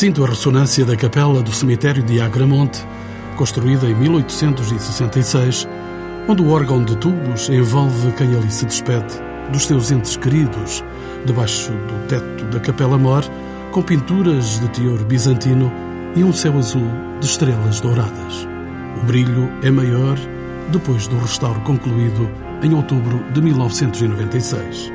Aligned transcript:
Sinto 0.00 0.24
a 0.24 0.28
ressonância 0.28 0.82
da 0.82 0.96
capela 0.96 1.42
do 1.42 1.52
cemitério 1.52 2.02
de 2.02 2.22
Agramonte, 2.22 2.82
construída 3.36 3.86
em 3.86 3.94
1866, 3.94 5.68
onde 6.26 6.40
o 6.40 6.48
órgão 6.48 6.82
de 6.82 6.96
tubos 6.96 7.50
envolve 7.50 8.10
quem 8.12 8.34
ali 8.34 8.50
se 8.50 8.64
despede 8.64 9.20
dos 9.52 9.66
seus 9.66 9.90
entes 9.90 10.16
queridos, 10.16 10.82
debaixo 11.26 11.70
do 11.72 12.06
teto 12.08 12.46
da 12.46 12.58
Capela 12.60 12.96
Mor, 12.96 13.22
com 13.72 13.82
pinturas 13.82 14.58
de 14.58 14.70
teor 14.70 15.04
bizantino 15.04 15.70
e 16.16 16.24
um 16.24 16.32
céu 16.32 16.56
azul 16.56 16.88
de 17.20 17.26
estrelas 17.26 17.78
douradas. 17.78 18.48
O 19.02 19.04
brilho 19.04 19.52
é 19.62 19.70
maior 19.70 20.16
depois 20.72 21.06
do 21.08 21.18
restauro 21.18 21.60
concluído 21.60 22.26
em 22.62 22.72
outubro 22.72 23.22
de 23.34 23.42
1996. 23.42 24.90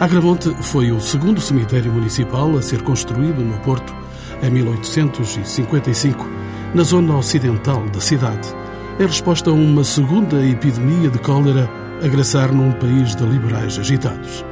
Agramonte 0.00 0.52
foi 0.62 0.90
o 0.90 1.00
segundo 1.00 1.40
cemitério 1.40 1.92
municipal 1.92 2.58
a 2.58 2.60
ser 2.60 2.82
construído 2.82 3.40
no 3.40 3.56
Porto 3.58 4.01
em 4.42 4.50
1855, 4.50 6.28
na 6.74 6.82
zona 6.82 7.16
ocidental 7.16 7.82
da 7.90 8.00
cidade, 8.00 8.48
em 8.98 9.06
resposta 9.06 9.50
a 9.50 9.52
uma 9.52 9.84
segunda 9.84 10.44
epidemia 10.44 11.08
de 11.08 11.18
cólera 11.18 11.70
a 12.02 12.08
graçar 12.08 12.52
num 12.52 12.72
país 12.72 13.14
de 13.14 13.24
liberais 13.24 13.78
agitados. 13.78 14.44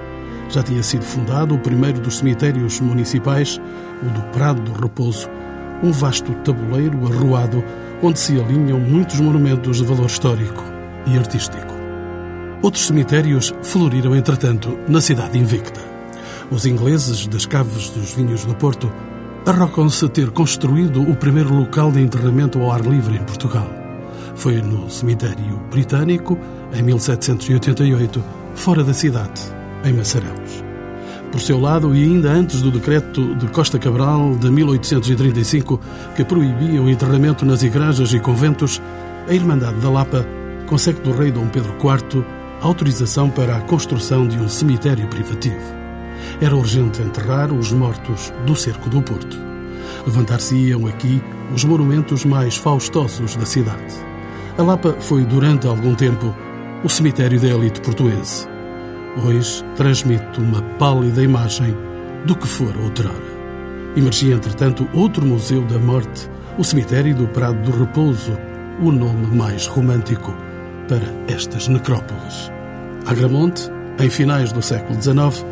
Já 0.48 0.62
tinha 0.62 0.82
sido 0.82 1.04
fundado 1.04 1.54
o 1.54 1.58
primeiro 1.58 2.00
dos 2.00 2.18
cemitérios 2.18 2.80
municipais, 2.80 3.60
o 4.02 4.06
do 4.06 4.22
Prado 4.32 4.62
do 4.62 4.72
Repouso, 4.72 5.28
um 5.82 5.92
vasto 5.92 6.32
tabuleiro 6.44 7.06
arruado 7.06 7.64
onde 8.02 8.18
se 8.18 8.40
alinham 8.40 8.78
muitos 8.78 9.20
monumentos 9.20 9.78
de 9.78 9.84
valor 9.84 10.06
histórico 10.06 10.62
e 11.06 11.18
artístico. 11.18 11.74
Outros 12.62 12.86
cemitérios 12.86 13.54
floriram, 13.62 14.14
entretanto, 14.14 14.78
na 14.86 15.00
cidade 15.00 15.38
invicta. 15.38 15.80
Os 16.50 16.66
ingleses 16.66 17.26
das 17.26 17.46
caves 17.46 17.90
dos 17.90 18.12
vinhos 18.12 18.44
do 18.44 18.54
Porto 18.54 18.92
arrocam-se 19.46 20.04
a 20.04 20.08
ter 20.08 20.30
construído 20.30 21.02
o 21.02 21.16
primeiro 21.16 21.54
local 21.54 21.90
de 21.90 22.00
enterramento 22.00 22.60
ao 22.60 22.72
ar 22.72 22.80
livre 22.80 23.16
em 23.16 23.24
Portugal. 23.24 23.66
Foi 24.34 24.60
no 24.62 24.88
cemitério 24.90 25.60
britânico, 25.70 26.38
em 26.72 26.82
1788, 26.82 28.22
fora 28.54 28.84
da 28.84 28.94
cidade, 28.94 29.40
em 29.84 29.92
Massarelos. 29.92 30.64
Por 31.32 31.40
seu 31.40 31.60
lado, 31.60 31.94
e 31.94 32.02
ainda 32.02 32.30
antes 32.30 32.60
do 32.60 32.70
decreto 32.70 33.34
de 33.36 33.46
Costa 33.48 33.78
Cabral 33.78 34.36
de 34.36 34.50
1835, 34.50 35.80
que 36.16 36.24
proibia 36.24 36.82
o 36.82 36.90
enterramento 36.90 37.44
nas 37.44 37.62
igrejas 37.62 38.12
e 38.12 38.18
conventos, 38.18 38.82
a 39.28 39.32
Irmandade 39.32 39.78
da 39.80 39.90
Lapa 39.90 40.26
consegue 40.66 41.00
do 41.00 41.12
rei 41.12 41.30
Dom 41.30 41.48
Pedro 41.48 41.74
IV 41.74 42.24
autorização 42.60 43.30
para 43.30 43.56
a 43.56 43.60
construção 43.62 44.26
de 44.28 44.38
um 44.38 44.48
cemitério 44.48 45.06
privativo. 45.08 45.79
Era 46.40 46.56
urgente 46.56 47.02
enterrar 47.02 47.52
os 47.52 47.70
mortos 47.70 48.32
do 48.46 48.56
cerco 48.56 48.88
do 48.88 49.02
Porto. 49.02 49.36
Levantar-se-iam 50.06 50.86
aqui 50.86 51.22
os 51.54 51.64
monumentos 51.64 52.24
mais 52.24 52.56
faustosos 52.56 53.36
da 53.36 53.44
cidade. 53.44 53.94
A 54.56 54.62
Lapa 54.62 54.96
foi, 55.00 55.24
durante 55.24 55.66
algum 55.66 55.94
tempo, 55.94 56.34
o 56.82 56.88
cemitério 56.88 57.38
da 57.38 57.48
elite 57.48 57.80
portuense. 57.82 58.48
Hoje 59.22 59.62
transmite 59.76 60.40
uma 60.40 60.62
pálida 60.78 61.22
imagem 61.22 61.76
do 62.24 62.34
que 62.34 62.46
fora 62.46 62.78
outrora. 62.78 63.30
Emergia, 63.94 64.34
entretanto, 64.34 64.88
outro 64.94 65.26
museu 65.26 65.62
da 65.66 65.78
morte, 65.78 66.30
o 66.56 66.64
cemitério 66.64 67.14
do 67.14 67.26
Prado 67.28 67.60
do 67.70 67.78
Repouso, 67.78 68.32
o 68.80 68.90
nome 68.90 69.26
mais 69.36 69.66
romântico 69.66 70.34
para 70.88 71.12
estas 71.28 71.68
necrópolis. 71.68 72.50
Agramonte, 73.06 73.70
em 73.98 74.08
finais 74.08 74.52
do 74.52 74.62
século 74.62 75.00
XIX, 75.00 75.44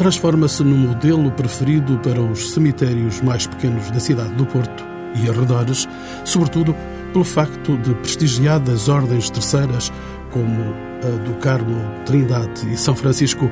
transforma-se 0.00 0.64
no 0.64 0.74
modelo 0.74 1.30
preferido 1.32 1.98
para 1.98 2.22
os 2.22 2.52
cemitérios 2.52 3.20
mais 3.20 3.46
pequenos 3.46 3.90
da 3.90 4.00
cidade 4.00 4.32
do 4.32 4.46
Porto 4.46 4.82
e 5.14 5.28
arredores, 5.28 5.86
sobretudo 6.24 6.74
pelo 7.12 7.22
facto 7.22 7.76
de 7.76 7.94
prestigiadas 7.96 8.88
ordens 8.88 9.28
terceiras, 9.28 9.92
como 10.30 10.74
a 11.04 11.22
do 11.22 11.34
Carmo, 11.40 11.76
Trindade 12.06 12.72
e 12.72 12.78
São 12.78 12.96
Francisco, 12.96 13.50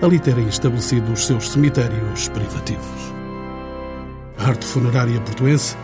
ali 0.00 0.18
terem 0.18 0.48
estabelecido 0.48 1.12
os 1.12 1.26
seus 1.26 1.50
cemitérios 1.50 2.30
privativos. 2.30 3.12
A 4.38 4.48
arte 4.48 4.64
funerária 4.64 5.20
portuense 5.20 5.76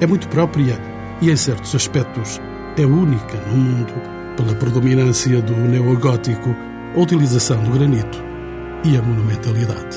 é 0.00 0.06
muito 0.06 0.28
própria 0.28 0.78
e, 1.20 1.32
em 1.32 1.36
certos 1.36 1.74
aspectos, 1.74 2.40
é 2.78 2.86
única 2.86 3.38
no 3.48 3.56
mundo 3.56 3.92
pela 4.36 4.54
predominância 4.54 5.42
do 5.42 5.52
neogótico, 5.52 6.54
a 6.94 7.00
utilização 7.00 7.60
do 7.64 7.72
granito 7.72 8.33
e 8.84 8.96
a 8.96 9.02
monumentalidade. 9.02 9.96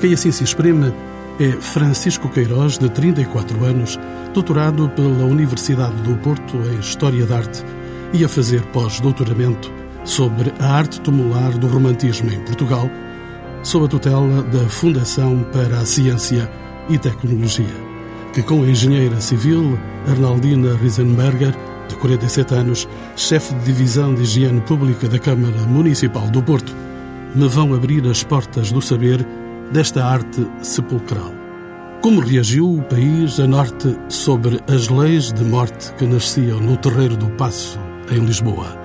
Quem 0.00 0.12
assim 0.12 0.30
se 0.30 0.44
exprime 0.44 0.92
é 1.40 1.52
Francisco 1.52 2.28
Queiroz, 2.28 2.78
de 2.78 2.88
34 2.90 3.64
anos, 3.64 3.98
doutorado 4.34 4.88
pela 4.90 5.24
Universidade 5.24 5.96
do 6.02 6.16
Porto 6.16 6.56
em 6.56 6.78
História 6.78 7.24
da 7.24 7.38
Arte 7.38 7.64
e 8.12 8.24
a 8.24 8.28
fazer 8.28 8.62
pós-doutoramento 8.66 9.72
sobre 10.04 10.52
a 10.58 10.66
arte 10.66 11.00
tumular 11.00 11.56
do 11.56 11.66
romantismo 11.66 12.30
em 12.30 12.40
Portugal, 12.40 12.90
sob 13.62 13.86
a 13.86 13.88
tutela 13.88 14.42
da 14.42 14.68
Fundação 14.68 15.44
para 15.52 15.78
a 15.78 15.86
Ciência 15.86 16.50
e 16.88 16.98
Tecnologia, 16.98 17.74
que 18.32 18.42
com 18.42 18.62
a 18.62 18.66
engenheira 18.66 19.20
civil 19.20 19.78
Arnaldina 20.08 20.76
Riesenberger, 20.76 21.54
de 21.88 21.96
47 21.96 22.54
anos, 22.54 22.88
chefe 23.16 23.54
de 23.54 23.64
divisão 23.64 24.14
de 24.14 24.22
higiene 24.22 24.60
pública 24.62 25.08
da 25.08 25.18
Câmara 25.18 25.62
Municipal 25.66 26.28
do 26.28 26.42
Porto, 26.42 26.74
me 27.34 27.48
vão 27.48 27.74
abrir 27.74 28.06
as 28.06 28.22
portas 28.22 28.70
do 28.70 28.82
saber 28.82 29.26
desta 29.72 30.04
arte 30.04 30.46
sepulcral. 30.60 31.32
Como 32.02 32.20
reagiu 32.20 32.74
o 32.74 32.82
país 32.82 33.40
a 33.40 33.46
norte 33.46 33.96
sobre 34.08 34.60
as 34.68 34.88
leis 34.88 35.32
de 35.32 35.42
morte 35.44 35.92
que 35.94 36.04
nasciam 36.04 36.60
no 36.60 36.76
terreiro 36.76 37.16
do 37.16 37.30
Passo, 37.30 37.78
em 38.10 38.18
Lisboa? 38.18 38.76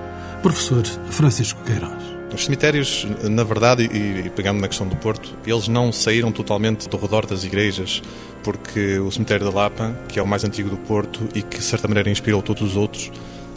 Professor 0.42 0.86
Francisco 1.10 1.62
Queiroz. 1.64 1.92
Os 2.32 2.44
cemitérios, 2.44 3.06
na 3.24 3.42
verdade, 3.42 3.84
e 3.84 4.30
pegando 4.30 4.60
na 4.60 4.68
questão 4.68 4.86
do 4.86 4.96
Porto, 4.96 5.36
eles 5.46 5.66
não 5.66 5.92
saíram 5.92 6.30
totalmente 6.30 6.88
do 6.88 6.96
redor 6.96 7.26
das 7.26 7.42
igrejas, 7.42 8.02
porque 8.42 8.98
o 8.98 9.10
cemitério 9.10 9.44
da 9.44 9.52
Lapa, 9.52 9.94
que 10.08 10.18
é 10.18 10.22
o 10.22 10.26
mais 10.26 10.44
antigo 10.44 10.70
do 10.70 10.76
Porto 10.76 11.28
e 11.34 11.42
que 11.42 11.58
de 11.58 11.64
certa 11.64 11.88
maneira 11.88 12.10
inspirou 12.10 12.40
todos 12.40 12.62
os 12.62 12.76
outros, 12.76 13.10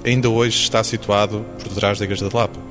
ainda 0.03 0.29
hoje 0.29 0.57
está 0.63 0.83
situado 0.83 1.45
por 1.59 1.69
detrás 1.69 1.99
da 1.99 2.05
igreja 2.05 2.27
da 2.27 2.39
Lapa. 2.39 2.70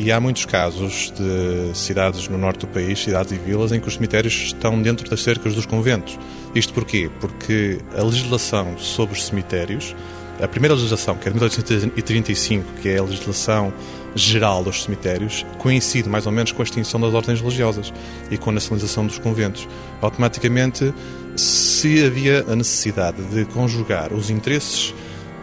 E 0.00 0.12
há 0.12 0.20
muitos 0.20 0.44
casos 0.44 1.12
de 1.16 1.76
cidades 1.76 2.28
no 2.28 2.38
norte 2.38 2.60
do 2.60 2.68
país, 2.68 3.02
cidades 3.02 3.32
e 3.32 3.34
vilas, 3.34 3.72
em 3.72 3.80
que 3.80 3.88
os 3.88 3.94
cemitérios 3.94 4.32
estão 4.32 4.80
dentro 4.80 5.10
das 5.10 5.20
cercas 5.24 5.56
dos 5.56 5.66
conventos. 5.66 6.16
Isto 6.54 6.72
porquê? 6.72 7.10
Porque 7.20 7.80
a 7.96 8.04
legislação 8.04 8.78
sobre 8.78 9.16
os 9.16 9.26
cemitérios, 9.26 9.96
a 10.40 10.46
primeira 10.46 10.76
legislação, 10.76 11.16
que 11.16 11.28
é 11.28 11.32
de 11.32 11.36
1835, 11.36 12.74
que 12.80 12.90
é 12.90 12.98
a 12.98 13.02
legislação 13.02 13.74
geral 14.14 14.62
dos 14.62 14.84
cemitérios, 14.84 15.44
coincide 15.58 16.08
mais 16.08 16.26
ou 16.26 16.32
menos 16.32 16.52
com 16.52 16.62
a 16.62 16.64
extinção 16.64 17.00
das 17.00 17.12
ordens 17.12 17.40
religiosas 17.40 17.92
e 18.30 18.38
com 18.38 18.50
a 18.50 18.52
nacionalização 18.52 19.04
dos 19.04 19.18
conventos. 19.18 19.66
Automaticamente, 20.00 20.94
se 21.34 22.04
havia 22.04 22.44
a 22.48 22.54
necessidade 22.54 23.20
de 23.34 23.44
conjugar 23.46 24.12
os 24.12 24.30
interesses 24.30 24.94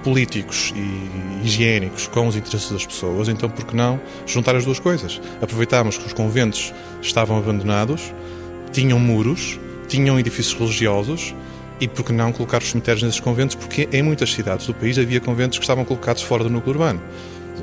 políticos 0.05 0.71
e 0.75 1.43
higiênicos 1.43 2.05
com 2.05 2.27
os 2.27 2.35
interesses 2.35 2.71
das 2.71 2.85
pessoas, 2.85 3.27
então 3.27 3.49
por 3.49 3.65
que 3.65 3.75
não 3.75 3.99
juntar 4.27 4.55
as 4.55 4.63
duas 4.63 4.79
coisas? 4.79 5.19
Aproveitámos 5.41 5.97
que 5.97 6.05
os 6.05 6.13
conventos 6.13 6.71
estavam 7.01 7.39
abandonados, 7.39 8.13
tinham 8.71 8.99
muros, 8.99 9.59
tinham 9.87 10.19
edifícios 10.19 10.53
religiosos 10.53 11.33
e 11.81 11.87
por 11.87 12.05
que 12.05 12.13
não 12.13 12.31
colocar 12.31 12.61
os 12.61 12.69
cemitérios 12.69 13.01
nesses 13.01 13.19
conventos? 13.19 13.55
Porque 13.55 13.89
em 13.91 14.03
muitas 14.03 14.31
cidades 14.31 14.67
do 14.67 14.75
país 14.75 14.95
havia 14.99 15.19
conventos 15.19 15.57
que 15.57 15.63
estavam 15.63 15.83
colocados 15.83 16.21
fora 16.21 16.43
do 16.43 16.51
núcleo 16.51 16.75
urbano 16.75 17.01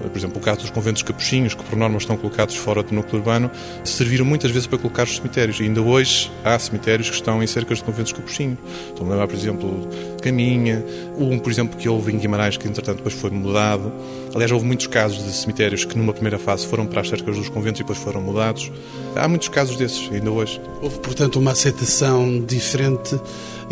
por 0.09 0.19
exemplo, 0.19 0.39
o 0.39 0.41
caso 0.41 0.61
dos 0.61 0.71
conventos 0.71 1.03
capuchinhos, 1.03 1.55
que 1.55 1.63
por 1.63 1.77
norma 1.77 1.99
estão 1.99 2.17
colocados 2.17 2.57
fora 2.57 2.83
do 2.83 2.95
núcleo 2.95 3.19
urbano, 3.19 3.51
serviram 3.85 4.25
muitas 4.25 4.51
vezes 4.51 4.67
para 4.67 4.79
colocar 4.79 5.05
os 5.05 5.17
cemitérios. 5.17 5.61
E 5.61 5.65
ainda 5.65 5.81
hoje 5.81 6.31
há 6.45 6.59
cemitérios 6.59 7.09
que 7.09 7.17
estão 7.17 7.43
em 7.43 7.47
cerca 7.47 7.75
de 7.75 7.83
conventos 7.83 8.13
capuchinhos. 8.13 8.59
Estou 8.89 9.07
a 9.07 9.11
lembrar, 9.11 9.27
por 9.27 9.37
exemplo, 9.37 9.89
Caminha, 10.23 10.85
um, 11.19 11.39
por 11.39 11.51
exemplo, 11.51 11.77
que 11.77 11.89
houve 11.89 12.13
em 12.13 12.19
Guimarães, 12.19 12.57
que 12.57 12.69
entretanto 12.69 12.99
depois 12.99 13.15
foi 13.15 13.31
mudado. 13.31 13.93
Aliás, 14.35 14.51
houve 14.53 14.65
muitos 14.65 14.87
casos 14.87 15.25
de 15.25 15.33
cemitérios 15.33 15.85
que 15.85 15.97
numa 15.97 16.13
primeira 16.13 16.39
fase 16.39 16.67
foram 16.67 16.87
para 16.87 17.01
as 17.01 17.09
cercas 17.09 17.37
dos 17.37 17.49
conventos 17.49 17.81
e 17.81 17.83
depois 17.83 17.99
foram 17.99 18.21
mudados. 18.21 18.71
Há 19.17 19.29
muitos 19.29 19.49
casos 19.49 19.77
desses, 19.77 20.11
ainda 20.13 20.31
hoje. 20.31 20.61
Houve, 20.81 20.99
portanto, 21.01 21.39
uma 21.39 21.53
aceitação 21.53 22.41
diferente 22.41 23.19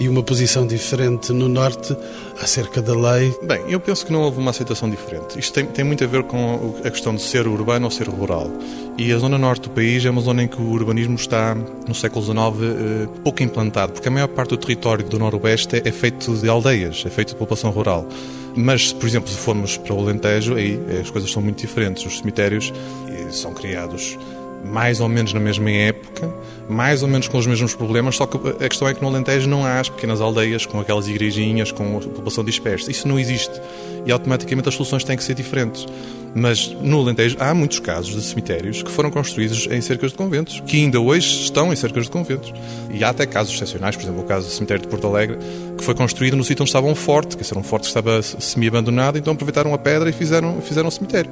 e 0.00 0.08
uma 0.08 0.22
posição 0.22 0.66
diferente 0.66 1.30
no 1.30 1.46
Norte 1.46 1.94
acerca 2.40 2.80
da 2.80 2.94
lei? 2.94 3.36
Bem, 3.42 3.62
eu 3.68 3.78
penso 3.78 4.06
que 4.06 4.10
não 4.10 4.22
houve 4.22 4.38
uma 4.38 4.50
aceitação 4.50 4.88
diferente. 4.88 5.38
Isto 5.38 5.52
tem, 5.52 5.66
tem 5.66 5.84
muito 5.84 6.02
a 6.02 6.06
ver 6.06 6.22
com 6.22 6.74
a 6.82 6.90
questão 6.90 7.14
de 7.14 7.20
ser 7.20 7.46
urbano 7.46 7.84
ou 7.84 7.90
ser 7.90 8.08
rural. 8.08 8.50
E 8.96 9.12
a 9.12 9.18
zona 9.18 9.36
norte 9.36 9.68
do 9.68 9.70
país 9.70 10.04
é 10.06 10.10
uma 10.10 10.22
zona 10.22 10.42
em 10.42 10.48
que 10.48 10.60
o 10.60 10.70
urbanismo 10.70 11.16
está, 11.16 11.54
no 11.54 11.94
século 11.94 12.24
XIX, 12.24 12.38
eh, 12.38 13.08
pouco 13.22 13.42
implantado, 13.42 13.92
porque 13.92 14.08
a 14.08 14.10
maior 14.10 14.28
parte 14.28 14.50
do 14.50 14.56
território 14.56 15.04
do 15.04 15.18
noroeste 15.18 15.82
é 15.84 15.92
feito 15.92 16.34
de 16.34 16.48
aldeias, 16.48 17.04
é 17.06 17.10
feito 17.10 17.28
de 17.28 17.34
população 17.36 17.70
rural. 17.70 18.08
Mas, 18.56 18.92
por 18.92 19.06
exemplo, 19.06 19.28
se 19.28 19.36
formos 19.36 19.76
para 19.76 19.94
o 19.94 20.00
Alentejo, 20.00 20.54
aí 20.54 20.80
as 20.98 21.10
coisas 21.10 21.30
são 21.30 21.42
muito 21.42 21.60
diferentes. 21.60 22.04
Os 22.06 22.18
cemitérios 22.18 22.72
eh, 23.08 23.30
são 23.30 23.52
criados 23.52 24.18
mais 24.64 25.00
ou 25.00 25.08
menos 25.08 25.32
na 25.32 25.40
mesma 25.40 25.70
época, 25.70 26.32
mais 26.68 27.02
ou 27.02 27.08
menos 27.08 27.28
com 27.28 27.38
os 27.38 27.46
mesmos 27.46 27.74
problemas, 27.74 28.16
só 28.16 28.26
que 28.26 28.36
a 28.64 28.68
questão 28.68 28.86
é 28.86 28.94
que 28.94 29.02
no 29.02 29.08
Alentejo 29.08 29.48
não 29.48 29.64
há 29.64 29.80
as 29.80 29.88
pequenas 29.88 30.20
aldeias 30.20 30.66
com 30.66 30.80
aquelas 30.80 31.08
igrejinhas, 31.08 31.72
com 31.72 31.96
a 31.96 32.00
população 32.00 32.44
dispersa. 32.44 32.90
Isso 32.90 33.08
não 33.08 33.18
existe. 33.18 33.60
E 34.06 34.12
automaticamente 34.12 34.68
as 34.68 34.74
soluções 34.74 35.04
têm 35.04 35.16
que 35.16 35.24
ser 35.24 35.34
diferentes. 35.34 35.86
Mas 36.34 36.68
no 36.80 37.00
Alentejo 37.00 37.36
há 37.40 37.52
muitos 37.52 37.80
casos 37.80 38.14
de 38.14 38.22
cemitérios 38.22 38.82
que 38.82 38.90
foram 38.90 39.10
construídos 39.10 39.66
em 39.66 39.80
cercas 39.80 40.12
de 40.12 40.16
conventos, 40.16 40.60
que 40.60 40.76
ainda 40.76 41.00
hoje 41.00 41.42
estão 41.42 41.72
em 41.72 41.76
cercas 41.76 42.04
de 42.04 42.10
conventos. 42.10 42.52
E 42.92 43.02
há 43.02 43.08
até 43.08 43.26
casos 43.26 43.52
excepcionais, 43.54 43.96
por 43.96 44.04
exemplo, 44.04 44.20
o 44.22 44.24
caso 44.24 44.46
do 44.46 44.52
cemitério 44.52 44.82
de 44.82 44.88
Porto 44.88 45.06
Alegre, 45.06 45.38
que 45.76 45.82
foi 45.82 45.94
construído 45.94 46.36
no 46.36 46.44
sítio 46.44 46.62
onde 46.62 46.68
estava 46.68 46.86
um 46.86 46.94
forte, 46.94 47.36
que 47.36 47.44
era 47.44 47.58
um 47.58 47.64
forte 47.64 47.82
que 47.82 47.88
estava 47.88 48.22
semi-abandonado, 48.22 49.18
então 49.18 49.32
aproveitaram 49.32 49.74
a 49.74 49.78
pedra 49.78 50.08
e 50.08 50.12
fizeram, 50.12 50.60
fizeram 50.60 50.86
um 50.86 50.90
cemitério. 50.90 51.30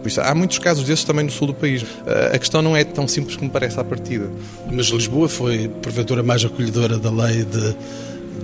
Por 0.00 0.08
isso, 0.08 0.20
há 0.20 0.34
muitos 0.34 0.58
casos 0.58 0.84
desses 0.84 1.04
também 1.04 1.24
no 1.24 1.30
sul 1.30 1.48
do 1.48 1.54
país. 1.54 1.84
A 2.32 2.38
questão 2.38 2.62
não 2.62 2.76
é 2.76 2.84
tão 2.84 3.06
simples 3.06 3.36
como 3.36 3.50
parece 3.50 3.78
à 3.78 3.84
partida. 3.84 4.30
Mas 4.70 4.86
Lisboa 4.86 5.28
foi, 5.28 5.68
porventura, 5.68 6.22
mais 6.22 6.44
acolhedora 6.44 6.98
da 6.98 7.10
lei 7.10 7.44
de, 7.44 7.76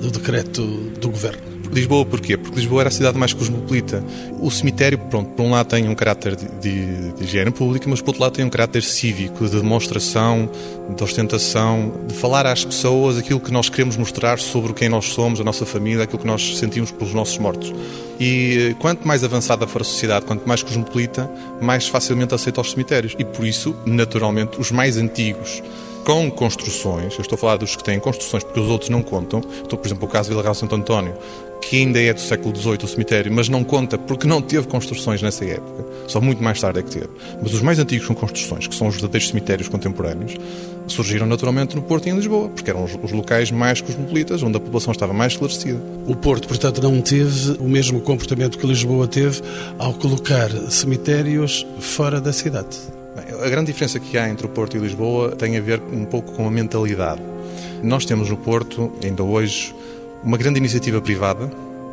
do 0.00 0.10
decreto 0.10 0.62
do 1.00 1.10
governo. 1.10 1.55
Lisboa 1.74 2.04
porquê? 2.04 2.36
Porque 2.36 2.56
Lisboa 2.56 2.82
era 2.82 2.88
a 2.88 2.92
cidade 2.92 3.18
mais 3.18 3.32
cosmopolita. 3.32 4.02
O 4.40 4.50
cemitério, 4.50 4.98
pronto, 4.98 5.30
por 5.30 5.42
um 5.42 5.50
lado 5.50 5.66
tem 5.66 5.88
um 5.88 5.94
caráter 5.94 6.36
de, 6.36 7.12
higiene 7.20 7.50
pública, 7.50 7.88
mas 7.88 8.00
por 8.00 8.08
outro 8.08 8.22
lado 8.22 8.32
tem 8.32 8.44
um 8.44 8.50
caráter 8.50 8.82
cívico, 8.82 9.44
de 9.48 9.60
demonstração, 9.60 10.50
de 10.94 11.02
ostentação, 11.02 11.92
de 12.06 12.14
falar 12.14 12.46
às 12.46 12.64
pessoas 12.64 13.18
aquilo 13.18 13.40
que 13.40 13.52
nós 13.52 13.68
queremos 13.68 13.96
mostrar 13.96 14.38
sobre 14.38 14.72
quem 14.72 14.88
nós 14.88 15.06
somos, 15.06 15.40
a 15.40 15.44
nossa 15.44 15.66
família, 15.66 16.04
aquilo 16.04 16.18
que 16.18 16.26
nós 16.26 16.58
sentimos 16.58 16.90
pelos 16.90 17.12
nossos 17.12 17.38
mortos. 17.38 17.72
E 18.18 18.70
eh, 18.70 18.74
quanto 18.78 19.06
mais 19.06 19.22
avançada 19.22 19.66
for 19.66 19.82
a 19.82 19.84
sociedade, 19.84 20.24
quanto 20.24 20.46
mais 20.48 20.62
cosmopolita, 20.62 21.30
mais 21.60 21.88
facilmente 21.88 22.34
aceita 22.34 22.60
os 22.60 22.70
cemitérios. 22.70 23.14
E 23.18 23.24
por 23.24 23.46
isso, 23.46 23.76
naturalmente, 23.84 24.58
os 24.58 24.70
mais 24.70 24.96
antigos 24.96 25.62
com 26.06 26.30
construções, 26.30 27.14
eu 27.14 27.20
estou 27.20 27.34
a 27.34 27.38
falar 27.38 27.56
dos 27.56 27.74
que 27.74 27.82
têm 27.82 27.98
construções 27.98 28.44
porque 28.44 28.60
os 28.60 28.70
outros 28.70 28.88
não 28.88 29.02
contam, 29.02 29.42
então, 29.64 29.76
por 29.76 29.88
exemplo, 29.88 30.06
o 30.06 30.08
caso 30.08 30.28
de 30.28 30.34
Vila 30.34 30.42
Real 30.44 30.54
Santo 30.54 30.76
António, 30.76 31.12
que 31.60 31.78
ainda 31.78 32.00
é 32.00 32.12
do 32.12 32.20
século 32.20 32.54
XVIII 32.54 32.78
o 32.84 32.86
cemitério, 32.86 33.32
mas 33.32 33.48
não 33.48 33.64
conta 33.64 33.98
porque 33.98 34.24
não 34.24 34.40
teve 34.40 34.68
construções 34.68 35.20
nessa 35.20 35.44
época, 35.44 35.84
só 36.06 36.20
muito 36.20 36.40
mais 36.40 36.60
tarde 36.60 36.78
é 36.78 36.82
que 36.84 36.90
teve. 36.90 37.08
Mas 37.42 37.52
os 37.52 37.60
mais 37.60 37.80
antigos 37.80 38.06
com 38.06 38.14
construções, 38.14 38.68
que 38.68 38.74
são 38.76 38.86
os 38.86 38.94
verdadeiros 38.94 39.26
cemitérios 39.26 39.68
contemporâneos, 39.68 40.36
surgiram 40.86 41.26
naturalmente 41.26 41.74
no 41.74 41.82
Porto 41.82 42.06
e 42.06 42.10
em 42.10 42.14
Lisboa, 42.14 42.50
porque 42.50 42.70
eram 42.70 42.84
os 42.84 43.10
locais 43.10 43.50
mais 43.50 43.80
cosmopolitas, 43.80 44.44
onde 44.44 44.58
a 44.58 44.60
população 44.60 44.92
estava 44.92 45.12
mais 45.12 45.32
esclarecida. 45.32 45.82
O 46.06 46.14
Porto, 46.14 46.46
portanto, 46.46 46.80
não 46.80 47.00
teve 47.00 47.56
o 47.58 47.68
mesmo 47.68 48.00
comportamento 48.00 48.58
que 48.58 48.64
Lisboa 48.64 49.08
teve 49.08 49.42
ao 49.76 49.92
colocar 49.92 50.50
cemitérios 50.70 51.66
fora 51.80 52.20
da 52.20 52.32
cidade. 52.32 52.95
A 53.16 53.48
grande 53.48 53.72
diferença 53.72 53.98
que 53.98 54.18
há 54.18 54.28
entre 54.28 54.44
o 54.44 54.48
Porto 54.48 54.76
e 54.76 54.80
Lisboa 54.80 55.30
tem 55.30 55.56
a 55.56 55.60
ver 55.60 55.80
um 55.92 56.04
pouco 56.04 56.32
com 56.32 56.46
a 56.46 56.50
mentalidade. 56.50 57.22
Nós 57.82 58.04
temos 58.04 58.28
no 58.28 58.36
Porto, 58.36 58.92
ainda 59.02 59.22
hoje, 59.22 59.74
uma 60.22 60.36
grande 60.36 60.58
iniciativa 60.58 61.00
privada 61.00 61.50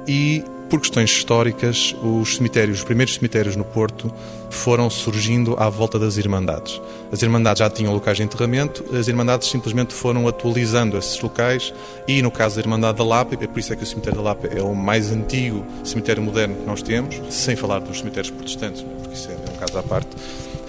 e, 0.08 0.44
por 0.70 0.82
questões 0.82 1.12
históricas, 1.12 1.96
os 2.02 2.36
cemitérios, 2.36 2.80
os 2.80 2.84
primeiros 2.84 3.16
cemitérios 3.16 3.56
no 3.56 3.64
Porto 3.64 4.12
foram 4.50 4.90
surgindo 4.90 5.56
à 5.58 5.70
volta 5.70 5.98
das 5.98 6.18
Irmandades. 6.18 6.82
As 7.12 7.22
Irmandades 7.22 7.60
já 7.60 7.70
tinham 7.70 7.94
locais 7.94 8.18
de 8.18 8.24
enterramento, 8.24 8.84
as 8.96 9.08
Irmandades 9.08 9.50
simplesmente 9.50 9.94
foram 9.94 10.28
atualizando 10.28 10.98
esses 10.98 11.20
locais 11.22 11.74
e, 12.08 12.22
no 12.22 12.32
caso 12.32 12.56
da 12.56 12.62
Irmandade 12.62 12.98
da 12.98 13.04
Lapa, 13.04 13.36
é 13.36 13.48
por 13.48 13.60
isso 13.60 13.72
é 13.72 13.76
que 13.76 13.84
o 13.84 13.88
cemitério 13.88 14.18
da 14.18 14.24
Lapa 14.24 14.48
é 14.48 14.62
o 14.62 14.76
mais 14.76 15.12
antigo 15.12 15.66
cemitério 15.84 16.22
moderno 16.22 16.56
que 16.56 16.66
nós 16.66 16.82
temos, 16.82 17.22
sem 17.30 17.56
falar 17.56 17.80
dos 17.80 18.00
cemitérios 18.00 18.32
protestantes, 18.32 18.82
porque 18.82 19.14
isso 19.14 19.30
é 19.30 19.52
um 19.52 19.58
caso 19.58 19.78
à 19.78 19.84
parte 19.84 20.10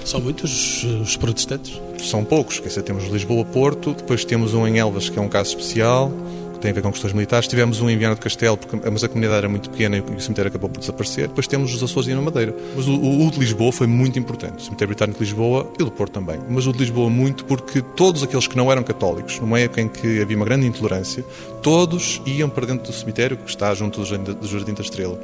são 0.05 0.21
muitos 0.21 0.85
os 0.85 1.17
protestantes? 1.17 1.81
São 2.03 2.25
poucos. 2.25 2.61
Quer 2.61 2.69
dizer, 2.69 2.83
temos 2.83 3.05
Lisboa-Porto, 3.05 3.95
depois 3.95 4.25
temos 4.25 4.55
um 4.55 4.67
em 4.67 4.79
Elvas, 4.79 5.09
que 5.09 5.19
é 5.19 5.23
um 5.23 5.29
caso 5.29 5.51
especial, 5.51 6.13
que 6.53 6.59
tem 6.59 6.71
a 6.71 6.75
ver 6.75 6.83
com 6.83 6.93
questões 6.93 7.13
militares. 7.15 7.49
Tivemos 7.49 7.81
um 7.81 7.89
em 7.89 7.97
Viana 7.97 8.15
do 8.15 8.21
Castelo, 8.21 8.57
porque, 8.57 8.91
mas 8.91 9.03
a 9.03 9.09
comunidade 9.09 9.39
era 9.39 9.49
muito 9.49 9.71
pequena 9.71 9.97
e 9.97 10.01
o 10.01 10.21
cemitério 10.21 10.51
acabou 10.51 10.69
por 10.69 10.81
desaparecer. 10.81 11.29
Depois 11.29 11.47
temos 11.47 11.75
os 11.75 11.83
Açores 11.83 12.09
e 12.09 12.15
na 12.15 12.21
Madeira. 12.21 12.55
Mas 12.77 12.87
o, 12.87 12.95
o, 12.95 13.27
o, 13.27 13.31
de 13.31 13.39
Lisboa 13.39 13.73
foi 13.73 13.87
muito 13.87 14.19
importante. 14.19 14.59
O 14.59 14.61
cemitério 14.61 14.89
britânico 14.89 15.19
de 15.19 15.25
Lisboa 15.25 15.73
e 15.79 15.83
o 15.83 15.87
do 15.87 15.91
Porto 15.91 16.13
também. 16.13 16.39
Mas 16.49 16.67
o 16.67 16.73
de 16.73 16.79
Lisboa 16.81 17.09
muito 17.09 17.45
porque 17.47 17.81
todos 17.81 18.23
aqueles 18.23 18.47
que 18.47 18.57
não 18.57 18.71
eram 18.71 18.83
católicos, 18.83 19.41
numa 19.41 19.59
época 19.59 19.81
em 19.81 19.89
que 19.89 20.21
havia 20.21 20.37
uma 20.37 20.45
grande 20.45 20.67
intolerância, 20.67 21.25
todos 21.63 22.21
iam 22.27 22.51
para 22.51 22.67
dentro 22.67 22.93
do 22.93 22.93
cemitério 22.93 23.39
que 23.39 23.49
está 23.49 23.75
junto 23.75 24.01
do 24.03 24.47
Jardim 24.47 24.75
da 24.75 24.83
Estrela. 24.83 25.19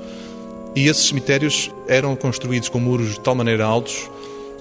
E 0.75 0.87
esses 0.87 1.09
cemitérios 1.09 1.71
eram 1.88 2.15
construídos 2.17 2.69
com 2.69 2.79
muros 2.79 3.15
de 3.15 3.21
tal 3.21 3.35
maneira 3.35 3.65
altos 3.65 4.09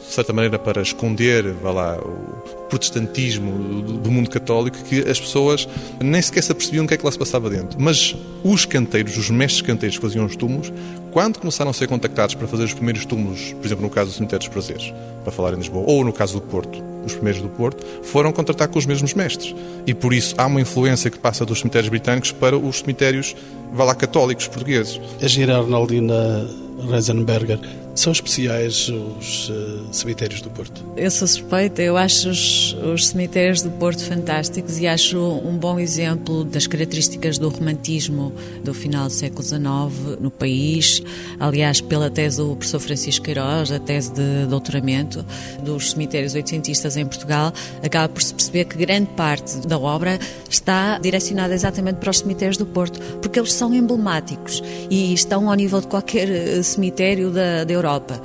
de 0.10 0.16
certa 0.16 0.34
maneira, 0.34 0.58
para 0.58 0.82
esconder 0.82 1.54
vá 1.54 1.72
lá, 1.72 1.98
o 2.00 2.66
protestantismo 2.68 3.82
do 3.82 4.12
mundo 4.12 4.28
católico, 4.28 4.78
que 4.84 5.08
as 5.08 5.20
pessoas 5.20 5.70
nem 6.02 6.20
sequer 6.20 6.42
se 6.42 6.52
apercebiam 6.52 6.86
o 6.86 6.88
que 6.88 6.96
é 6.96 6.98
que 6.98 7.06
lá 7.06 7.12
se 7.12 7.20
passava 7.20 7.48
dentro. 7.48 7.80
Mas 7.80 8.16
os 8.44 8.66
canteiros, 8.66 9.18
os 9.18 9.30
mestres 9.30 9.62
canteiros 9.62 9.98
que 9.98 10.02
faziam 10.02 10.26
os 10.26 10.36
túmulos, 10.36 10.74
quando 11.12 11.40
começaram 11.40 11.70
a 11.70 11.74
ser 11.74 11.88
contactados 11.88 12.34
para 12.34 12.48
fazer 12.48 12.64
os 12.64 12.74
primeiros 12.74 13.06
túmulos, 13.06 13.54
por 13.54 13.66
exemplo, 13.66 13.84
no 13.84 13.90
caso 13.90 14.10
do 14.10 14.16
Cemitério 14.16 14.40
dos 14.40 14.48
Prazeres, 14.48 14.94
para 15.24 15.32
falar 15.32 15.54
em 15.54 15.58
Lisboa, 15.58 15.84
ou 15.88 16.04
no 16.04 16.12
caso 16.12 16.34
do 16.34 16.42
Porto, 16.42 16.84
os 17.06 17.14
primeiros 17.14 17.42
do 17.42 17.50
Porto, 17.50 17.86
foram 18.04 18.32
contratar 18.32 18.68
com 18.68 18.80
os 18.80 18.88
mesmos 18.88 19.14
mestres. 19.14 19.54
E 19.86 19.94
por 19.94 20.12
isso 20.12 20.34
há 20.40 20.48
uma 20.48 20.60
influência 20.60 21.12
que 21.12 21.20
passa 21.20 21.46
dos 21.46 21.60
cemitérios 21.60 21.90
britânicos 21.90 22.32
para 22.32 22.58
os 22.58 22.80
cemitérios, 22.80 23.36
vá 23.74 23.84
lá, 23.84 23.94
católicos 23.94 24.48
portugueses. 24.48 25.00
A 25.22 25.28
gira 25.28 25.58
Arnaldina 25.58 26.48
Reisenberger 26.90 27.60
são 28.00 28.14
especiais 28.14 28.88
os 28.88 29.50
uh, 29.50 29.86
cemitérios 29.92 30.42
do 30.42 30.50
Porto? 30.50 30.86
Eu 30.96 31.12
sou 31.12 31.28
suspeita, 31.28 31.82
eu 31.82 31.98
acho 31.98 32.30
os, 32.30 32.74
os, 32.74 33.08
cemitérios 33.08 33.62
do 33.62 33.70
Porto 33.72 34.02
fantásticos 34.06 34.80
e 34.80 34.88
acho 34.88 35.20
um 35.20 35.58
bom 35.58 35.78
exemplo 35.78 36.46
das 36.46 36.66
características 36.66 37.38
do 37.38 37.50
romantismo 37.50 38.34
do 38.64 38.74
final 38.74 39.08
do 39.08 39.14
século 39.14 39.44
XIX 39.44 40.18
no 40.22 40.32
país. 40.32 41.04
Aliás, 41.40 41.82
pela 41.82 42.10
tese 42.10 42.38
do 42.38 42.56
professor 42.56 42.80
Francisco 42.80 43.26
Queiroz, 43.26 43.70
a 43.70 43.80
tese 43.80 44.14
de 44.14 44.46
doutoramento 44.48 45.26
dos 45.62 45.92
cemitérios 45.92 46.36
oitocentistas 46.36 46.96
em 46.96 47.06
Portugal, 47.06 47.52
acaba 47.84 48.08
por 48.08 48.24
se 48.24 48.34
perceber 48.34 48.64
que 48.64 48.78
grande 48.78 49.10
parte 49.18 49.68
da 49.68 49.78
obra 49.78 50.18
está 50.50 50.98
direcionada 51.00 51.54
exatamente 51.54 51.98
para 51.98 52.12
os 52.12 52.20
cemitérios 52.20 52.56
do 52.56 52.66
Porto, 52.66 52.98
porque 53.22 53.38
eles 53.38 53.52
são 53.52 53.74
emblemáticos 53.74 54.64
e 54.90 55.14
estão 55.14 55.50
ao 55.50 55.56
nível 55.56 55.82
de 55.82 55.88
qualquer 55.88 56.30
eh, 56.30 56.64
cemitério 56.64 57.30
da, 57.30 57.66
da 57.66 57.74
Europa 57.74 57.89
Europa 57.90 58.22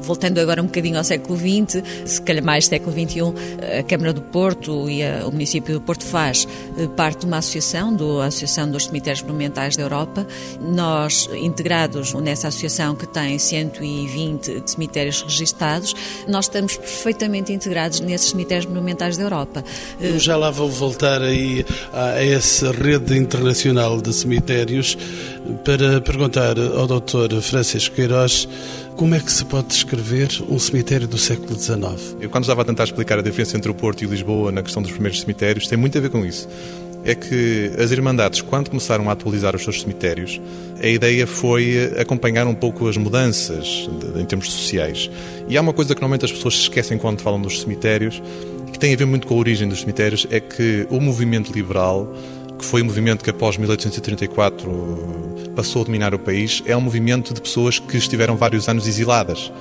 voltando 0.00 0.38
agora 0.38 0.62
um 0.62 0.66
bocadinho 0.66 0.96
ao 0.96 1.04
século 1.04 1.38
XX, 1.38 1.82
se 2.04 2.22
calhar 2.22 2.44
mais 2.44 2.66
século 2.66 2.92
XXI, 2.92 3.20
a 3.78 3.82
Câmara 3.82 4.12
do 4.12 4.22
Porto 4.22 4.88
e 4.88 5.02
a, 5.02 5.26
o 5.26 5.32
município 5.32 5.74
do 5.74 5.80
Porto 5.80 6.04
faz 6.04 6.46
eh, 6.78 6.86
parte 6.96 7.20
de 7.20 7.26
uma 7.26 7.38
associação, 7.38 7.94
do, 7.94 8.20
a 8.20 8.26
Associação 8.26 8.70
dos 8.70 8.86
Cemitérios 8.86 9.22
Monumentais 9.22 9.76
da 9.76 9.82
Europa. 9.82 10.26
Nós, 10.60 11.28
integrados 11.34 12.14
nessa 12.14 12.48
associação 12.48 12.94
que 12.94 13.06
tem 13.06 13.38
120 13.38 14.62
cemitérios 14.66 15.22
registados, 15.22 15.94
nós 16.26 16.46
estamos 16.46 16.76
perfeitamente 16.76 17.52
integrados 17.52 18.00
nesses 18.00 18.30
cemitérios 18.30 18.66
monumentais 18.66 19.16
da 19.16 19.24
Europa. 19.24 19.64
Eu 20.00 20.18
já 20.18 20.36
lá 20.36 20.50
vou 20.50 20.68
voltar 20.68 21.22
aí 21.22 21.64
a 21.92 22.22
essa 22.22 22.72
rede 22.72 23.16
internacional 23.16 24.00
de 24.00 24.12
cemitérios 24.12 24.96
para 25.64 26.00
perguntar 26.00 26.56
ao 26.58 26.86
Dr. 26.86 27.40
Francisco 27.40 27.94
Queiroz 27.94 28.48
como 28.96 29.14
é 29.14 29.20
que 29.20 29.30
se 29.30 29.44
pode 29.44 29.68
descrever 29.68 30.28
um 30.48 30.58
cemitério 30.58 31.06
do 31.06 31.16
século 31.16 31.58
XIX? 31.58 32.16
Eu, 32.20 32.28
quando 32.28 32.44
estava 32.44 32.62
a 32.62 32.64
tentar 32.64 32.84
explicar 32.84 33.18
a 33.18 33.22
diferença 33.22 33.56
entre 33.56 33.70
o 33.70 33.74
Porto 33.74 34.02
e 34.02 34.06
Lisboa 34.06 34.50
na 34.52 34.62
questão 34.62 34.82
dos 34.82 34.90
primeiros 34.90 35.20
cemitérios, 35.20 35.66
tem 35.66 35.78
muito 35.78 35.96
a 35.96 36.00
ver 36.00 36.10
com 36.10 36.24
isso. 36.24 36.48
É 37.04 37.14
que 37.14 37.70
as 37.78 37.92
Irmandades, 37.92 38.42
quando 38.42 38.68
começaram 38.68 39.08
a 39.08 39.12
atualizar 39.12 39.54
os 39.54 39.62
seus 39.62 39.80
cemitérios, 39.80 40.40
a 40.82 40.86
ideia 40.86 41.26
foi 41.26 41.92
acompanhar 41.98 42.46
um 42.46 42.54
pouco 42.54 42.88
as 42.88 42.96
mudanças 42.96 43.88
em 44.16 44.24
termos 44.24 44.50
sociais. 44.50 45.08
E 45.48 45.56
há 45.56 45.60
uma 45.60 45.72
coisa 45.72 45.94
que 45.94 46.00
normalmente 46.00 46.24
as 46.24 46.32
pessoas 46.32 46.54
se 46.54 46.62
esquecem 46.62 46.98
quando 46.98 47.20
falam 47.20 47.40
dos 47.40 47.60
cemitérios, 47.60 48.20
que 48.72 48.78
tem 48.78 48.92
a 48.92 48.96
ver 48.96 49.06
muito 49.06 49.26
com 49.26 49.34
a 49.34 49.38
origem 49.38 49.68
dos 49.68 49.80
cemitérios, 49.80 50.26
é 50.30 50.40
que 50.40 50.86
o 50.90 51.00
movimento 51.00 51.52
liberal 51.52 52.12
que 52.58 52.64
foi 52.64 52.82
um 52.82 52.86
movimento 52.86 53.22
que 53.22 53.30
após 53.30 53.56
1834 53.56 55.52
passou 55.54 55.82
a 55.82 55.84
dominar 55.84 56.14
o 56.14 56.18
país, 56.18 56.62
é 56.66 56.76
um 56.76 56.80
movimento 56.80 57.32
de 57.32 57.40
pessoas 57.40 57.78
que 57.78 57.96
estiveram 57.96 58.36
vários 58.36 58.68
anos 58.68 58.86
exiladas 58.86 59.52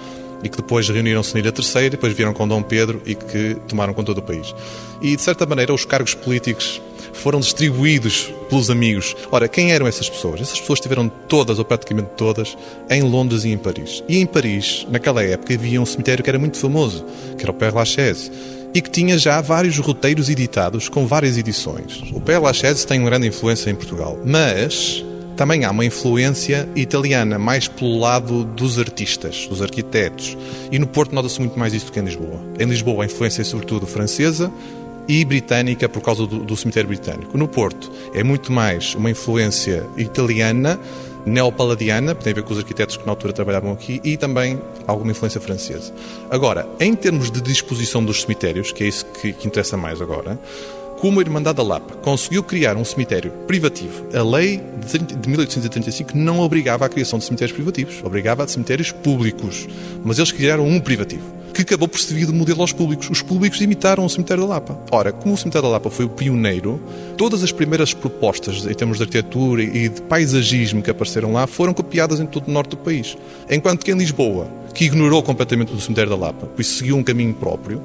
e 0.44 0.50
que 0.50 0.58
depois 0.58 0.88
reuniram-se 0.90 1.34
na 1.34 1.40
Ilha 1.40 1.52
Terceira, 1.52 1.90
depois 1.90 2.14
vieram 2.14 2.34
com 2.34 2.48
Dom 2.48 2.62
Pedro 2.62 3.02
e 3.06 3.16
que 3.16 3.56
tomaram 3.68 3.94
conta 3.94 4.14
do 4.14 4.22
país. 4.22 4.54
E, 5.02 5.16
de 5.16 5.22
certa 5.22 5.46
maneira, 5.46 5.74
os 5.74 5.86
cargos 5.86 6.14
políticos 6.14 6.82
foram 7.14 7.40
distribuídos 7.40 8.32
pelos 8.50 8.70
amigos. 8.70 9.16
Ora, 9.32 9.48
quem 9.48 9.72
eram 9.72 9.88
essas 9.88 10.10
pessoas? 10.10 10.42
Essas 10.42 10.60
pessoas 10.60 10.78
estiveram 10.78 11.10
todas, 11.10 11.58
ou 11.58 11.66
praticamente 11.66 12.10
todas, 12.16 12.56
em 12.90 13.02
Londres 13.02 13.44
e 13.44 13.50
em 13.50 13.58
Paris. 13.58 14.04
E 14.08 14.20
em 14.20 14.26
Paris, 14.26 14.86
naquela 14.90 15.24
época, 15.24 15.54
havia 15.54 15.82
um 15.82 15.86
cemitério 15.86 16.24
que 16.24 16.30
era 16.30 16.38
muito 16.38 16.58
famoso, 16.58 17.04
que 17.38 17.44
era 17.44 17.52
o 17.52 17.56
Père 17.56 17.76
Lachaise 17.76 18.32
e 18.74 18.82
que 18.82 18.90
tinha 18.90 19.18
já 19.18 19.40
vários 19.42 19.78
roteiros 19.78 20.30
editados 20.30 20.90
com 20.90 21.08
várias 21.08 21.38
edições. 21.38 22.04
O 22.14 22.22
Père 22.22 22.44
Lachaise 22.44 22.86
tem 22.86 23.00
uma 23.00 23.10
grande 23.10 23.28
influência 23.28 23.70
em 23.70 23.76
Portugal, 23.76 24.20
mas 24.26 25.04
também 25.36 25.66
há 25.66 25.72
uma 25.72 25.86
influência 25.86 26.68
italiana, 26.76 27.38
mais 27.38 27.68
pelo 27.68 28.00
lado 28.00 28.44
dos 28.44 28.80
artistas, 28.80 29.48
dos 29.48 29.62
arquitetos. 29.62 30.38
E 30.72 30.80
no 30.80 30.88
Porto 30.88 31.14
nota-se 31.14 31.40
muito 31.40 31.58
mais 31.58 31.74
isso 31.74 31.86
do 31.88 31.92
que 31.92 32.00
em 32.00 32.04
Lisboa. 32.04 32.40
Em 32.60 32.66
Lisboa 32.66 33.04
a 33.04 33.06
influência 33.06 33.42
é 33.42 33.46
sobretudo 33.46 33.86
francesa, 33.86 34.52
e 35.08 35.24
britânica 35.24 35.88
por 35.88 36.02
causa 36.02 36.28
do, 36.28 36.40
do, 36.40 36.58
cemitério 36.58 36.90
britânico. 36.90 37.38
No 37.38 37.48
Porto 37.48 37.90
é 38.14 38.24
muito 38.24 38.52
mais 38.52 38.94
uma 38.94 39.10
influência 39.10 39.86
italiana, 39.96 40.80
neopaladiana, 41.28 42.16
tem 42.16 42.32
a 42.32 42.36
ver 42.36 42.44
com 42.44 42.54
os 42.54 42.60
arquitetos 42.60 42.98
que 42.98 43.06
na 43.06 43.12
altura 43.12 43.34
trabalhavam 43.34 43.72
aqui, 43.72 44.00
e 44.04 44.18
também 44.18 44.60
alguma 44.88 45.12
influência 45.12 45.42
francesa. 45.42 45.94
Agora, 46.30 46.68
em 46.80 46.96
termos 46.96 47.30
de 47.30 47.42
disposição 47.42 48.04
dos 48.04 48.22
cemitérios, 48.22 48.72
que 48.72 48.84
é 48.84 48.88
isso 48.88 49.06
que, 49.06 49.34
que 49.34 49.48
interessa 49.48 49.76
mais 49.76 50.02
agora, 50.02 50.40
como 51.00 51.20
a 51.20 51.24
Irmandade 51.24 51.58
da 51.58 51.64
Lapa 51.64 51.96
conseguiu 51.98 52.42
criar 52.42 52.76
um 52.76 52.84
cemitério 52.84 53.32
privativo, 53.46 54.08
a 54.14 54.24
lei 54.24 54.62
de 54.86 55.30
1835 55.30 56.18
não 56.18 56.40
obrigava 56.40 56.86
à 56.86 56.90
criação 56.90 57.20
de 57.20 57.26
cemitérios 57.26 57.56
privativos, 57.56 58.02
obrigava 58.04 58.44
a 58.44 58.48
cemitérios 58.48 58.92
públicos. 58.92 59.68
Mas 60.04 60.18
eles 60.18 60.32
criaram 60.32 60.66
um 60.66 60.80
privativo, 60.80 61.37
que 61.58 61.64
acabou 61.64 61.88
por 61.88 62.00
servir 62.00 62.28
de 62.28 62.32
modelo 62.32 62.62
aos 62.62 62.72
públicos. 62.72 63.10
Os 63.10 63.24
públicos 63.24 63.60
imitaram 63.62 64.06
o 64.06 64.10
cemitério 64.10 64.44
da 64.44 64.50
Lapa. 64.50 64.80
Ora, 64.92 65.12
como 65.12 65.34
o 65.34 65.38
cemitério 65.38 65.68
da 65.68 65.74
Lapa 65.74 65.90
foi 65.90 66.06
o 66.06 66.10
pioneiro, 66.10 66.80
todas 67.18 67.44
as 67.44 67.52
primeiras 67.52 67.96
propostas 67.96 68.64
em 68.68 68.74
termos 68.76 68.98
de 68.98 69.04
arquitetura 69.04 69.64
e 69.64 69.90
de 69.90 70.02
paisagismo 70.04 70.84
que 70.84 70.92
apareceram 70.92 71.34
lá 71.34 71.48
foram 71.48 71.74
copiadas 71.74 72.20
em 72.20 72.28
todo 72.28 72.48
o 72.48 72.52
norte 72.52 72.72
do 72.72 72.78
país. 72.78 73.18
Enquanto 73.50 73.84
que 73.84 73.92
em 73.92 73.98
Lisboa, 73.98 74.48
que 74.72 74.86
ignorou 74.86 75.24
completamente 75.24 75.74
o 75.74 75.82
cemitério 75.82 76.12
da 76.12 76.16
Lapa, 76.16 76.48
pois 76.56 76.68
seguiu 76.68 76.96
um 76.96 77.04
caminho 77.04 77.34
próprio, 77.34 77.82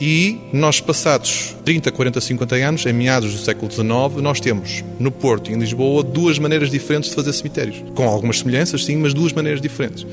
e 0.00 0.40
nós, 0.52 0.80
passados 0.80 1.54
30, 1.64 1.92
40, 1.92 2.20
50 2.20 2.56
anos, 2.56 2.84
em 2.84 2.92
meados 2.92 3.32
do 3.32 3.38
século 3.38 3.70
XIX, 3.70 3.86
nós 4.22 4.40
temos 4.40 4.82
no 4.98 5.12
Porto 5.12 5.52
e 5.52 5.54
em 5.54 5.58
Lisboa 5.58 6.02
duas 6.02 6.36
maneiras 6.36 6.68
diferentes 6.68 7.10
de 7.10 7.14
fazer 7.14 7.32
cemitérios. 7.32 7.84
Com 7.94 8.08
algumas 8.08 8.40
semelhanças, 8.40 8.84
sim, 8.84 8.96
mas 8.96 9.14
duas 9.14 9.32
maneiras 9.32 9.60
diferentes. 9.60 10.04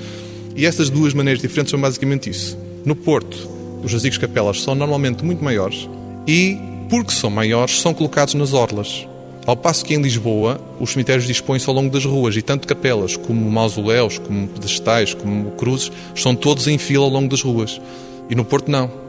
E 0.56 0.68
essas 0.68 0.92
duas 0.92 1.16
maneiras 1.16 1.42
diferentes 1.42 1.72
são 1.72 1.82
basicamente 1.82 2.30
isso. 2.30 2.58
No 2.84 2.96
Porto, 2.96 3.50
os 3.84 3.92
jazigos 3.92 4.18
capelas 4.18 4.62
são 4.62 4.74
normalmente 4.74 5.24
muito 5.24 5.44
maiores 5.44 5.88
e, 6.28 6.58
porque 6.90 7.12
são 7.12 7.30
maiores, 7.30 7.80
são 7.80 7.94
colocados 7.94 8.34
nas 8.34 8.54
orlas. 8.54 9.08
Ao 9.46 9.56
passo 9.56 9.84
que 9.84 9.96
em 9.96 10.02
Lisboa, 10.02 10.62
os 10.80 10.92
cemitérios 10.92 11.26
dispõem-se 11.26 11.68
ao 11.68 11.74
longo 11.74 11.90
das 11.90 12.06
ruas 12.06 12.36
e 12.36 12.42
tanto 12.42 12.68
capelas 12.68 13.18
como 13.18 13.50
mausoléus, 13.50 14.20
como 14.20 14.48
pedestais, 14.48 15.14
como 15.14 15.52
cruzes, 15.52 15.92
são 16.16 16.36
todos 16.36 16.68
em 16.68 16.78
fila 16.78 17.06
ao 17.06 17.10
longo 17.10 17.28
das 17.28 17.42
ruas. 17.42 17.82
E 18.30 18.36
no 18.36 18.46
Porto 18.46 18.70
não. 18.70 19.01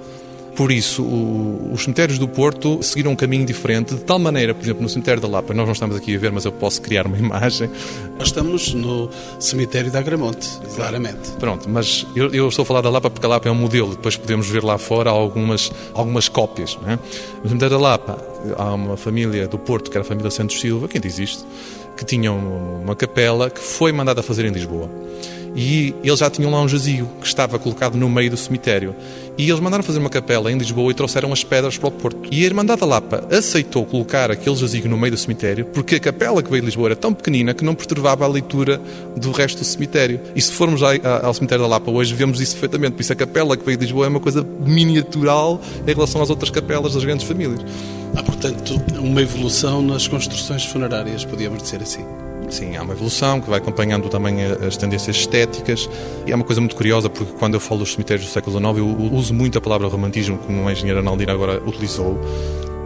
Por 0.55 0.71
isso, 0.71 1.03
o, 1.03 1.73
os 1.73 1.83
cemitérios 1.83 2.19
do 2.19 2.29
Porto 2.29 2.83
seguiram 2.83 3.13
um 3.13 3.17
caminho 3.17 3.47
diferente, 3.47 3.95
de 3.95 4.03
tal 4.03 4.19
maneira, 4.19 4.55
por 4.55 4.63
exemplo, 4.63 4.83
no 4.83 4.89
cemitério 4.89 5.21
da 5.21 5.27
Lapa, 5.27 5.55
nós 5.55 5.65
não 5.65 5.73
estamos 5.73 5.97
aqui 5.97 6.15
a 6.15 6.19
ver, 6.19 6.31
mas 6.31 6.45
eu 6.45 6.53
posso 6.53 6.83
criar 6.83 7.07
uma 7.07 7.17
imagem. 7.19 7.71
Nós 8.19 8.29
estamos 8.29 8.75
no 8.75 9.09
cemitério 9.39 9.91
da 9.91 10.01
Agramonte, 10.01 10.49
claramente. 10.75 11.31
Pronto, 11.39 11.69
mas 11.71 12.07
eu, 12.15 12.29
eu, 12.35 12.49
estou 12.49 12.65
a 12.65 12.67
falar 12.67 12.83
da 12.83 12.91
Lapa 12.91 13.09
porque 13.09 13.25
a 13.25 13.29
Lapa 13.29 13.49
é 13.49 13.53
um 13.53 13.55
modelo, 13.55 13.91
depois 13.91 14.17
podemos 14.17 14.49
ver 14.49 14.63
lá 14.63 14.77
fora 14.77 15.11
algumas, 15.11 15.73
algumas 15.95 16.29
cópias. 16.29 16.79
É? 16.87 16.99
No 17.43 17.49
cemitério 17.49 17.77
da 17.77 17.83
Lapa 17.83 18.19
há 18.57 18.75
uma 18.75 18.97
família 18.97 19.49
do 19.49 19.59
Porto, 19.59 19.91
que 19.91 19.97
era 19.97 20.05
a 20.05 20.09
família 20.09 20.31
Santos 20.31 20.61
Silva, 20.61 20.87
quem 20.87 21.01
diz 21.01 21.19
isto, 21.19 21.47
que 21.97 22.05
tinha 22.05 22.31
uma 22.31 22.95
capela 22.95 23.49
que 23.49 23.61
foi 23.61 23.91
mandada 23.91 24.23
fazer 24.23 24.45
em 24.45 24.51
Lisboa 24.51 24.91
e 25.55 25.95
eles 26.03 26.19
já 26.19 26.31
tinham 26.31 26.51
lá 26.51 26.63
um 26.63 26.69
jazigo 26.69 27.09
que 27.21 27.27
estava 27.27 27.59
colocado 27.59 27.97
no 27.97 28.09
meio 28.09 28.31
do 28.31 28.37
cemitério. 28.37 28.95
E 29.39 29.49
eles 29.49 29.61
mandaram 29.61 29.83
fazer 29.83 29.99
uma 29.99 30.11
capela 30.11 30.53
em 30.53 30.59
Lisboa 30.59 30.91
e 30.91 30.95
trouxeram 30.95 31.33
as 31.33 31.43
pedras 31.43 31.79
para 31.79 31.89
o 31.89 31.91
Porto. 31.91 32.29
E 32.31 32.43
a 32.43 32.47
Irmandade 32.47 32.81
da 32.81 32.87
Lapa 32.87 33.25
aceitou 33.31 33.85
colocar 33.87 34.31
aquele 34.31 34.55
jazigo 34.57 34.89
no 34.89 34.99
meio 34.99 35.13
do 35.13 35.19
cemitério 35.19 35.65
porque 35.65 35.95
a 35.95 36.01
capela 36.01 36.43
que 36.43 36.51
veio 36.51 36.61
de 36.61 36.67
Lisboa 36.67 36.89
era 36.89 36.97
tão 36.97 37.15
pequenina 37.15 37.55
que 37.55 37.65
não 37.65 37.75
perturbava 37.75 38.25
a 38.25 38.29
leitura 38.29 38.81
do 39.17 39.31
resto 39.33 39.59
do 39.59 39.65
cemitério. 39.65 40.21
E 40.37 40.41
se 40.41 40.53
formos 40.53 40.83
ao 40.83 41.35
cemitério 41.35 41.65
da 41.65 41.69
Lapa 41.69 41.91
hoje, 41.91 42.15
vemos 42.15 42.41
isso 42.41 42.53
perfeitamente. 42.53 42.95
Por 42.95 43.01
isso 43.01 43.13
a 43.13 43.17
capela 43.17 43.57
que 43.57 43.65
veio 43.65 43.79
de 43.79 43.85
Lisboa 43.85 44.07
é 44.07 44.09
uma 44.09 44.21
coisa 44.21 44.47
miniatural 44.61 45.61
em 45.87 45.95
relação 45.95 46.21
às 46.21 46.31
outras 46.31 46.51
capelas 46.51 46.95
das 46.95 47.05
grandes 47.05 47.27
famílias. 47.27 47.61
Há, 48.15 48.23
portanto, 48.23 48.81
uma 48.99 49.23
evolução 49.23 49.81
nas 49.81 50.07
construções 50.07 50.65
funerárias, 50.65 51.25
podíamos 51.25 51.63
dizer 51.63 51.81
assim. 51.81 52.05
Sim, 52.53 52.77
há 52.77 52.83
uma 52.83 52.93
evolução 52.93 53.41
que 53.41 53.49
vai 53.49 53.59
acompanhando 53.59 54.11
também 54.11 54.45
as 54.45 54.77
tendências 54.77 55.17
estéticas 55.17 55.89
e 56.27 56.33
é 56.33 56.37
uma 56.37 56.45
coisa 56.45 56.61
muito 56.61 56.77
curiosa 56.77 57.09
porque 57.09 57.33
quando 57.39 57.55
eu 57.55 57.61
falo 57.61 57.81
dos 57.81 57.93
cemitérios 57.93 58.27
do 58.27 58.31
século 58.31 58.59
XIX 58.59 58.77
eu 58.77 59.11
uso 59.11 59.33
muito 59.33 59.57
a 59.57 59.61
palavra 59.61 59.89
romantismo 59.89 60.37
como 60.37 60.69
a 60.69 60.73
engenheira 60.73 61.01
Naldina 61.01 61.33
agora 61.33 61.63
utilizou 61.67 62.21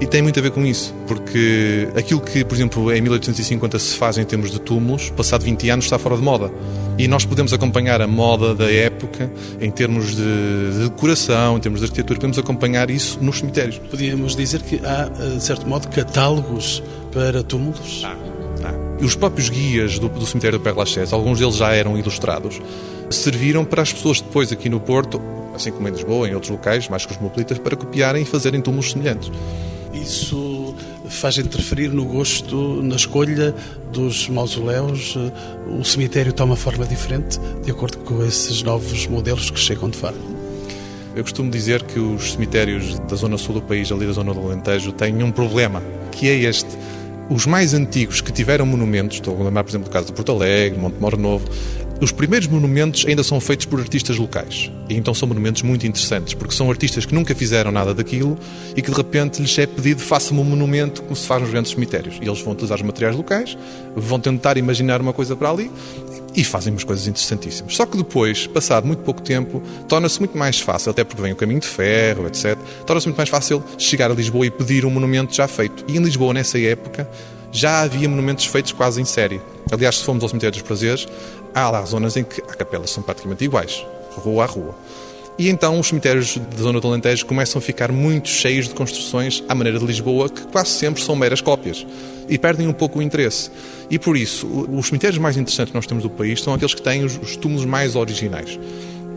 e 0.00 0.06
tem 0.06 0.23
muito 0.23 0.38
a 0.38 0.42
ver 0.42 0.50
com 0.50 0.64
isso, 0.64 0.94
porque 1.06 1.88
aquilo 1.96 2.20
que, 2.20 2.44
por 2.44 2.54
exemplo, 2.54 2.92
em 2.92 3.00
1850 3.00 3.78
se 3.78 3.96
faz 3.96 4.18
em 4.18 4.25
termos 4.25 4.50
de 4.50 4.61
túmulos, 4.61 5.08
passado 5.08 5.42
20 5.42 5.70
anos 5.70 5.87
está 5.87 5.99
fora 5.99 6.16
de 6.16 6.23
moda. 6.23 6.52
E 6.99 7.08
nós 7.08 7.25
podemos 7.25 7.50
acompanhar 7.54 8.02
a 8.02 8.06
moda 8.06 8.54
da 8.54 8.70
época 8.70 9.32
em 9.58 9.70
termos 9.70 10.14
de, 10.14 10.23
de 10.73 10.88
decoração, 10.90 11.56
em 11.56 11.61
termos 11.61 11.80
de 11.80 11.87
arquitetura, 11.87 12.18
podemos 12.18 12.38
acompanhar 12.38 12.90
isso 12.90 13.18
nos 13.23 13.38
cemitérios. 13.38 13.78
Podíamos 13.90 14.37
dizer 14.37 14.61
que 14.61 14.80
há, 14.85 15.08
de 15.08 15.42
certo 15.42 15.66
modo, 15.66 15.88
catálogos 15.88 16.82
para 17.11 17.42
túmulos? 17.42 18.02
Ah. 18.04 18.35
E 18.98 19.04
os 19.04 19.14
próprios 19.14 19.48
guias 19.48 19.98
do, 19.98 20.08
do 20.08 20.26
cemitério 20.26 20.58
do 20.58 20.62
Père 20.62 20.76
Lachaise, 20.76 21.12
alguns 21.12 21.38
deles 21.38 21.56
já 21.56 21.72
eram 21.72 21.98
ilustrados, 21.98 22.60
serviram 23.10 23.64
para 23.64 23.82
as 23.82 23.92
pessoas 23.92 24.20
depois 24.20 24.50
aqui 24.50 24.68
no 24.68 24.80
Porto, 24.80 25.20
assim 25.54 25.70
como 25.70 25.86
em 25.88 25.92
Lisboa, 25.92 26.28
em 26.28 26.34
outros 26.34 26.50
locais 26.50 26.88
mais 26.88 27.04
cosmopolitas, 27.04 27.58
para 27.58 27.76
copiarem 27.76 28.22
e 28.22 28.24
fazerem 28.24 28.60
túmulos 28.60 28.92
semelhantes. 28.92 29.30
Isso 29.92 30.74
faz 31.08 31.38
interferir 31.38 31.88
no 31.88 32.04
gosto, 32.04 32.82
na 32.82 32.96
escolha 32.96 33.54
dos 33.92 34.28
mausoléus? 34.28 35.16
O 35.78 35.84
cemitério 35.84 36.32
toma 36.32 36.56
forma 36.56 36.84
diferente 36.86 37.38
de 37.62 37.70
acordo 37.70 37.98
com 37.98 38.24
esses 38.24 38.62
novos 38.62 39.06
modelos 39.06 39.50
que 39.50 39.58
chegam 39.58 39.88
de 39.88 39.96
fora? 39.96 40.16
Eu 41.14 41.22
costumo 41.22 41.50
dizer 41.50 41.82
que 41.82 41.98
os 41.98 42.32
cemitérios 42.32 42.98
da 43.00 43.16
zona 43.16 43.38
sul 43.38 43.54
do 43.54 43.62
país, 43.62 43.90
ali 43.90 44.06
da 44.06 44.12
zona 44.12 44.34
do 44.34 44.40
Alentejo, 44.40 44.92
têm 44.92 45.22
um 45.22 45.30
problema, 45.30 45.82
que 46.12 46.28
é 46.28 46.34
este 46.34 46.68
os 47.28 47.47
mais 47.47 47.75
antigos 47.75 48.21
que 48.21 48.33
tiveram 48.33 48.64
monumentos, 48.66 49.16
estou 49.16 49.40
a 49.40 49.45
lembrar, 49.45 49.64
por 49.64 49.71
exemplo, 49.71 49.88
do 49.88 49.92
caso 49.92 50.06
de 50.06 50.12
Porto 50.12 50.33
Alegre, 50.33 50.78
Montemor 50.78 51.16
Novo, 51.16 51.49
os 52.00 52.12
primeiros 52.12 52.46
monumentos 52.46 53.06
ainda 53.06 53.22
são 53.22 53.40
feitos 53.40 53.66
por 53.66 53.80
artistas 53.80 54.18
locais. 54.18 54.70
E 54.88 54.94
então 54.94 55.14
são 55.14 55.26
monumentos 55.26 55.62
muito 55.62 55.86
interessantes, 55.86 56.34
porque 56.34 56.54
são 56.54 56.70
artistas 56.70 57.06
que 57.06 57.14
nunca 57.14 57.34
fizeram 57.34 57.72
nada 57.72 57.94
daquilo 57.94 58.38
e 58.76 58.82
que 58.82 58.90
de 58.90 58.96
repente 58.96 59.40
lhes 59.40 59.58
é 59.58 59.66
pedido 59.66 60.00
faça-me 60.02 60.40
um 60.40 60.44
monumento 60.44 61.02
como 61.02 61.16
se 61.16 61.26
faz 61.26 61.42
nos 61.42 61.50
grandes 61.50 61.72
cemitérios. 61.72 62.18
E 62.20 62.26
eles 62.26 62.40
vão 62.40 62.52
utilizar 62.52 62.76
os 62.76 62.82
materiais 62.82 63.16
locais, 63.16 63.56
vão 63.94 64.20
tentar 64.20 64.56
imaginar 64.56 65.00
uma 65.00 65.12
coisa 65.12 65.34
para 65.34 65.50
ali 65.50 65.70
e 66.34 66.44
fazem 66.44 66.72
umas 66.72 66.84
coisas 66.84 67.06
interessantíssimas. 67.06 67.74
Só 67.74 67.86
que 67.86 67.96
depois, 67.96 68.46
passado 68.46 68.86
muito 68.86 69.02
pouco 69.02 69.22
tempo, 69.22 69.62
torna-se 69.88 70.18
muito 70.18 70.36
mais 70.36 70.60
fácil, 70.60 70.90
até 70.90 71.02
porque 71.02 71.22
vem 71.22 71.32
o 71.32 71.36
caminho 71.36 71.60
de 71.60 71.66
ferro, 71.66 72.26
etc., 72.26 72.58
torna-se 72.84 73.06
muito 73.06 73.16
mais 73.16 73.30
fácil 73.30 73.64
chegar 73.78 74.10
a 74.10 74.14
Lisboa 74.14 74.44
e 74.46 74.50
pedir 74.50 74.84
um 74.84 74.90
monumento 74.90 75.34
já 75.34 75.48
feito. 75.48 75.82
E 75.88 75.96
em 75.96 76.02
Lisboa, 76.02 76.34
nessa 76.34 76.60
época, 76.60 77.08
já 77.50 77.80
havia 77.80 78.06
monumentos 78.06 78.44
feitos 78.44 78.72
quase 78.72 79.00
em 79.00 79.04
série. 79.06 79.40
Aliás, 79.70 79.99
se 79.99 80.04
formos 80.04 80.23
ao 80.23 80.28
Cemitério 80.28 80.52
dos 80.52 80.62
Prazeres, 80.62 81.08
há 81.54 81.70
lá 81.70 81.85
zonas 81.85 82.16
em 82.16 82.25
que 82.25 82.42
as 82.49 82.54
capelas 82.54 82.90
são 82.90 83.02
praticamente 83.02 83.44
iguais, 83.44 83.85
rua 84.16 84.44
a 84.44 84.46
rua. 84.46 84.75
E 85.38 85.50
então 85.50 85.78
os 85.78 85.88
cemitérios 85.88 86.38
da 86.38 86.62
zona 86.62 86.80
do 86.80 86.88
Alentejo 86.88 87.26
começam 87.26 87.58
a 87.58 87.62
ficar 87.62 87.92
muito 87.92 88.28
cheios 88.28 88.68
de 88.68 88.75
construções 88.75 89.44
à 89.49 89.54
maneira 89.54 89.78
de 89.78 89.85
Lisboa, 89.85 90.30
que 90.30 90.46
quase 90.46 90.70
sempre 90.70 91.02
são 91.02 91.14
meras 91.14 91.42
cópias 91.42 91.87
e 92.28 92.38
perdem 92.38 92.66
um 92.66 92.73
pouco 92.73 92.99
o 92.99 93.02
interesse. 93.02 93.50
E 93.90 93.99
por 93.99 94.16
isso, 94.16 94.46
os 94.46 94.87
cemitérios 94.87 95.18
mais 95.18 95.37
interessantes 95.37 95.73
que 95.73 95.76
nós 95.76 95.87
temos 95.87 96.02
do 96.02 96.11
país 96.11 96.42
são 96.42 96.54
aqueles 96.54 96.75
que 96.75 96.80
têm 96.80 97.04
os, 97.04 97.18
os 97.18 97.37
túmulos 97.37 97.66
mais 97.66 97.96
originais. 97.96 98.58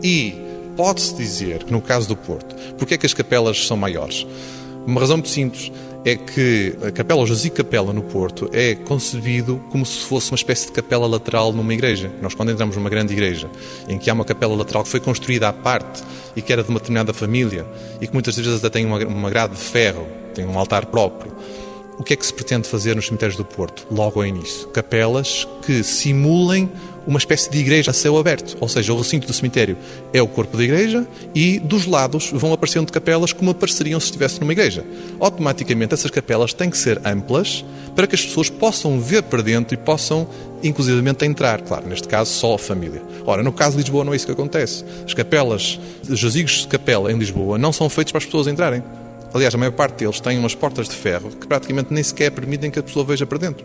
E 0.02 0.34
pode-se 0.76 1.14
dizer 1.14 1.64
que 1.64 1.72
no 1.72 1.80
caso 1.80 2.06
do 2.06 2.16
Porto, 2.16 2.54
porque 2.76 2.94
é 2.94 2.98
que 2.98 3.06
as 3.06 3.14
capelas 3.14 3.66
são 3.66 3.76
maiores? 3.76 4.26
Uma 4.86 5.00
razão 5.00 5.16
muito 5.16 5.28
simples 5.30 5.72
é 6.04 6.16
que 6.16 6.76
a 6.86 6.90
capela, 6.90 7.26
Jazigo 7.26 7.56
Capela 7.56 7.92
no 7.92 8.02
Porto, 8.02 8.48
é 8.52 8.74
concebido 8.74 9.62
como 9.70 9.84
se 9.84 10.00
fosse 10.00 10.30
uma 10.30 10.36
espécie 10.36 10.66
de 10.66 10.72
capela 10.72 11.06
lateral 11.06 11.52
numa 11.52 11.74
igreja. 11.74 12.10
Nós, 12.22 12.34
quando 12.34 12.50
entramos 12.50 12.76
numa 12.76 12.88
grande 12.88 13.12
igreja, 13.12 13.50
em 13.88 13.98
que 13.98 14.08
há 14.08 14.14
uma 14.14 14.24
capela 14.24 14.54
lateral 14.54 14.82
que 14.82 14.88
foi 14.88 15.00
construída 15.00 15.48
à 15.48 15.52
parte 15.52 16.02
e 16.34 16.42
que 16.42 16.52
era 16.52 16.62
de 16.62 16.70
uma 16.70 16.78
determinada 16.78 17.12
família 17.12 17.66
e 18.00 18.06
que 18.06 18.12
muitas 18.12 18.36
vezes 18.36 18.54
até 18.58 18.70
tem 18.70 18.86
uma, 18.86 18.98
uma 19.04 19.30
grade 19.30 19.54
de 19.54 19.60
ferro, 19.60 20.06
tem 20.34 20.46
um 20.46 20.58
altar 20.58 20.86
próprio, 20.86 21.32
o 22.00 22.02
que 22.02 22.14
é 22.14 22.16
que 22.16 22.24
se 22.24 22.32
pretende 22.32 22.66
fazer 22.66 22.96
nos 22.96 23.06
cemitérios 23.06 23.36
do 23.36 23.44
Porto, 23.44 23.86
logo 23.90 24.20
ao 24.20 24.26
início? 24.26 24.68
Capelas 24.68 25.46
que 25.66 25.84
simulem 25.84 26.72
uma 27.06 27.18
espécie 27.18 27.50
de 27.50 27.58
igreja 27.58 27.90
a 27.90 27.94
céu 27.94 28.18
aberto, 28.18 28.56
ou 28.60 28.68
seja, 28.68 28.92
o 28.92 28.96
recinto 28.98 29.26
do 29.26 29.32
cemitério 29.32 29.76
é 30.12 30.20
o 30.20 30.26
corpo 30.26 30.56
da 30.56 30.62
igreja 30.62 31.06
e 31.34 31.58
dos 31.58 31.86
lados 31.86 32.30
vão 32.32 32.52
aparecendo 32.52 32.92
capelas 32.92 33.32
como 33.32 33.50
apareceriam 33.50 33.98
se 33.98 34.06
estivesse 34.06 34.40
numa 34.40 34.52
igreja. 34.52 34.84
Automaticamente 35.18 35.94
essas 35.94 36.10
capelas 36.10 36.52
têm 36.52 36.70
que 36.70 36.78
ser 36.78 37.00
amplas 37.04 37.64
para 37.94 38.06
que 38.06 38.14
as 38.14 38.24
pessoas 38.24 38.50
possam 38.50 39.00
ver 39.00 39.22
para 39.22 39.42
dentro 39.42 39.74
e 39.74 39.76
possam 39.76 40.28
inclusivamente 40.62 41.24
entrar, 41.24 41.62
claro, 41.62 41.88
neste 41.88 42.06
caso 42.06 42.32
só 42.32 42.54
a 42.54 42.58
família. 42.58 43.02
Ora, 43.24 43.42
no 43.42 43.52
caso 43.52 43.76
de 43.76 43.82
Lisboa 43.82 44.04
não 44.04 44.12
é 44.12 44.16
isso 44.16 44.26
que 44.26 44.32
acontece. 44.32 44.84
As 45.04 45.14
capelas, 45.14 45.80
os 46.08 46.18
jazigos 46.18 46.62
de 46.62 46.68
capela 46.68 47.10
em 47.10 47.18
Lisboa 47.18 47.58
não 47.58 47.72
são 47.72 47.88
feitos 47.88 48.12
para 48.12 48.18
as 48.18 48.24
pessoas 48.24 48.46
entrarem. 48.46 48.82
Aliás, 49.32 49.54
a 49.54 49.58
maior 49.58 49.72
parte 49.72 49.98
deles 49.98 50.20
têm 50.20 50.38
umas 50.38 50.54
portas 50.54 50.88
de 50.88 50.94
ferro 50.94 51.30
que 51.30 51.46
praticamente 51.46 51.92
nem 51.92 52.02
sequer 52.02 52.30
permitem 52.30 52.70
que 52.70 52.78
a 52.78 52.82
pessoa 52.82 53.04
veja 53.04 53.24
para 53.24 53.38
dentro. 53.38 53.64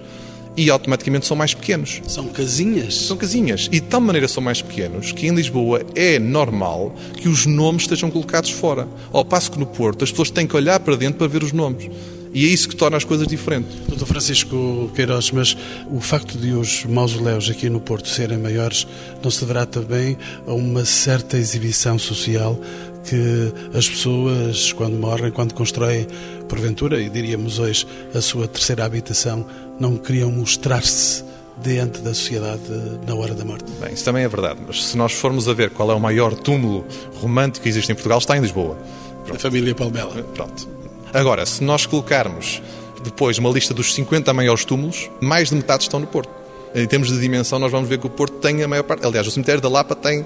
E 0.58 0.70
automaticamente 0.70 1.26
são 1.26 1.36
mais 1.36 1.54
pequenos. 1.54 2.02
São 2.08 2.28
casinhas? 2.28 2.96
São 2.96 3.18
casinhas. 3.18 3.68
E 3.72 3.80
de 3.80 3.82
tal 3.82 4.02
maneira 4.02 4.28
são 4.28 4.42
mais 4.42 4.62
pequenos 4.62 5.12
que 5.12 5.28
em 5.28 5.36
Lisboa 5.36 5.82
é 5.96 6.20
normal 6.20 6.96
que 7.18 7.28
os 7.28 7.46
nomes 7.46 7.84
estejam 7.84 8.10
colocados 8.10 8.50
fora. 8.50 8.88
Ao 9.12 9.26
passo 9.26 9.52
que 9.52 9.60
no 9.60 9.66
Porto 9.66 10.04
as 10.04 10.12
pessoas 10.12 10.30
têm 10.30 10.48
que 10.48 10.56
olhar 10.56 10.80
para 10.80 10.96
dentro 10.96 11.18
para 11.18 11.28
ver 11.28 11.44
os 11.44 11.52
nomes. 11.52 11.90
E 12.34 12.44
é 12.44 12.48
isso 12.50 12.68
que 12.68 12.76
torna 12.76 12.98
as 12.98 13.06
coisas 13.06 13.26
diferentes. 13.28 13.74
Doutor 13.88 14.08
Francisco 14.08 14.92
Queiroz, 14.94 15.32
mas 15.32 15.56
o 15.90 16.02
facto 16.02 16.38
de 16.38 16.52
os 16.52 16.84
mausoléus 16.84 17.50
aqui 17.50 17.70
no 17.70 17.80
Porto 17.80 18.10
serem 18.10 18.38
maiores 18.38 18.86
não 19.24 19.32
se 19.32 19.40
deverá 19.40 19.66
também 19.66 20.18
a 20.46 20.52
uma 20.52 20.84
certa 20.84 21.38
exibição 21.38 21.98
social 21.98 22.60
que 23.08 23.54
as 23.78 23.88
pessoas, 23.88 24.74
quando 24.74 24.98
morrem, 24.98 25.32
quando 25.32 25.54
constroem, 25.54 26.08
porventura, 26.50 27.02
e 27.02 27.10
diríamos 27.10 27.60
hoje, 27.60 27.88
a 28.14 28.22
sua 28.22 28.48
terceira 28.48 28.86
habitação, 28.86 29.46
não 29.80 29.98
queriam 29.98 30.32
mostrar-se 30.32 31.24
diante 31.62 32.02
da 32.02 32.14
sociedade 32.14 32.62
na 33.08 33.16
hora 33.16 33.34
da 33.34 33.46
morte. 33.46 33.72
Bem, 33.80 33.94
isso 33.94 34.04
também 34.04 34.24
é 34.24 34.28
verdade, 34.28 34.60
mas 34.66 34.86
se 34.86 34.98
nós 34.98 35.14
formos 35.14 35.48
a 35.48 35.54
ver 35.54 35.70
qual 35.70 35.90
é 35.92 35.94
o 35.94 36.00
maior 36.00 36.34
túmulo 36.34 36.86
romântico 37.22 37.64
que 37.64 37.70
existe 37.70 37.92
em 37.92 37.96
Portugal, 37.96 38.18
está 38.18 38.36
em 38.36 38.42
Lisboa. 38.42 38.78
Pronto. 39.24 39.38
A 39.38 39.40
família 39.40 39.74
Palmela. 39.74 40.24
Pronto. 40.34 40.68
Agora, 41.14 41.46
se 41.46 41.64
nós 41.64 41.86
colocarmos 41.86 42.62
depois 43.04 43.38
uma 43.38 43.50
lista 43.50 43.74
dos 43.74 43.94
50 43.94 44.34
maiores 44.34 44.66
túmulos, 44.66 45.10
mais 45.22 45.50
de 45.50 45.56
metade 45.56 45.84
estão 45.84 46.00
no 46.00 46.08
Porto. 46.08 46.30
Em 46.74 46.86
termos 46.86 47.08
de 47.08 47.20
dimensão, 47.20 47.58
nós 47.58 47.72
vamos 47.72 47.88
ver 47.88 48.00
que 48.00 48.08
o 48.08 48.10
Porto 48.10 48.38
tem 48.40 48.62
a 48.62 48.68
maior 48.68 48.84
parte. 48.84 49.06
Aliás, 49.06 49.26
o 49.26 49.32
cemitério 49.32 49.62
da 49.62 49.70
Lapa 49.70 49.96
tem 49.96 50.26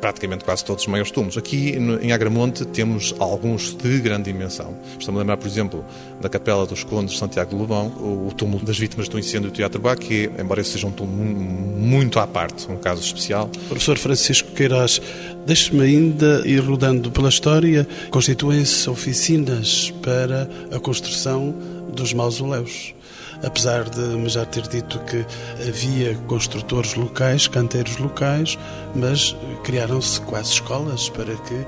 praticamente 0.00 0.44
quase 0.44 0.64
todos 0.64 0.82
os 0.84 0.88
maiores 0.88 1.10
túmulos. 1.10 1.36
Aqui 1.36 1.70
em 2.00 2.12
Agramonte 2.12 2.64
temos 2.64 3.14
alguns 3.18 3.74
de 3.74 3.98
grande 4.00 4.32
dimensão. 4.32 4.76
Estou-me 4.98 5.18
a 5.18 5.20
lembrar, 5.20 5.36
por 5.36 5.46
exemplo, 5.46 5.84
da 6.20 6.28
Capela 6.28 6.66
dos 6.66 6.84
Condes 6.84 7.14
de 7.14 7.18
Santiago 7.18 7.50
de 7.50 7.56
Lobão, 7.56 7.86
o 7.88 8.32
túmulo 8.36 8.64
das 8.64 8.78
vítimas 8.78 9.08
do 9.08 9.18
incêndio 9.18 9.50
do 9.50 9.54
Teatro 9.54 9.80
Bá, 9.80 9.96
que, 9.96 10.30
embora 10.38 10.60
esse 10.60 10.72
seja 10.72 10.86
um 10.86 10.92
túmulo 10.92 11.24
muito 11.24 12.18
à 12.18 12.26
parte, 12.26 12.70
um 12.70 12.76
caso 12.76 13.02
especial. 13.02 13.48
Professor 13.68 13.98
Francisco 13.98 14.50
Queiroz, 14.52 15.00
deixe-me 15.46 15.84
ainda 15.84 16.42
ir 16.46 16.60
rodando 16.60 17.10
pela 17.10 17.28
história. 17.28 17.86
Constituem-se 18.10 18.88
oficinas 18.88 19.92
para 20.02 20.48
a 20.72 20.78
construção 20.78 21.54
dos 21.92 22.12
mausoléus 22.12 22.94
apesar 23.42 23.84
de 23.88 24.28
já 24.28 24.44
ter 24.44 24.62
dito 24.68 24.98
que 25.00 25.24
havia 25.66 26.14
construtores 26.26 26.94
locais, 26.94 27.46
canteiros 27.46 27.96
locais, 27.98 28.58
mas 28.94 29.36
criaram-se 29.62 30.20
quase 30.22 30.52
escolas 30.52 31.08
para 31.08 31.34
que 31.34 31.66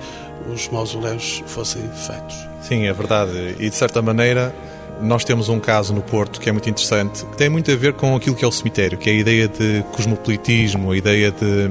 os 0.52 0.68
mausoléus 0.68 1.42
fossem 1.46 1.82
feitos. 1.90 2.36
Sim, 2.62 2.86
é 2.86 2.92
verdade. 2.92 3.56
E 3.58 3.68
de 3.68 3.74
certa 3.74 4.00
maneira, 4.00 4.54
nós 5.00 5.24
temos 5.24 5.48
um 5.48 5.60
caso 5.60 5.92
no 5.94 6.02
Porto 6.02 6.40
que 6.40 6.48
é 6.48 6.52
muito 6.52 6.68
interessante, 6.68 7.24
que 7.24 7.36
tem 7.36 7.48
muito 7.48 7.70
a 7.70 7.76
ver 7.76 7.92
com 7.94 8.16
aquilo 8.16 8.34
que 8.34 8.44
é 8.44 8.48
o 8.48 8.52
cemitério, 8.52 8.96
que 8.96 9.10
é 9.10 9.12
a 9.12 9.16
ideia 9.16 9.48
de 9.48 9.84
cosmopolitismo, 9.92 10.92
a 10.92 10.96
ideia 10.96 11.30
de 11.30 11.70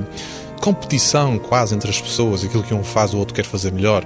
competição 0.61 1.37
quase 1.37 1.75
entre 1.75 1.89
as 1.89 2.01
pessoas, 2.01 2.43
aquilo 2.43 2.63
que 2.63 2.73
um 2.73 2.83
faz 2.83 3.13
o 3.13 3.17
outro 3.17 3.33
quer 3.33 3.45
fazer 3.45 3.71
melhor. 3.71 4.05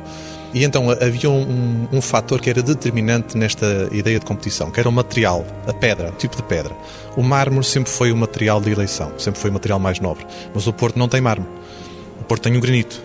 E 0.53 0.63
então 0.63 0.89
havia 0.89 1.29
um, 1.29 1.41
um, 1.41 1.97
um 1.97 2.01
fator 2.01 2.41
que 2.41 2.49
era 2.49 2.61
determinante 2.61 3.37
nesta 3.37 3.87
ideia 3.91 4.19
de 4.19 4.25
competição, 4.25 4.71
que 4.71 4.79
era 4.79 4.89
o 4.89 4.91
material, 4.91 5.45
a 5.67 5.73
pedra, 5.73 6.09
o 6.09 6.13
tipo 6.13 6.35
de 6.35 6.43
pedra. 6.43 6.75
O 7.15 7.21
mármore 7.21 7.65
sempre 7.65 7.91
foi 7.91 8.11
o 8.11 8.17
material 8.17 8.59
de 8.59 8.71
eleição, 8.71 9.11
sempre 9.17 9.39
foi 9.39 9.49
o 9.49 9.53
material 9.53 9.79
mais 9.79 9.99
nobre. 9.99 10.25
Mas 10.53 10.65
o 10.65 10.73
Porto 10.73 10.97
não 10.97 11.07
tem 11.07 11.21
mármore. 11.21 11.51
O 12.19 12.23
Porto 12.23 12.43
tem 12.43 12.57
o 12.57 12.61
granito. 12.61 13.01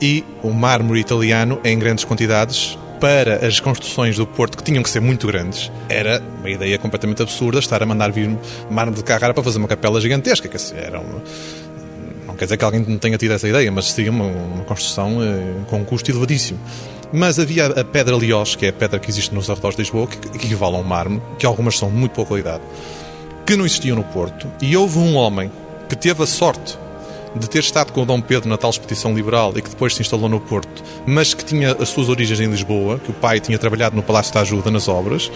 E 0.00 0.24
o 0.42 0.50
mármore 0.50 1.00
italiano, 1.00 1.60
em 1.64 1.78
grandes 1.78 2.04
quantidades, 2.04 2.78
para 3.00 3.46
as 3.46 3.60
construções 3.60 4.16
do 4.16 4.26
Porto, 4.26 4.56
que 4.56 4.64
tinham 4.64 4.82
que 4.82 4.88
ser 4.88 5.00
muito 5.00 5.26
grandes, 5.26 5.70
era 5.88 6.22
uma 6.38 6.48
ideia 6.48 6.78
completamente 6.78 7.22
absurda 7.22 7.58
estar 7.58 7.82
a 7.82 7.86
mandar 7.86 8.10
vir 8.10 8.36
mármore 8.70 8.98
de 8.98 9.04
Carrara 9.04 9.34
para 9.34 9.42
fazer 9.42 9.58
uma 9.58 9.68
capela 9.68 10.00
gigantesca. 10.00 10.48
Que 10.48 10.56
era 10.74 11.00
uma 11.00 11.22
não 12.34 12.38
quer 12.38 12.46
dizer 12.46 12.56
que 12.56 12.64
alguém 12.64 12.84
não 12.86 12.98
tenha 12.98 13.16
tido 13.16 13.32
essa 13.32 13.48
ideia, 13.48 13.70
mas 13.70 13.92
seria 13.92 14.10
uma, 14.10 14.24
uma 14.24 14.64
construção 14.64 15.22
eh, 15.22 15.64
com 15.68 15.78
um 15.78 15.84
custo 15.84 16.10
elevadíssimo. 16.10 16.58
Mas 17.12 17.38
havia 17.38 17.66
a 17.66 17.84
pedra 17.84 18.16
Liós, 18.16 18.56
que 18.56 18.66
é 18.66 18.70
a 18.70 18.72
pedra 18.72 18.98
que 18.98 19.08
existe 19.08 19.32
nos 19.32 19.48
arredores 19.48 19.76
de 19.76 19.82
Lisboa, 19.82 20.08
que, 20.08 20.16
que 20.16 20.46
equivale 20.46 20.74
a 20.74 20.80
um 20.80 20.82
mármore, 20.82 21.22
que 21.38 21.46
algumas 21.46 21.78
são 21.78 21.88
de 21.88 21.94
muito 21.94 22.16
boa 22.16 22.26
qualidade, 22.26 22.62
que 23.46 23.54
não 23.54 23.64
existiam 23.64 23.96
no 23.96 24.02
Porto. 24.02 24.50
E 24.60 24.76
houve 24.76 24.98
um 24.98 25.14
homem 25.14 25.50
que 25.88 25.94
teve 25.94 26.24
a 26.24 26.26
sorte 26.26 26.76
de 27.36 27.48
ter 27.48 27.60
estado 27.60 27.92
com 27.92 28.02
o 28.02 28.06
Dom 28.06 28.20
Pedro 28.20 28.48
na 28.48 28.56
tal 28.56 28.70
expedição 28.70 29.14
liberal 29.14 29.52
e 29.56 29.62
que 29.62 29.70
depois 29.70 29.94
se 29.94 30.02
instalou 30.02 30.28
no 30.28 30.40
Porto, 30.40 30.82
mas 31.06 31.34
que 31.34 31.44
tinha 31.44 31.72
as 31.78 31.88
suas 31.88 32.08
origens 32.08 32.40
em 32.40 32.46
Lisboa, 32.46 32.98
que 32.98 33.12
o 33.12 33.14
pai 33.14 33.38
tinha 33.38 33.58
trabalhado 33.58 33.94
no 33.94 34.02
Palácio 34.02 34.34
da 34.34 34.40
Ajuda 34.40 34.72
nas 34.72 34.88
obras, 34.88 35.30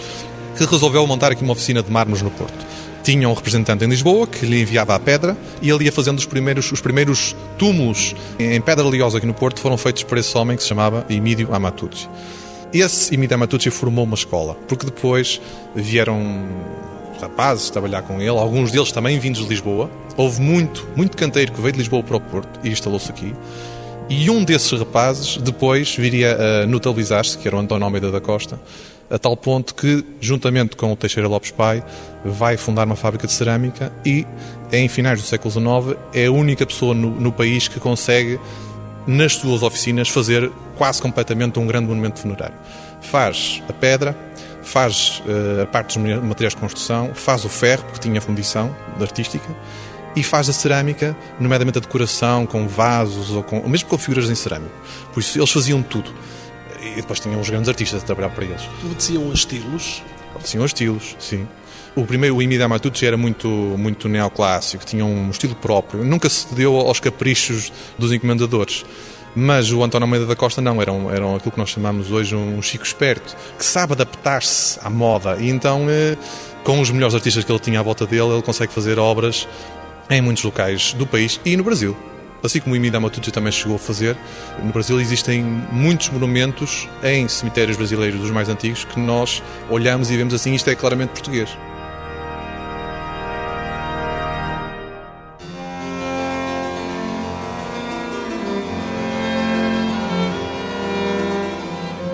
que 0.57 0.65
resolveu 0.65 1.07
montar 1.07 1.31
aqui 1.31 1.43
uma 1.43 1.53
oficina 1.53 1.81
de 1.81 1.89
mármores 1.89 2.21
no 2.21 2.31
Porto 2.31 2.88
tinha 3.03 3.27
um 3.27 3.33
representante 3.33 3.83
em 3.83 3.87
Lisboa 3.87 4.27
que 4.27 4.45
lhe 4.45 4.61
enviava 4.61 4.95
a 4.95 4.99
pedra 4.99 5.37
e 5.61 5.69
ele 5.69 5.85
ia 5.85 5.91
fazendo 5.91 6.17
os 6.17 6.25
primeiros, 6.25 6.71
os 6.71 6.81
primeiros 6.81 7.35
túmulos 7.57 8.15
em 8.37 8.61
pedra 8.61 8.85
liosa 8.87 9.17
aqui 9.17 9.27
no 9.27 9.33
Porto 9.33 9.59
foram 9.59 9.77
feitos 9.77 10.03
por 10.03 10.17
esse 10.17 10.37
homem 10.37 10.55
que 10.55 10.63
se 10.63 10.69
chamava 10.69 11.05
Emílio 11.09 11.53
Amatucci. 11.53 12.09
Esse 12.73 13.13
Emílio 13.13 13.35
Amatucci 13.35 13.71
formou 13.71 14.05
uma 14.05 14.15
escola, 14.15 14.55
porque 14.67 14.85
depois 14.85 15.41
vieram 15.75 16.47
rapazes 17.19 17.69
trabalhar 17.69 18.03
com 18.03 18.19
ele, 18.21 18.29
alguns 18.29 18.71
deles 18.71 18.91
também 18.91 19.19
vindos 19.19 19.41
de 19.41 19.47
Lisboa. 19.47 19.89
Houve 20.15 20.41
muito, 20.41 20.87
muito 20.95 21.17
canteiro 21.17 21.51
que 21.51 21.61
veio 21.61 21.73
de 21.73 21.79
Lisboa 21.79 22.03
para 22.03 22.17
o 22.17 22.21
Porto 22.21 22.59
e 22.63 22.69
instalou-se 22.69 23.09
aqui. 23.09 23.33
E 24.09 24.29
um 24.29 24.43
desses 24.43 24.71
rapazes 24.71 25.37
depois 25.37 25.95
viria 25.95 26.35
a 26.35 26.65
notabilizar-se, 26.65 27.37
que 27.37 27.47
era 27.47 27.55
o 27.55 27.59
António 27.59 27.85
Almeida 27.85 28.11
da 28.11 28.19
Costa, 28.19 28.59
a 29.09 29.17
tal 29.17 29.35
ponto 29.35 29.73
que, 29.73 30.05
juntamente 30.21 30.75
com 30.75 30.91
o 30.91 30.95
Teixeira 30.95 31.27
Lopes 31.27 31.51
Pai, 31.51 31.83
vai 32.23 32.57
fundar 32.57 32.85
uma 32.85 32.95
fábrica 32.95 33.25
de 33.25 33.33
cerâmica 33.33 33.91
e, 34.05 34.25
em 34.71 34.87
finais 34.87 35.19
do 35.19 35.25
século 35.25 35.51
XIX, 35.51 35.97
é 36.13 36.27
a 36.27 36.31
única 36.31 36.65
pessoa 36.65 36.93
no, 36.93 37.09
no 37.09 37.31
país 37.31 37.67
que 37.67 37.79
consegue, 37.79 38.39
nas 39.07 39.33
suas 39.33 39.63
oficinas, 39.63 40.09
fazer 40.09 40.51
quase 40.77 41.01
completamente 41.01 41.57
um 41.59 41.65
grande 41.65 41.87
monumento 41.87 42.19
funerário. 42.19 42.55
Faz 43.01 43.63
a 43.67 43.73
pedra, 43.73 44.15
faz 44.61 45.23
uh, 45.25 45.63
a 45.63 45.65
parte 45.65 45.97
dos 45.97 46.23
materiais 46.23 46.53
de 46.53 46.61
construção, 46.61 47.11
faz 47.15 47.43
o 47.45 47.49
ferro, 47.49 47.83
porque 47.85 47.99
tinha 47.99 48.21
fundição 48.21 48.75
artística, 49.01 49.47
e 50.15 50.23
faz 50.23 50.49
a 50.49 50.53
cerâmica, 50.53 51.15
nomeadamente 51.39 51.77
a 51.77 51.81
decoração, 51.81 52.45
com 52.45 52.67
vasos, 52.67 53.31
ou, 53.31 53.41
com, 53.41 53.59
ou 53.59 53.69
mesmo 53.69 53.89
com 53.89 53.97
figuras 53.97 54.29
em 54.29 54.35
cerâmica. 54.35 54.73
Por 55.13 55.19
isso, 55.19 55.39
eles 55.39 55.51
faziam 55.51 55.81
tudo 55.81 56.11
e 56.81 56.95
depois 56.95 57.19
tinham 57.19 57.39
os 57.39 57.49
grandes 57.49 57.69
artistas 57.69 58.03
a 58.03 58.05
trabalhar 58.05 58.29
para 58.29 58.45
eles. 58.45 58.61
Obedeciam 58.83 59.29
a 59.29 59.33
estilos? 59.33 60.03
Obedeciam 60.33 60.63
a 60.63 60.65
estilos, 60.65 61.15
sim. 61.19 61.47
O 61.95 62.05
primeiro, 62.05 62.35
o 62.35 62.41
Imida 62.41 62.67
Matucci, 62.67 63.05
era 63.05 63.17
muito, 63.17 63.47
muito 63.47 64.07
neoclássico, 64.07 64.85
tinha 64.85 65.03
um 65.03 65.29
estilo 65.29 65.55
próprio, 65.55 66.03
nunca 66.03 66.29
se 66.29 66.53
deu 66.53 66.77
aos 66.77 66.99
caprichos 66.99 67.71
dos 67.97 68.11
encomendadores. 68.11 68.85
Mas 69.35 69.71
o 69.71 69.83
António 69.83 70.05
Almeida 70.05 70.25
da 70.25 70.35
Costa 70.35 70.61
não, 70.61 70.81
era, 70.81 70.91
um, 70.91 71.09
era 71.11 71.35
aquilo 71.35 71.51
que 71.51 71.57
nós 71.57 71.69
chamamos 71.69 72.11
hoje 72.11 72.35
um 72.35 72.61
chico 72.61 72.83
esperto, 72.83 73.35
que 73.57 73.65
sabe 73.65 73.93
adaptar-se 73.93 74.79
à 74.81 74.89
moda. 74.89 75.37
E 75.39 75.49
então, 75.49 75.85
eh, 75.87 76.17
com 76.63 76.79
os 76.79 76.89
melhores 76.89 77.13
artistas 77.13 77.43
que 77.43 77.51
ele 77.51 77.59
tinha 77.59 77.79
à 77.79 77.83
volta 77.83 78.05
dele, 78.05 78.29
ele 78.33 78.41
consegue 78.41 78.73
fazer 78.73 78.97
obras 78.97 79.47
em 80.09 80.21
muitos 80.21 80.43
locais 80.43 80.93
do 80.93 81.05
país 81.05 81.39
e 81.45 81.55
no 81.55 81.63
Brasil 81.63 81.95
assim 82.43 82.59
como 82.59 82.73
o 82.73 82.75
Imida 82.75 82.99
Matucci 82.99 83.31
também 83.31 83.51
chegou 83.51 83.75
a 83.75 83.79
fazer, 83.79 84.17
no 84.63 84.71
Brasil 84.71 84.99
existem 84.99 85.43
muitos 85.43 86.09
monumentos 86.09 86.87
em 87.03 87.27
cemitérios 87.27 87.77
brasileiros 87.77 88.19
dos 88.19 88.31
mais 88.31 88.49
antigos 88.49 88.85
que 88.85 88.99
nós 88.99 89.43
olhamos 89.69 90.09
e 90.09 90.17
vemos 90.17 90.33
assim, 90.33 90.53
isto 90.53 90.69
é 90.69 90.75
claramente 90.75 91.09
português. 91.09 91.49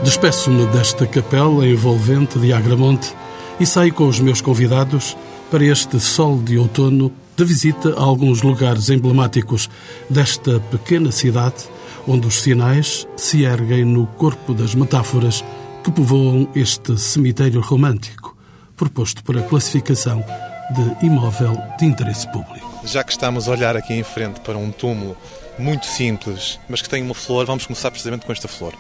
Despeço-me 0.04 0.68
desta 0.68 1.08
capela 1.08 1.68
envolvente 1.68 2.38
de 2.38 2.54
Agramonte 2.54 3.12
e 3.60 3.66
saio 3.66 3.92
com 3.92 4.08
os 4.08 4.20
meus 4.20 4.40
convidados 4.40 5.18
para 5.50 5.64
este 5.64 6.00
sol 6.00 6.38
de 6.38 6.58
outono 6.58 7.12
de 7.36 7.44
visita 7.44 7.94
a 7.98 8.02
alguns 8.02 8.42
lugares 8.42 8.90
emblemáticos 8.90 9.70
desta 10.10 10.60
pequena 10.72 11.12
cidade, 11.12 11.66
onde 12.08 12.28
os 12.28 12.42
sinais 12.42 13.08
se 13.18 13.44
erguem 13.44 13.84
no 13.84 14.08
corpo 14.08 14.54
das 14.54 14.74
metáforas 14.74 15.44
que 15.84 15.92
povoam 15.92 16.48
este 16.56 16.98
cemitério 16.98 17.62
romântico, 17.62 18.36
proposto 18.78 19.24
para 19.24 19.42
classificação 19.42 20.24
de 20.72 21.06
imóvel 21.06 21.58
de 21.78 21.86
interesse 21.86 22.28
público. 22.32 22.82
Já 22.86 23.04
que 23.04 23.12
estamos 23.12 23.48
a 23.48 23.52
olhar 23.52 23.76
aqui 23.76 23.94
em 23.94 24.04
frente 24.04 24.40
para 24.40 24.58
um 24.58 24.72
túmulo 24.72 25.18
muito 25.60 25.86
simples, 25.86 26.60
mas 26.70 26.82
que 26.82 26.90
tem 26.90 27.04
uma 27.04 27.14
flor, 27.14 27.46
vamos 27.46 27.66
começar 27.66 27.92
precisamente 27.92 28.26
com 28.26 28.32
esta 28.32 28.48
flor. 28.48 28.74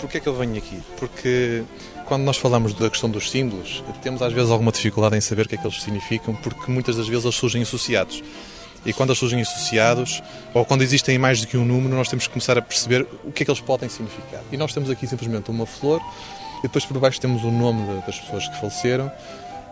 Porquê 0.00 0.18
é 0.18 0.20
que 0.20 0.28
eu 0.28 0.36
venho 0.36 0.56
aqui? 0.56 0.80
Porque 0.98 1.64
quando 2.10 2.24
nós 2.24 2.38
falamos 2.38 2.74
da 2.74 2.90
questão 2.90 3.08
dos 3.08 3.30
símbolos, 3.30 3.84
temos 4.02 4.20
às 4.20 4.32
vezes 4.32 4.50
alguma 4.50 4.72
dificuldade 4.72 5.16
em 5.16 5.20
saber 5.20 5.46
o 5.46 5.48
que 5.48 5.54
é 5.54 5.58
que 5.58 5.64
eles 5.64 5.80
significam, 5.80 6.34
porque 6.34 6.68
muitas 6.68 6.96
das 6.96 7.06
vezes 7.06 7.24
eles 7.24 7.36
surgem 7.36 7.62
associados. 7.62 8.20
E 8.84 8.92
quando 8.92 9.10
eles 9.10 9.18
surgem 9.20 9.40
associados, 9.40 10.20
ou 10.52 10.64
quando 10.64 10.82
existem 10.82 11.16
mais 11.18 11.40
do 11.40 11.46
que 11.46 11.56
um 11.56 11.64
número, 11.64 11.94
nós 11.94 12.08
temos 12.08 12.26
que 12.26 12.32
começar 12.32 12.58
a 12.58 12.62
perceber 12.62 13.06
o 13.22 13.30
que 13.30 13.44
é 13.44 13.46
que 13.46 13.50
eles 13.52 13.60
podem 13.60 13.88
significar. 13.88 14.40
E 14.50 14.56
nós 14.56 14.74
temos 14.74 14.90
aqui 14.90 15.06
simplesmente 15.06 15.52
uma 15.52 15.64
flor, 15.64 16.00
e 16.58 16.62
depois 16.62 16.84
por 16.84 16.98
baixo 16.98 17.20
temos 17.20 17.44
o 17.44 17.50
nome 17.52 18.02
das 18.04 18.18
pessoas 18.18 18.48
que 18.48 18.58
faleceram, 18.58 19.08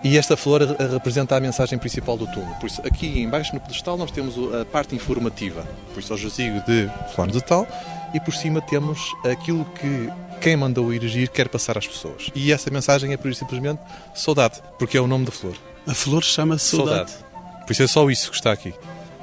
E 0.04 0.16
esta 0.16 0.36
flor 0.36 0.62
representa 0.62 1.36
a 1.36 1.40
mensagem 1.40 1.76
principal 1.76 2.16
do 2.16 2.26
túmulo. 2.28 2.54
Por 2.56 2.66
isso, 2.66 2.80
aqui 2.82 3.20
embaixo 3.20 3.52
no 3.52 3.60
pedestal 3.60 3.96
nós 3.96 4.12
temos 4.12 4.36
a 4.54 4.64
parte 4.64 4.94
informativa. 4.94 5.66
Por 5.92 5.98
isso, 5.98 6.12
ao 6.12 6.18
jazigo 6.18 6.60
de 6.60 6.88
fulano 7.14 7.32
de 7.32 7.42
tal. 7.42 7.66
E 8.14 8.20
por 8.20 8.32
cima 8.32 8.60
temos 8.60 9.12
aquilo 9.24 9.64
que 9.64 10.08
quem 10.38 10.56
mandou 10.56 10.92
erigir 10.92 11.30
quer 11.30 11.48
passar 11.48 11.76
às 11.76 11.86
pessoas. 11.86 12.30
E 12.34 12.52
essa 12.52 12.70
mensagem 12.70 13.12
é, 13.12 13.16
por 13.16 13.34
simplesmente, 13.34 13.80
saudade, 14.14 14.62
porque 14.78 14.96
é 14.96 15.00
o 15.00 15.06
nome 15.06 15.24
da 15.24 15.32
flor. 15.32 15.54
A 15.86 15.94
flor 15.94 16.22
chama-se 16.22 16.76
saudade. 16.76 17.10
saudade. 17.10 17.64
Por 17.66 17.72
isso 17.72 17.82
é 17.82 17.86
só 17.86 18.08
isso 18.10 18.30
que 18.30 18.36
está 18.36 18.52
aqui. 18.52 18.72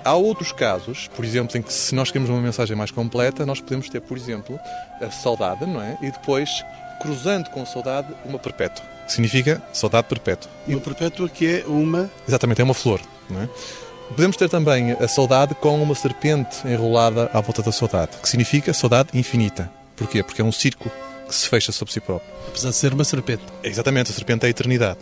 Há 0.03 0.13
outros 0.13 0.51
casos, 0.51 1.09
por 1.15 1.25
exemplo, 1.25 1.57
em 1.57 1.61
que 1.63 1.73
se 1.73 1.95
nós 1.95 2.11
queremos 2.11 2.29
uma 2.29 2.39
mensagem 2.41 2.75
mais 2.75 2.91
completa, 2.91 3.45
nós 3.45 3.59
podemos 3.59 3.89
ter, 3.89 4.01
por 4.01 4.15
exemplo, 4.15 4.59
a 5.01 5.09
saudade, 5.09 5.65
não 5.65 5.81
é? 5.81 5.97
E 6.01 6.11
depois, 6.11 6.63
cruzando 7.01 7.49
com 7.49 7.63
a 7.63 7.65
saudade, 7.65 8.13
uma 8.23 8.37
perpétua. 8.37 8.85
Que 9.05 9.13
significa 9.13 9.61
saudade 9.73 10.07
perpétua. 10.07 10.51
Uma 10.67 10.79
perpétua 10.79 11.27
que 11.27 11.47
é 11.47 11.63
uma... 11.65 12.09
Exatamente, 12.27 12.61
é 12.61 12.63
uma 12.63 12.73
flor, 12.73 13.01
não 13.29 13.41
é? 13.41 13.49
Podemos 14.09 14.37
ter 14.37 14.47
também 14.47 14.91
a 14.91 15.07
saudade 15.07 15.55
com 15.55 15.81
uma 15.81 15.95
serpente 15.95 16.67
enrolada 16.67 17.29
à 17.33 17.41
volta 17.41 17.63
da 17.63 17.71
saudade, 17.71 18.11
que 18.21 18.29
significa 18.29 18.71
saudade 18.73 19.09
infinita. 19.15 19.71
Porquê? 19.95 20.21
Porque 20.21 20.41
é 20.41 20.45
um 20.45 20.51
círculo 20.51 20.91
que 21.27 21.35
se 21.35 21.47
fecha 21.47 21.71
sobre 21.71 21.93
si 21.93 21.99
próprio. 21.99 22.29
Apesar 22.47 22.69
de 22.69 22.75
ser 22.75 22.93
uma 22.93 23.03
serpente. 23.03 23.43
Exatamente, 23.63 24.11
a 24.11 24.13
serpente 24.13 24.45
é 24.45 24.47
a 24.47 24.49
eternidade. 24.49 24.99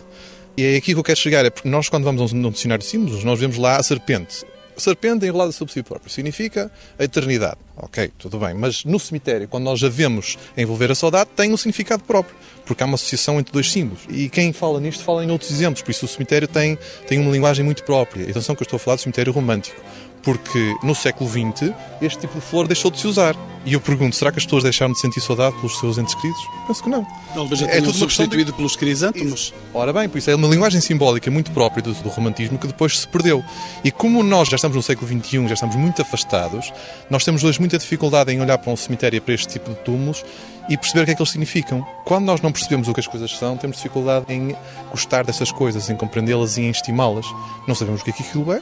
E 0.55 0.63
é 0.63 0.75
aqui 0.75 0.93
que 0.93 0.99
eu 0.99 1.03
quero 1.03 1.19
chegar, 1.19 1.45
é 1.45 1.49
porque 1.49 1.67
nós, 1.67 1.89
quando 1.89 2.03
vamos 2.03 2.31
a 2.31 2.35
um 2.35 2.51
dicionário 2.51 2.83
de 2.83 2.89
símbolos, 2.89 3.23
nós 3.23 3.39
vemos 3.39 3.57
lá 3.57 3.77
a 3.77 3.83
serpente. 3.83 4.45
Serpente 4.77 5.25
enrolada 5.25 5.51
sobre 5.51 5.71
si 5.71 5.83
próprio 5.83 6.11
significa 6.11 6.71
a 6.97 7.03
eternidade. 7.03 7.57
Ok, 7.77 8.11
tudo 8.17 8.39
bem. 8.39 8.53
Mas 8.53 8.83
no 8.83 8.99
cemitério, 8.99 9.47
quando 9.47 9.63
nós 9.65 9.83
a 9.83 9.89
vemos 9.89 10.37
envolver 10.57 10.91
a 10.91 10.95
saudade, 10.95 11.29
tem 11.35 11.53
um 11.53 11.57
significado 11.57 12.03
próprio, 12.03 12.35
porque 12.65 12.81
há 12.81 12.85
uma 12.85 12.95
associação 12.95 13.39
entre 13.39 13.53
dois 13.53 13.71
símbolos. 13.71 14.03
E 14.09 14.29
quem 14.29 14.51
fala 14.51 14.79
nisto 14.79 15.03
fala 15.03 15.23
em 15.23 15.29
outros 15.29 15.51
exemplos, 15.51 15.81
por 15.81 15.91
isso 15.91 16.05
o 16.05 16.07
cemitério 16.07 16.47
tem, 16.47 16.77
tem 17.07 17.19
uma 17.19 17.31
linguagem 17.31 17.63
muito 17.63 17.83
própria. 17.83 18.29
Atenção 18.29 18.55
que 18.55 18.63
eu 18.63 18.65
estou 18.65 18.77
a 18.77 18.79
falar 18.79 18.95
do 18.95 19.01
cemitério 19.01 19.31
romântico 19.31 19.79
porque 20.23 20.75
no 20.81 20.95
século 20.95 21.29
XX 21.29 21.73
este 22.01 22.21
tipo 22.21 22.35
de 22.35 22.41
flor 22.41 22.67
deixou 22.67 22.89
de 22.89 22.99
se 22.99 23.07
usar. 23.07 23.35
E 23.65 23.73
eu 23.73 23.79
pergunto, 23.79 24.13
será 24.15 24.29
que 24.29 24.37
as 24.37 24.43
pessoas 24.43 24.63
deixaram 24.63 24.91
de 24.91 24.99
sentir 24.99 25.21
saudade 25.21 25.55
pelos 25.55 25.79
seus 25.79 25.97
entes 25.97 26.13
queridos? 26.15 26.41
Penso 26.67 26.83
que 26.83 26.89
não. 26.89 27.07
Talvez 27.33 27.59
já 27.61 27.67
é 27.67 27.79
tudo 27.79 27.93
substituído 27.93 28.51
de... 28.51 28.57
pelos 28.57 28.75
crisântemos. 28.75 29.53
Ora 29.73 29.93
bem, 29.93 30.09
por 30.09 30.17
isso 30.17 30.29
é 30.29 30.35
uma 30.35 30.47
linguagem 30.49 30.81
simbólica 30.81 31.31
muito 31.31 31.49
própria 31.51 31.81
do, 31.81 31.93
do, 31.93 32.09
romantismo 32.09 32.57
que 32.57 32.67
depois 32.67 32.99
se 32.99 33.07
perdeu. 33.07 33.43
E 33.81 33.89
como 33.89 34.21
nós 34.21 34.49
já 34.49 34.57
estamos 34.57 34.75
no 34.75 34.83
século 34.83 35.07
XXI, 35.07 35.47
já 35.47 35.53
estamos 35.53 35.77
muito 35.77 36.01
afastados, 36.01 36.73
nós 37.09 37.23
temos 37.23 37.43
hoje 37.43 37.59
muita 37.59 37.77
dificuldade 37.77 38.33
em 38.33 38.41
olhar 38.41 38.57
para 38.57 38.71
um 38.71 38.75
cemitério 38.75 39.17
e 39.17 39.21
para 39.21 39.33
este 39.33 39.47
tipo 39.47 39.69
de 39.69 39.77
túmulos 39.77 40.25
e 40.69 40.77
perceber 40.77 41.03
o 41.03 41.05
que 41.05 41.11
é 41.11 41.15
que 41.15 41.21
eles 41.21 41.31
significam. 41.31 41.85
Quando 42.05 42.25
nós 42.25 42.41
não 42.41 42.51
percebemos 42.51 42.87
o 42.89 42.93
que 42.93 42.99
as 42.99 43.07
coisas 43.07 43.31
são, 43.31 43.55
temos 43.57 43.77
dificuldade 43.77 44.25
em 44.29 44.55
gostar 44.91 45.23
dessas 45.23 45.51
coisas, 45.51 45.89
em 45.89 45.95
compreendê-las 45.95 46.57
e 46.57 46.63
em 46.63 46.69
estimá-las. 46.69 47.25
Não 47.67 47.75
sabemos 47.75 48.01
o 48.01 48.03
que 48.03 48.11
é 48.11 48.13
que 48.13 48.23
aquilo 48.23 48.51
é, 48.51 48.61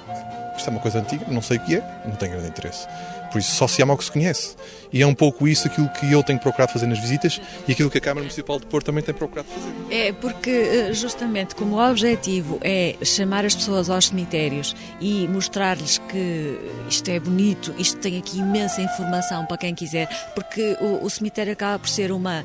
isto 0.62 0.69
é 0.69 0.71
uma 0.71 0.80
coisa 0.80 1.00
antiga, 1.00 1.26
não 1.28 1.41
sei 1.41 1.58
o 1.58 1.60
que 1.60 1.76
é, 1.76 2.02
não 2.06 2.15
tenho 2.15 2.34
grande 2.34 2.47
interesse. 2.47 2.88
Por 3.32 3.39
isso 3.39 3.56
só 3.56 3.67
se 3.67 3.82
ama 3.82 3.93
o 3.93 3.97
que 3.97 4.04
se 4.04 4.12
conhece. 4.12 4.56
E 4.91 5.02
é 5.02 5.08
um 5.08 5.13
pouco 5.13 5.47
isso 5.47 5.65
aquilo 5.65 5.88
que 5.89 6.12
eu 6.12 6.21
tenho 6.21 6.38
procurado 6.38 6.74
fazer 6.74 6.86
nas 6.86 7.00
visitas 7.00 7.41
e 7.65 7.71
aquilo 7.71 7.89
que 7.89 7.97
a 7.97 8.02
Câmara 8.02 8.21
Municipal 8.21 8.60
de 8.60 8.65
Porto 8.65 8.86
também 8.88 9.02
tem 9.02 9.15
procurado 9.15 9.47
fazer. 9.47 9.71
É 9.89 10.12
porque, 10.12 10.50
eh, 10.50 10.93
justamente, 10.93 11.56
como 11.56 11.78
o 11.78 11.89
objetivo 11.89 12.60
é 12.62 12.95
chamar 13.04 13.45
as 13.45 13.56
pessoas 13.56 13.89
aos 13.89 14.08
cemitérios 14.08 14.76
e 15.00 15.28
mostrar-lhes 15.30 15.97
que 15.97 16.60
isto 16.89 17.10
é 17.10 17.19
bonito, 17.21 17.74
isto 17.78 17.97
tem 18.00 18.17
aqui 18.17 18.39
imensa 18.39 18.82
informação 18.82 19.45
para 19.45 19.58
quem 19.58 19.74
quiser, 19.74 20.10
porque 20.36 20.78
o, 20.82 21.06
o 21.06 21.10
cemitério 21.10 21.54
acaba 21.54 21.80
por 21.80 21.88
ser 21.88 22.12
uma 22.12 22.43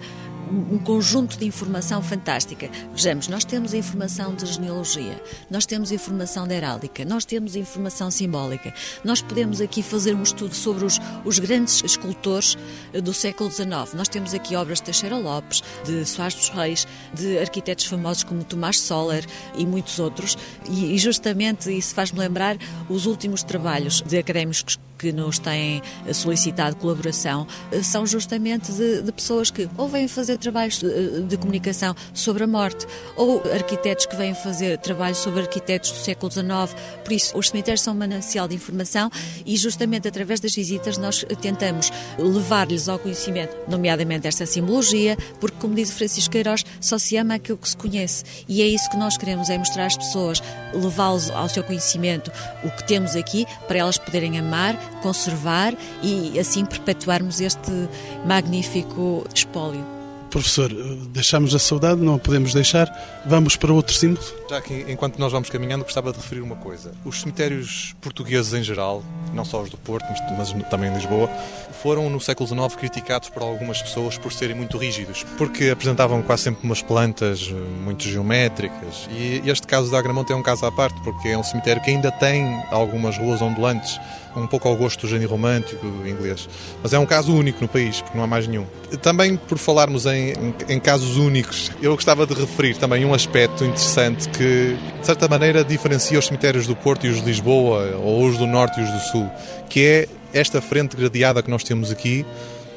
um 0.51 0.79
conjunto 0.79 1.39
de 1.39 1.45
informação 1.45 2.03
fantástica. 2.03 2.71
Vejamos, 2.93 3.29
nós 3.29 3.45
temos 3.45 3.75
a 3.75 3.77
informação 3.77 4.35
de 4.35 4.47
genealogia, 4.47 5.21
nós 5.51 5.67
temos 5.67 5.93
informação 5.93 6.47
de 6.47 6.55
heráldica, 6.55 7.05
nós 7.05 7.25
temos 7.25 7.57
informação 7.57 8.11
simbólica. 8.11 8.73
Nós 9.05 9.21
podemos 9.21 9.61
aqui 9.61 9.83
fazer 9.83 10.15
um 10.15 10.23
estudo 10.23 10.55
sobre 10.55 10.85
os, 10.85 11.01
os 11.25 11.39
grandes 11.39 11.83
escultores 11.83 12.57
eh, 12.93 13.01
do 13.01 13.13
século 13.13 13.51
XIX. 13.51 13.95
Nós 13.95 14.09
temos 14.09 14.35
aqui 14.35 14.55
obras 14.57 14.79
de 14.79 14.85
Teixeira 14.85 15.17
Lopes, 15.17 15.63
de 15.85 16.05
Soares 16.05 16.35
dos 16.35 16.49
Reis, 16.51 16.87
de 17.13 17.39
arquitetos 17.39 17.87
famosos 17.87 18.25
como 18.25 18.45
Tomás 18.45 18.81
Soller 18.81 19.27
e 19.57 19.67
muitos 19.67 19.99
outros. 19.99 20.37
E, 20.69 20.95
e 20.95 20.99
justamente 20.99 21.71
isso 21.77 21.95
faz-me 21.95 22.19
lembrar 22.19 22.57
os 22.89 23.07
últimos 23.07 23.43
trabalhos 23.43 24.01
de 24.03 24.19
académicos 24.19 24.79
que 24.99 25.13
nos 25.13 25.39
têm 25.39 25.83
solicitado 26.13 26.77
colaboração 26.77 27.47
eh, 27.73 27.83
são 27.83 28.07
justamente 28.07 28.73
de, 28.73 29.03
de 29.03 29.13
pessoas 29.13 29.51
que 29.51 29.69
ou 29.77 29.89
vêm 29.89 30.09
fazer 30.09 30.39
trabalhos 30.39 30.79
de, 30.79 30.87
eh, 30.87 31.21
de, 31.21 31.37
comunicação 31.37 31.95
sobre 32.15 32.45
a 32.45 32.47
morte, 32.47 32.87
ou 33.17 33.43
arquitetos 33.53 34.07
que 34.07 34.17
vêm 34.17 34.35
fazer 34.35 34.79
trabalhos 34.79 35.19
sobre 35.19 35.41
arquitetos 35.41 35.91
do 35.91 35.99
século 35.99 36.31
XIX. 36.31 36.47
Por 37.05 37.13
isso, 37.13 37.37
os 37.37 37.49
cemitérios 37.49 37.83
são 37.83 37.95
um 37.95 37.97
manancial 37.97 38.49
de 38.49 38.55
informação 38.55 39.11
e, 39.45 39.57
justamente 39.57 40.09
através 40.09 40.41
das 40.41 40.55
visitas, 40.55 40.99
nós 40.99 41.25
tentamos 41.41 41.91
levar-lhes 42.19 42.89
ao 42.89 42.99
conhecimento, 42.99 43.57
nomeadamente 43.69 44.27
esta 44.27 44.47
simbologia, 44.47 45.17
porque, 45.41 45.57
como 45.59 45.75
diz 45.75 45.91
o 45.91 45.93
Francisco 45.93 46.33
Queiroz, 46.33 46.65
só 46.81 46.99
se 46.99 47.17
ama 47.17 47.35
aquilo 47.35 47.59
que 47.59 47.69
se 47.69 47.77
conhece. 47.77 48.25
E 48.49 48.63
é 48.63 48.67
isso 48.67 48.89
que 48.91 48.97
nós 48.97 49.17
queremos, 49.17 49.51
é 49.51 49.59
mostrar 49.59 49.87
às 49.87 49.97
pessoas, 49.97 50.43
levá-los 50.73 51.31
ao 51.31 51.49
seu 51.49 51.63
conhecimento 51.63 52.31
o 52.65 52.71
que 52.71 52.87
temos 52.87 53.15
aqui, 53.17 53.47
para 53.67 53.79
elas 53.79 53.99
poderem 53.99 54.39
amar, 54.39 54.77
conservar 55.07 55.73
e 56.03 56.37
assim 56.37 56.65
perpetuarmos 56.65 57.41
este 57.41 57.71
magnífico 58.27 59.25
espólio. 59.33 59.87
Professor, 60.31 60.69
deixamos 61.11 61.55
a 61.55 61.59
saudade, 61.61 62.01
não 62.01 62.17
a 62.17 62.19
podemos 62.19 62.53
deixar. 62.53 62.93
Vamos 63.25 63.55
para 63.57 63.73
outro 63.73 63.95
símbolo? 63.95 64.27
Já 64.51 64.61
que, 64.61 64.85
enquanto 64.89 65.19
nós 65.19 65.31
vamos 65.31 65.49
caminhando, 65.49 65.85
gostava 65.85 66.11
de 66.11 66.19
referir 66.19 66.41
uma 66.41 66.57
coisa. 66.57 66.93
Os 67.05 67.21
cemitérios 67.21 67.95
portugueses 68.01 68.53
em 68.53 68.65
geral, 68.65 69.05
não 69.33 69.45
só 69.45 69.63
os 69.63 69.71
do 69.71 69.79
Porto, 69.79 70.05
mas, 70.11 70.53
mas 70.53 70.69
também 70.69 70.91
em 70.91 70.95
Lisboa, 70.95 71.31
foram 71.81 72.11
no 72.11 72.21
século 72.21 72.49
XIX 72.49 72.75
criticados 72.75 73.29
por 73.29 73.43
algumas 73.43 73.81
pessoas 73.81 74.19
por 74.19 74.33
serem 74.33 74.57
muito 74.57 74.77
rígidos, 74.77 75.25
porque 75.39 75.71
apresentavam 75.71 76.21
quase 76.21 76.43
sempre 76.43 76.65
umas 76.65 76.83
plantas 76.83 77.49
eh, 77.49 77.55
muito 77.55 78.03
geométricas. 78.03 79.09
E 79.11 79.41
este 79.49 79.67
caso 79.67 79.91
da 79.91 79.99
Agramonte 79.99 80.33
é 80.33 80.37
um 80.37 80.43
caso 80.43 80.67
à 80.67 80.73
parte, 80.73 81.01
porque 81.03 81.29
é 81.29 81.39
um 81.39 81.45
cemitério 81.45 81.81
que 81.83 81.91
ainda 81.91 82.11
tem 82.11 82.45
algumas 82.71 83.17
ruas 83.17 83.41
ondulantes 83.41 83.99
um 84.37 84.47
pouco 84.47 84.69
ao 84.69 84.77
gosto 84.77 85.01
do 85.01 85.09
gênio 85.09 85.29
romântico 85.29 85.87
inglês. 86.07 86.49
Mas 86.83 86.93
é 86.93 86.99
um 86.99 87.07
caso 87.07 87.35
único 87.35 87.61
no 87.61 87.69
país, 87.69 88.01
porque 88.01 88.17
não 88.17 88.25
há 88.25 88.27
mais 88.27 88.47
nenhum. 88.47 88.67
Também 89.03 89.37
por 89.37 89.59
falarmos 89.59 90.07
em, 90.07 90.35
em, 90.69 90.79
casos 90.79 91.17
únicos, 91.17 91.71
eu 91.83 91.95
gostava 91.95 92.27
de 92.27 92.35
referir 92.35 92.77
também 92.77 93.05
um 93.05 93.15
aspecto 93.15 93.65
interessante 93.65 94.29
que, 94.29 94.77
de 95.01 95.07
certa 95.07 95.27
maneira, 95.29 95.65
diferencia 95.65 96.19
os 96.19 96.27
cemitérios 96.27 96.67
do 96.67 96.77
Porto 96.77 97.07
e 97.07 97.11
os 97.11 97.21
de 97.21 97.27
Lisboa, 97.27 97.97
ou 98.03 98.25
os 98.27 98.37
do 98.37 98.47
Norte 98.47 98.81
e 98.81 98.85
os 98.85 98.91
do 98.91 99.01
Sul, 99.01 99.31
que 99.69 99.81
é 99.81 100.09
esta 100.33 100.61
frente 100.61 100.97
gradeada 100.97 101.43
que 101.43 101.51
nós 101.51 101.65
temos 101.65 101.91
aqui, 101.91 102.25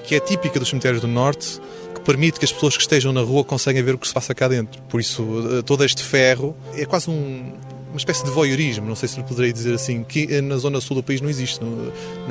que 0.04 0.16
é 0.16 0.20
típica 0.20 0.60
dos 0.60 0.70
cemitérios 0.70 1.02
do 1.02 1.08
Norte, 1.08 1.60
que 1.94 2.02
permite 2.02 2.40
que 2.40 2.46
as 2.46 2.52
pessoas 2.52 2.76
que 2.76 2.82
estejam 2.82 3.12
na 3.12 3.22
rua 3.22 3.44
conseguem 3.44 3.84
ver 3.84 3.96
o 3.96 3.98
que 3.98 4.08
se 4.08 4.14
passa 4.14 4.34
cá 4.34 4.48
dentro. 4.48 4.82
Por 4.84 5.00
isso, 5.00 5.24
eh, 5.60 5.62
todo 5.62 5.84
este 5.84 6.04
ferro 6.04 6.56
é 6.76 6.86
quase 6.86 7.10
um, 7.10 7.54
uma 7.90 7.98
espécie 7.98 8.24
de 8.24 8.30
voyeurismo, 8.30 8.86
não 8.86 8.96
sei 8.96 9.10
se 9.10 9.18
lhe 9.18 9.24
poderei 9.24 9.52
dizer 9.52 9.74
assim, 9.74 10.04
que 10.04 10.42
na 10.42 10.58
zona 10.58 10.80
sul 10.80 10.96
do 10.96 11.04
país 11.04 11.22
não 11.22 11.30
existe. 11.30 11.60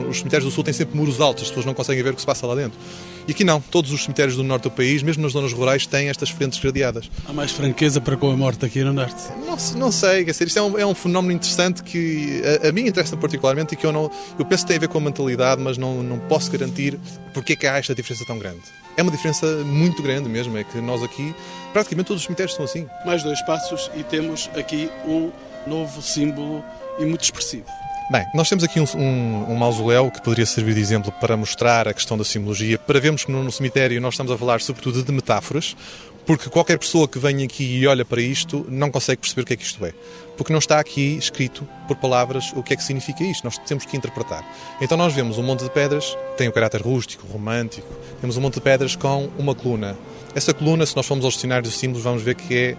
Os 0.08 0.18
cemitérios 0.18 0.48
do 0.48 0.54
sul 0.54 0.62
têm 0.62 0.72
sempre 0.72 0.96
muros 0.96 1.20
altos, 1.20 1.44
as 1.44 1.48
pessoas 1.48 1.66
não 1.66 1.74
conseguem 1.74 2.02
ver 2.02 2.10
o 2.10 2.14
que 2.14 2.20
se 2.20 2.26
passa 2.26 2.46
lá 2.46 2.54
dentro. 2.54 2.78
E 3.26 3.32
aqui 3.32 3.44
não, 3.44 3.60
todos 3.60 3.92
os 3.92 4.02
cemitérios 4.02 4.36
do 4.36 4.42
norte 4.42 4.62
do 4.62 4.70
país, 4.70 5.02
mesmo 5.02 5.22
nas 5.22 5.32
zonas 5.32 5.52
rurais, 5.52 5.86
têm 5.86 6.08
estas 6.08 6.30
frentes 6.30 6.58
gradeadas. 6.58 7.10
Há 7.28 7.32
mais 7.32 7.50
franqueza 7.50 8.00
para 8.00 8.16
com 8.16 8.30
a 8.30 8.36
morte 8.36 8.64
aqui 8.64 8.82
no 8.82 8.92
norte? 8.92 9.22
Não, 9.46 9.56
não 9.78 9.92
sei, 9.92 10.24
quer 10.24 10.30
dizer, 10.30 10.46
isto 10.46 10.58
é 10.58 10.62
um, 10.62 10.78
é 10.78 10.86
um 10.86 10.94
fenómeno 10.94 11.34
interessante 11.34 11.82
que 11.82 12.40
a, 12.64 12.68
a 12.68 12.72
mim 12.72 12.86
interessa 12.86 13.16
particularmente 13.16 13.74
e 13.74 13.76
que 13.76 13.84
eu 13.84 13.92
não. 13.92 14.10
Eu 14.38 14.46
penso 14.46 14.64
que 14.64 14.68
tem 14.68 14.76
a 14.78 14.80
ver 14.80 14.88
com 14.88 14.96
a 14.96 15.00
mentalidade, 15.02 15.60
mas 15.60 15.76
não, 15.76 16.02
não 16.02 16.18
posso 16.20 16.50
garantir 16.50 16.98
porque 17.34 17.52
é 17.52 17.56
que 17.56 17.66
há 17.66 17.76
esta 17.76 17.94
diferença 17.94 18.24
tão 18.24 18.38
grande. 18.38 18.62
É 18.96 19.02
uma 19.02 19.12
diferença 19.12 19.46
muito 19.58 20.02
grande 20.02 20.28
mesmo, 20.28 20.56
é 20.56 20.64
que 20.64 20.80
nós 20.80 21.02
aqui, 21.02 21.34
praticamente 21.72 22.08
todos 22.08 22.22
os 22.22 22.26
cemitérios 22.26 22.56
são 22.56 22.64
assim. 22.64 22.88
Mais 23.04 23.22
dois 23.22 23.40
passos 23.42 23.90
e 23.94 24.02
temos 24.02 24.48
aqui 24.56 24.90
um 25.06 25.30
novo 25.68 26.02
símbolo 26.02 26.64
e 26.98 27.04
muito 27.04 27.22
expressivo. 27.22 27.66
Bem, 28.10 28.24
nós 28.32 28.48
temos 28.48 28.64
aqui 28.64 28.80
um, 28.80 28.86
um, 28.96 29.52
um, 29.52 29.54
mausoléu 29.54 30.10
que 30.10 30.22
poderia 30.22 30.46
servir 30.46 30.74
de 30.74 30.80
exemplo 30.80 31.12
para 31.20 31.36
mostrar 31.36 31.86
a 31.86 31.92
questão 31.92 32.16
da 32.16 32.24
simbologia, 32.24 32.78
para 32.78 32.98
vermos 32.98 33.22
que 33.22 33.30
no, 33.30 33.52
cemitério 33.52 34.00
nós 34.00 34.14
estamos 34.14 34.32
a 34.32 34.38
falar 34.38 34.62
sobretudo 34.62 35.02
de 35.02 35.12
metáforas, 35.12 35.76
porque 36.24 36.48
qualquer 36.48 36.78
pessoa 36.78 37.06
que 37.06 37.18
venha 37.18 37.44
aqui 37.44 37.64
e 37.64 37.86
olha 37.86 38.06
para 38.06 38.22
isto 38.22 38.64
não 38.70 38.90
consegue 38.90 39.20
perceber 39.20 39.42
o 39.42 39.44
que 39.44 39.52
é 39.52 39.56
que 39.56 39.62
isto 39.62 39.84
é. 39.84 39.92
Porque 40.38 40.52
não 40.52 40.58
está 40.58 40.80
aqui 40.80 41.18
escrito 41.18 41.68
por 41.86 41.96
palavras 41.96 42.50
o 42.56 42.62
que 42.62 42.72
é 42.72 42.76
que 42.76 42.82
significa 42.82 43.22
isto, 43.24 43.44
nós 43.44 43.58
temos 43.58 43.84
que 43.84 43.94
interpretar. 43.94 44.42
Então 44.80 44.96
nós 44.96 45.12
vemos 45.12 45.36
um 45.36 45.42
monte 45.42 45.64
de 45.64 45.70
pedras, 45.70 46.16
tem 46.38 46.48
o 46.48 46.52
caráter 46.52 46.80
rústico, 46.80 47.26
romântico, 47.26 47.88
temos 48.22 48.38
um 48.38 48.40
monte 48.40 48.54
de 48.54 48.62
pedras 48.62 48.96
com 48.96 49.28
uma 49.38 49.54
coluna. 49.54 49.98
Essa 50.34 50.54
coluna, 50.54 50.86
se 50.86 50.96
nós 50.96 51.06
formos 51.06 51.26
aos 51.26 51.34
dicionários 51.34 51.72
de 51.72 51.78
símbolos, 51.78 52.04
vamos 52.04 52.22
ver 52.22 52.36
que 52.36 52.56
é 52.56 52.76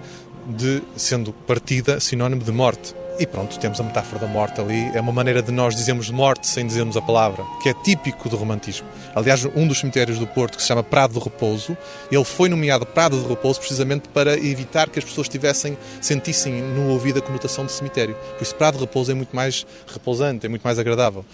de, 0.48 0.82
sendo 0.96 1.32
partida, 1.34 2.00
sinónimo 2.00 2.44
de 2.44 2.52
morte. 2.52 2.96
E 3.20 3.28
pronto, 3.28 3.60
temos 3.60 3.78
a 3.82 3.84
metáfora 3.84 4.22
da 4.22 4.28
morte 4.28 4.62
ali. 4.62 4.90
É 4.96 5.02
uma 5.02 5.12
maneira 5.12 5.42
de 5.42 5.52
nós 5.52 5.76
dizermos 5.76 6.10
morte 6.10 6.48
sem 6.48 6.66
dizermos 6.66 6.96
a 6.96 7.02
palavra, 7.02 7.44
que 7.62 7.68
é 7.68 7.74
típico 7.74 8.30
do 8.30 8.38
romantismo. 8.38 8.88
Aliás, 9.14 9.44
um 9.44 9.68
dos 9.68 9.80
cemitérios 9.80 10.18
do 10.18 10.26
Porto, 10.26 10.56
que 10.56 10.62
se 10.62 10.70
chama 10.70 10.82
Prado 10.82 11.16
do 11.16 11.20
Repouso, 11.20 11.76
ele 12.10 12.24
foi 12.24 12.48
nomeado 12.48 12.86
Prado 12.86 13.22
do 13.22 13.28
Repouso 13.28 13.60
precisamente 13.60 14.08
para 14.08 14.38
evitar 14.38 14.90
que 14.90 15.00
as 15.00 15.04
pessoas 15.04 15.28
tivessem, 15.28 15.78
sentissem 16.00 16.62
no 16.62 16.92
ouvido 16.92 17.20
a 17.20 17.22
conotação 17.22 17.66
de 17.66 17.74
cemitério. 17.74 18.16
Por 18.38 18.42
isso, 18.42 18.56
Prado 18.56 18.78
do 18.78 18.86
Repouso 18.86 19.12
é 19.12 19.14
muito 19.14 19.36
mais 19.36 19.68
repousante, 19.86 20.46
é 20.46 20.50
muito 20.50 20.64
mais 20.64 20.80
agradável. 20.80 21.26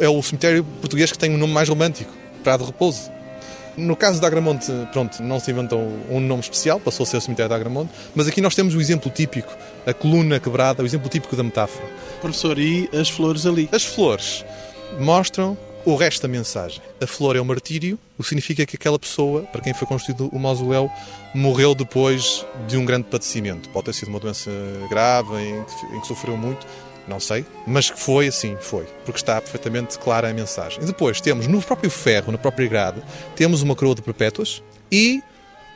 É 0.00 0.08
o 0.08 0.20
cemitério 0.24 0.64
português 0.80 1.12
que 1.12 1.18
tem 1.18 1.32
um 1.32 1.38
nome 1.38 1.52
mais 1.52 1.68
romântico, 1.68 2.12
Prado 2.42 2.64
do 2.64 2.66
Repouso. 2.66 3.19
No 3.80 3.96
caso 3.96 4.20
da 4.20 4.26
Agramonte, 4.26 4.70
pronto, 4.92 5.22
não 5.22 5.40
se 5.40 5.50
inventou 5.50 5.80
um 6.10 6.20
nome 6.20 6.40
especial, 6.40 6.78
passou 6.78 7.04
a 7.04 7.06
ser 7.06 7.16
o 7.16 7.20
cemitério 7.20 7.48
da 7.48 7.56
Agramonte, 7.56 7.90
mas 8.14 8.28
aqui 8.28 8.40
nós 8.40 8.54
temos 8.54 8.74
o 8.74 8.80
exemplo 8.80 9.10
típico, 9.10 9.56
a 9.86 9.94
coluna 9.94 10.38
quebrada, 10.38 10.82
o 10.82 10.86
exemplo 10.86 11.08
típico 11.08 11.34
da 11.34 11.42
metáfora. 11.42 11.86
Professor, 12.20 12.58
e 12.58 12.88
as 12.92 13.08
flores 13.08 13.46
ali? 13.46 13.68
As 13.72 13.84
flores 13.84 14.44
mostram 14.98 15.56
o 15.84 15.96
resto 15.96 16.22
da 16.22 16.28
mensagem. 16.28 16.82
A 17.00 17.06
flor 17.06 17.36
é 17.36 17.40
o 17.40 17.44
martírio, 17.44 17.98
o 18.18 18.22
que 18.22 18.28
significa 18.28 18.66
que 18.66 18.76
aquela 18.76 18.98
pessoa, 18.98 19.42
para 19.44 19.62
quem 19.62 19.72
foi 19.72 19.88
construído 19.88 20.28
o 20.28 20.38
mausoléu, 20.38 20.90
morreu 21.34 21.74
depois 21.74 22.44
de 22.68 22.76
um 22.76 22.84
grande 22.84 23.04
padecimento. 23.04 23.68
Pode 23.70 23.86
ter 23.86 23.94
sido 23.94 24.08
uma 24.08 24.20
doença 24.20 24.50
grave, 24.90 25.34
em 25.36 25.64
que, 25.64 25.96
em 25.96 26.00
que 26.00 26.06
sofreu 26.06 26.36
muito, 26.36 26.66
não 27.10 27.20
sei, 27.20 27.44
mas 27.66 27.90
que 27.90 28.00
foi 28.00 28.28
assim, 28.28 28.56
foi, 28.60 28.86
porque 29.04 29.18
está 29.18 29.40
perfeitamente 29.40 29.98
clara 29.98 30.30
a 30.30 30.32
mensagem. 30.32 30.82
E 30.82 30.86
depois 30.86 31.20
temos 31.20 31.46
no 31.46 31.60
próprio 31.60 31.90
ferro, 31.90 32.32
na 32.32 32.38
própria 32.38 32.68
grade, 32.68 33.02
temos 33.34 33.60
uma 33.60 33.74
coroa 33.74 33.96
de 33.96 34.00
perpétuas 34.00 34.62
e 34.90 35.20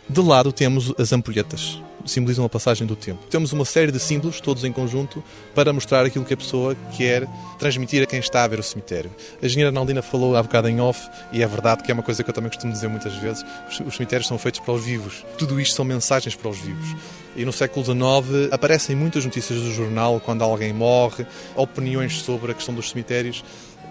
de 0.09 0.21
lado 0.21 0.53
temos 0.53 0.93
as 0.99 1.13
ampulhetas, 1.13 1.83
simbolizam 2.05 2.45
a 2.45 2.49
passagem 2.49 2.87
do 2.87 2.95
tempo. 2.95 3.27
Temos 3.29 3.53
uma 3.53 3.65
série 3.65 3.91
de 3.91 3.99
símbolos, 3.99 4.41
todos 4.41 4.63
em 4.63 4.71
conjunto, 4.71 5.25
para 5.55 5.73
mostrar 5.73 6.05
aquilo 6.05 6.25
que 6.25 6.35
a 6.35 6.37
pessoa 6.37 6.77
quer 6.97 7.27
transmitir 7.59 8.03
a 8.03 8.07
quem 8.07 8.21
está 8.21 8.45
a 8.45 8.47
ver 8.47 8.61
o 8.61 8.63
cemitério. 8.63 9.11
A 9.43 9.47
engenheira 9.47 9.73
Naldina 9.73 10.03
falou 10.03 10.37
há 10.37 10.43
bocado 10.43 10.69
em 10.69 10.81
off, 10.81 11.09
e 11.33 11.43
é 11.43 11.47
verdade 11.47 11.83
que 11.83 11.91
é 11.91 11.95
uma 11.95 12.03
coisa 12.03 12.23
que 12.23 12.31
eu 12.31 12.35
também 12.35 12.51
costumo 12.51 12.73
dizer 12.73 12.89
muitas 12.89 13.15
vezes: 13.17 13.45
os 13.85 13.97
cemitérios 13.97 14.29
são 14.29 14.39
feitos 14.39 14.61
para 14.61 14.75
os 14.75 14.85
vivos. 14.85 15.25
Tudo 15.39 15.61
isto 15.61 15.75
são 15.75 15.85
mensagens 15.85 16.37
para 16.37 16.51
os 16.51 16.59
vivos. 16.59 16.95
E 17.37 17.45
no 17.45 17.53
século 17.53 17.85
XIX 17.85 18.53
aparecem 18.53 18.95
muitas 18.95 19.25
notícias 19.25 19.61
do 19.61 19.73
jornal 19.73 20.21
quando 20.21 20.43
alguém 20.43 20.73
morre, 20.73 21.27
opiniões 21.57 22.21
sobre 22.21 22.53
a 22.53 22.55
questão 22.55 22.75
dos 22.75 22.91
cemitérios 22.91 23.45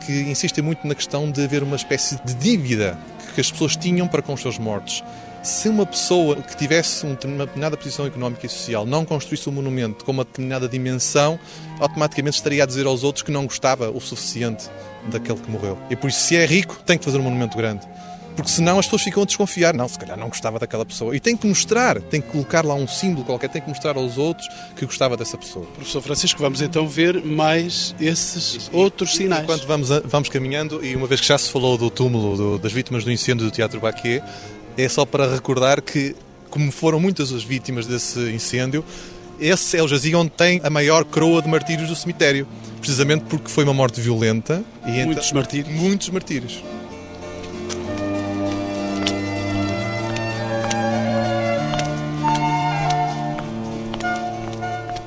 que 0.06 0.12
insistem 0.12 0.64
muito 0.64 0.86
na 0.88 0.96
questão 0.96 1.32
de 1.32 1.44
haver 1.44 1.64
uma 1.64 1.76
espécie 1.76 2.22
de 2.24 2.34
dívida 2.34 2.98
que 3.34 3.42
as 3.42 3.52
pessoas 3.52 3.76
tinham 3.76 4.08
para 4.08 4.22
com 4.22 4.34
os 4.34 4.42
seus 4.42 4.58
mortos. 4.58 5.04
Se 5.42 5.68
uma 5.68 5.86
pessoa 5.86 6.38
que 6.38 6.56
tivesse 6.56 7.06
uma 7.06 7.16
determinada 7.16 7.76
posição 7.76 8.06
económica 8.06 8.46
e 8.46 8.50
social 8.50 8.86
não 8.86 9.04
construísse 9.04 9.50
um 9.50 9.52
monumento 9.52 10.06
com 10.06 10.12
uma 10.12 10.24
determinada 10.24 10.70
dimensão, 10.70 11.38
automaticamente 11.80 12.38
estaria 12.38 12.64
a 12.64 12.66
dizer 12.66 12.86
aos 12.86 13.04
outros 13.04 13.24
que 13.24 13.32
não 13.32 13.46
gostava 13.46 13.90
o 13.90 14.00
suficiente 14.00 14.70
daquele 15.12 15.40
que 15.40 15.52
morreu. 15.52 15.78
E 15.90 15.96
por 15.98 16.10
isso, 16.10 16.20
se 16.20 16.38
é 16.38 16.46
rico, 16.46 16.80
tem 16.86 16.98
que 16.98 17.04
fazer 17.04 17.18
um 17.18 17.24
monumento 17.24 17.58
grande 17.58 17.86
porque 18.36 18.52
senão 18.52 18.80
as 18.80 18.86
pessoas 18.86 19.04
ficam 19.04 19.24
a 19.24 19.26
desconfiar. 19.26 19.74
Não, 19.74 19.88
se 19.88 19.98
calhar 19.98 20.18
não 20.18 20.28
gostava 20.28 20.60
daquela 20.60 20.86
pessoa. 20.86 21.16
E 21.16 21.20
tem 21.20 21.38
que 21.38 21.48
mostrar, 21.48 22.02
tem 22.02 22.22
que 22.22 22.30
colocar 22.30 22.66
lá 22.66 22.74
um 22.74 22.88
símbolo 22.88 23.26
qualquer, 23.26 23.50
tem 23.50 23.62
que 23.62 23.70
mostrar 23.70 23.96
aos 23.96 24.18
outros 24.18 24.48
que 24.76 24.86
gostava 24.86 25.16
dessa 25.16 25.38
pessoa. 25.38 25.66
Professor 25.76 26.02
Francisco, 26.02 26.42
vamos 26.42 26.62
então 26.62 26.88
ver 26.88 27.24
mais 27.24 27.96
esses 28.00 28.56
Isso. 28.56 28.70
outros 28.74 29.16
sinais. 29.16 29.44
Enquanto 29.44 29.68
vamos, 29.68 29.90
vamos 30.06 30.30
caminhando, 30.30 30.84
e 30.84 30.96
uma 30.96 31.08
vez 31.08 31.22
que 31.22 31.28
já 31.28 31.38
se 31.38 31.50
falou 31.50 31.78
do 31.78 31.90
túmulo 31.90 32.36
do, 32.36 32.60
das 32.60 32.72
vítimas 32.72 33.04
do 33.04 33.12
incêndio 33.12 33.46
do 33.46 33.52
Teatro 33.52 33.80
Baquet, 33.80 34.24
é 34.78 34.90
só 34.90 35.06
para 35.06 35.28
recordar 35.28 35.82
que, 35.82 36.16
como 36.50 36.72
foram 36.72 37.00
muitas 37.00 37.32
as 37.32 37.44
vítimas 37.44 37.86
desse 37.86 38.20
incêndio, 38.32 38.84
esse 39.40 39.78
é 39.78 39.84
o 39.84 39.88
jazigo 39.88 40.18
onde 40.18 40.32
tem 40.32 40.62
a 40.64 40.70
maior 40.70 41.04
coroa 41.04 41.42
de 41.42 41.48
martírios 41.48 41.90
do 41.90 41.96
cemitério. 41.96 42.48
Precisamente 42.80 43.26
porque 43.26 43.50
foi 43.50 43.64
uma 43.64 43.74
morte 43.74 44.00
violenta. 44.00 44.64
E 44.86 45.04
muitos 45.04 45.28
então, 45.28 45.40
martírios. 45.40 45.74
Muitos 45.74 46.10
martírios. 46.10 46.64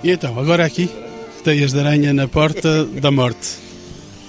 E 0.06 0.10
então, 0.12 0.38
agora 0.38 0.64
aqui, 0.64 0.88
teias 1.42 1.72
de 1.72 1.80
aranha 1.80 2.14
na 2.14 2.28
porta 2.28 2.84
da 2.84 3.10
morte. 3.10 3.58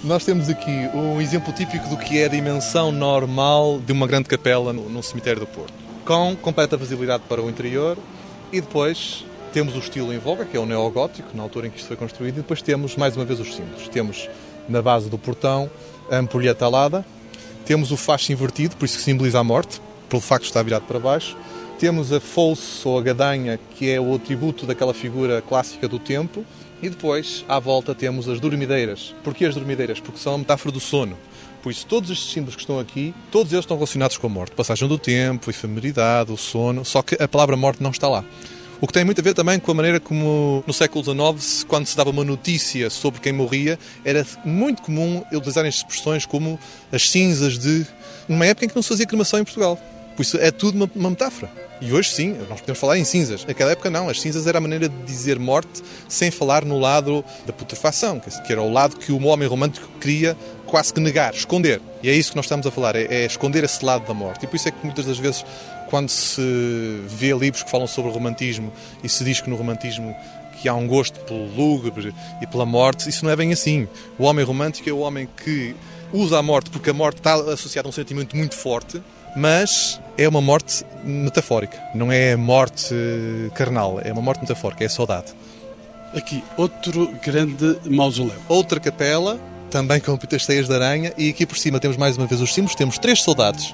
Nós 0.03 0.25
temos 0.25 0.49
aqui 0.49 0.71
um 0.91 1.21
exemplo 1.21 1.53
típico 1.53 1.87
do 1.87 1.95
que 1.95 2.17
é 2.17 2.25
a 2.25 2.27
dimensão 2.27 2.91
normal 2.91 3.79
de 3.85 3.91
uma 3.91 4.07
grande 4.07 4.27
capela 4.27 4.73
no, 4.73 5.03
cemitério 5.03 5.39
do 5.39 5.45
Porto. 5.45 5.75
Com 6.03 6.35
completa 6.35 6.75
visibilidade 6.77 7.25
para 7.29 7.43
o 7.43 7.47
interior 7.47 7.95
e 8.51 8.59
depois 8.59 9.23
temos 9.53 9.75
o 9.75 9.77
estilo 9.77 10.11
em 10.11 10.17
voga, 10.17 10.45
que 10.45 10.57
é 10.57 10.59
o 10.59 10.65
neogótico, 10.65 11.29
na 11.37 11.43
altura 11.43 11.67
em 11.67 11.69
que 11.69 11.77
isto 11.77 11.89
foi 11.89 11.95
construído, 11.95 12.37
e 12.37 12.41
depois 12.41 12.59
temos, 12.59 12.95
mais 12.95 13.15
uma 13.15 13.23
vez, 13.23 13.39
os 13.39 13.53
símbolos. 13.53 13.87
Temos, 13.89 14.27
na 14.67 14.81
base 14.81 15.11
do 15.11 15.17
portão, 15.19 15.69
a 16.09 16.17
ampulheta 16.17 16.65
alada, 16.65 17.05
temos 17.67 17.91
o 17.91 17.97
facho 17.97 18.31
invertido, 18.31 18.75
por 18.77 18.85
isso 18.85 18.97
que 18.97 19.03
simboliza 19.03 19.37
a 19.37 19.43
morte, 19.43 19.79
pelo 20.09 20.23
facto 20.23 20.45
de 20.45 20.49
estar 20.49 20.63
virado 20.63 20.85
para 20.87 20.97
baixo, 20.97 21.37
temos 21.77 22.11
a 22.11 22.19
foice 22.19 22.87
ou 22.87 22.97
a 22.97 23.01
gadanha, 23.01 23.59
que 23.75 23.89
é 23.89 23.99
o 23.99 24.15
atributo 24.15 24.65
daquela 24.65 24.93
figura 24.93 25.41
clássica 25.41 25.87
do 25.87 25.99
tempo. 25.99 26.43
E 26.81 26.89
depois, 26.89 27.43
à 27.47 27.59
volta, 27.59 27.95
temos 27.95 28.29
as 28.29 28.39
dormideiras. 28.39 29.15
Porquê 29.23 29.45
as 29.45 29.55
dormideiras? 29.55 29.99
Porque 29.99 30.19
são 30.19 30.35
a 30.35 30.37
metáfora 30.37 30.71
do 30.71 30.79
sono. 30.79 31.17
Por 31.61 31.71
isso, 31.71 31.85
todos 31.85 32.09
estes 32.09 32.31
símbolos 32.31 32.55
que 32.55 32.61
estão 32.61 32.79
aqui, 32.79 33.13
todos 33.31 33.51
eles 33.51 33.63
estão 33.63 33.77
relacionados 33.77 34.17
com 34.17 34.27
a 34.27 34.29
morte. 34.29 34.55
Passagem 34.55 34.87
do 34.87 34.97
tempo, 34.97 35.49
efemeridade, 35.49 36.31
o 36.31 36.37
sono. 36.37 36.85
Só 36.85 37.01
que 37.01 37.21
a 37.21 37.27
palavra 37.27 37.57
morte 37.57 37.81
não 37.81 37.91
está 37.91 38.07
lá. 38.07 38.23
O 38.79 38.85
que 38.85 38.93
tem 38.93 39.03
muito 39.03 39.19
a 39.19 39.23
ver 39.23 39.33
também 39.33 39.59
com 39.59 39.71
a 39.71 39.73
maneira 39.73 39.99
como, 39.99 40.63
no 40.67 40.73
século 40.73 41.03
XIX, 41.03 41.63
quando 41.63 41.87
se 41.87 41.97
dava 41.97 42.11
uma 42.11 42.23
notícia 42.23 42.91
sobre 42.91 43.19
quem 43.19 43.33
morria, 43.33 43.79
era 44.05 44.25
muito 44.45 44.83
comum 44.83 45.23
utilizarem 45.33 45.69
expressões 45.69 46.27
como 46.27 46.59
as 46.91 47.09
cinzas 47.09 47.57
de. 47.57 47.87
numa 48.27 48.45
época 48.45 48.65
em 48.65 48.69
que 48.69 48.75
não 48.75 48.83
se 48.83 48.89
fazia 48.89 49.07
cremação 49.07 49.39
em 49.39 49.43
Portugal. 49.43 49.79
Por 50.15 50.21
isso 50.21 50.37
é 50.37 50.51
tudo 50.51 50.75
uma, 50.75 50.89
uma 50.95 51.09
metáfora. 51.09 51.66
E 51.79 51.93
hoje 51.93 52.09
sim, 52.09 52.35
nós 52.49 52.59
podemos 52.59 52.79
falar 52.79 52.97
em 52.97 53.03
cinzas. 53.03 53.45
Naquela 53.45 53.71
época 53.71 53.89
não, 53.89 54.09
as 54.09 54.19
cinzas 54.19 54.47
era 54.47 54.57
a 54.57 54.61
maneira 54.61 54.89
de 54.89 55.03
dizer 55.03 55.37
morte 55.37 55.83
sem 56.09 56.31
falar 56.31 56.65
no 56.65 56.79
lado 56.79 57.23
da 57.45 57.53
putrefação, 57.53 58.19
que 58.19 58.51
era 58.51 58.61
o 58.61 58.71
lado 58.71 58.97
que 58.97 59.11
o 59.11 59.23
homem 59.25 59.47
romântico 59.47 59.87
queria 59.99 60.35
quase 60.65 60.91
que 60.91 60.99
negar, 60.99 61.33
esconder. 61.35 61.79
E 62.01 62.09
é 62.09 62.13
isso 62.13 62.31
que 62.31 62.35
nós 62.35 62.45
estamos 62.45 62.65
a 62.65 62.71
falar, 62.71 62.95
é, 62.95 63.03
é 63.03 63.25
esconder 63.25 63.63
esse 63.63 63.85
lado 63.85 64.07
da 64.07 64.13
morte. 64.13 64.45
E 64.45 64.47
por 64.47 64.55
isso 64.55 64.67
é 64.67 64.71
que 64.71 64.83
muitas 64.83 65.05
das 65.05 65.19
vezes, 65.19 65.45
quando 65.87 66.09
se 66.09 66.41
vê 67.07 67.31
livros 67.33 67.61
que 67.61 67.69
falam 67.69 67.87
sobre 67.87 68.09
o 68.09 68.13
romantismo 68.13 68.73
e 69.03 69.09
se 69.09 69.23
diz 69.23 69.39
que 69.39 69.49
no 69.49 69.55
romantismo 69.55 70.15
que 70.59 70.67
há 70.67 70.73
um 70.73 70.87
gosto 70.87 71.19
pelo 71.21 71.45
lúgubre 71.55 72.13
e 72.41 72.47
pela 72.47 72.65
morte, 72.65 73.07
isso 73.07 73.23
não 73.23 73.31
é 73.31 73.35
bem 73.35 73.53
assim. 73.53 73.87
O 74.17 74.23
homem 74.23 74.43
romântico 74.43 74.89
é 74.89 74.93
o 74.93 74.99
homem 74.99 75.29
que 75.43 75.75
usa 76.11 76.39
a 76.39 76.41
morte 76.41 76.71
porque 76.71 76.89
a 76.89 76.93
morte 76.93 77.17
está 77.17 77.35
associada 77.35 77.87
a 77.87 77.89
um 77.89 77.91
sentimento 77.91 78.35
muito 78.35 78.55
forte 78.55 79.01
mas 79.35 79.99
é 80.17 80.27
uma 80.27 80.41
morte 80.41 80.85
metafórica, 81.03 81.77
não 81.93 82.11
é 82.11 82.35
morte 82.35 82.93
carnal, 83.53 83.99
é 84.03 84.11
uma 84.11 84.21
morte 84.21 84.41
metafórica, 84.41 84.83
é 84.83 84.89
saudade. 84.89 85.33
Aqui, 86.13 86.43
outro 86.55 87.07
grande 87.23 87.77
mausoléu. 87.85 88.37
Outra 88.47 88.79
capela, 88.79 89.39
também 89.69 89.99
com 89.99 90.11
muitas 90.11 90.45
teias 90.45 90.67
de 90.67 90.73
aranha, 90.73 91.13
e 91.17 91.29
aqui 91.29 91.45
por 91.45 91.57
cima 91.57 91.79
temos 91.79 91.97
mais 91.97 92.17
uma 92.17 92.25
vez 92.25 92.41
os 92.41 92.53
símbolos, 92.53 92.75
temos 92.75 92.97
três 92.97 93.21
soldados. 93.21 93.73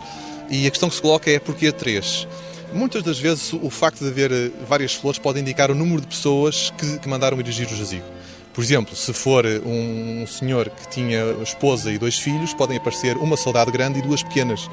E 0.50 0.68
a 0.68 0.70
questão 0.70 0.90
que 0.90 0.96
se 0.96 1.02
coloca 1.02 1.32
é 1.32 1.40
porquê 1.40 1.72
três? 1.72 2.28
Muitas 2.74 3.04
das 3.04 3.20
vezes 3.20 3.54
o 3.54 3.70
facto 3.70 4.00
de 4.00 4.10
haver 4.10 4.32
eh, 4.32 4.52
várias 4.68 4.94
flores 4.94 5.20
pode 5.20 5.40
indicar 5.40 5.70
o 5.70 5.76
número 5.76 6.02
de 6.02 6.08
pessoas 6.08 6.74
que, 6.78 6.98
que 6.98 7.08
mandaram 7.08 7.40
erigir 7.40 7.68
o 7.68 7.76
jazigo. 7.76 8.04
Por 8.52 8.64
exemplo, 8.64 8.96
se 8.96 9.14
for 9.14 9.46
um 9.66 10.26
senhor 10.28 10.70
que 10.70 10.88
tinha 10.90 11.24
esposa 11.42 11.92
e 11.92 11.98
dois 11.98 12.20
filhos, 12.20 12.54
podem 12.54 12.78
aparecer 12.78 13.16
uma 13.18 13.38
soldado 13.38 13.72
grande 13.72 14.00
e 14.00 14.02
duas 14.02 14.22
pequenas. 14.22 14.70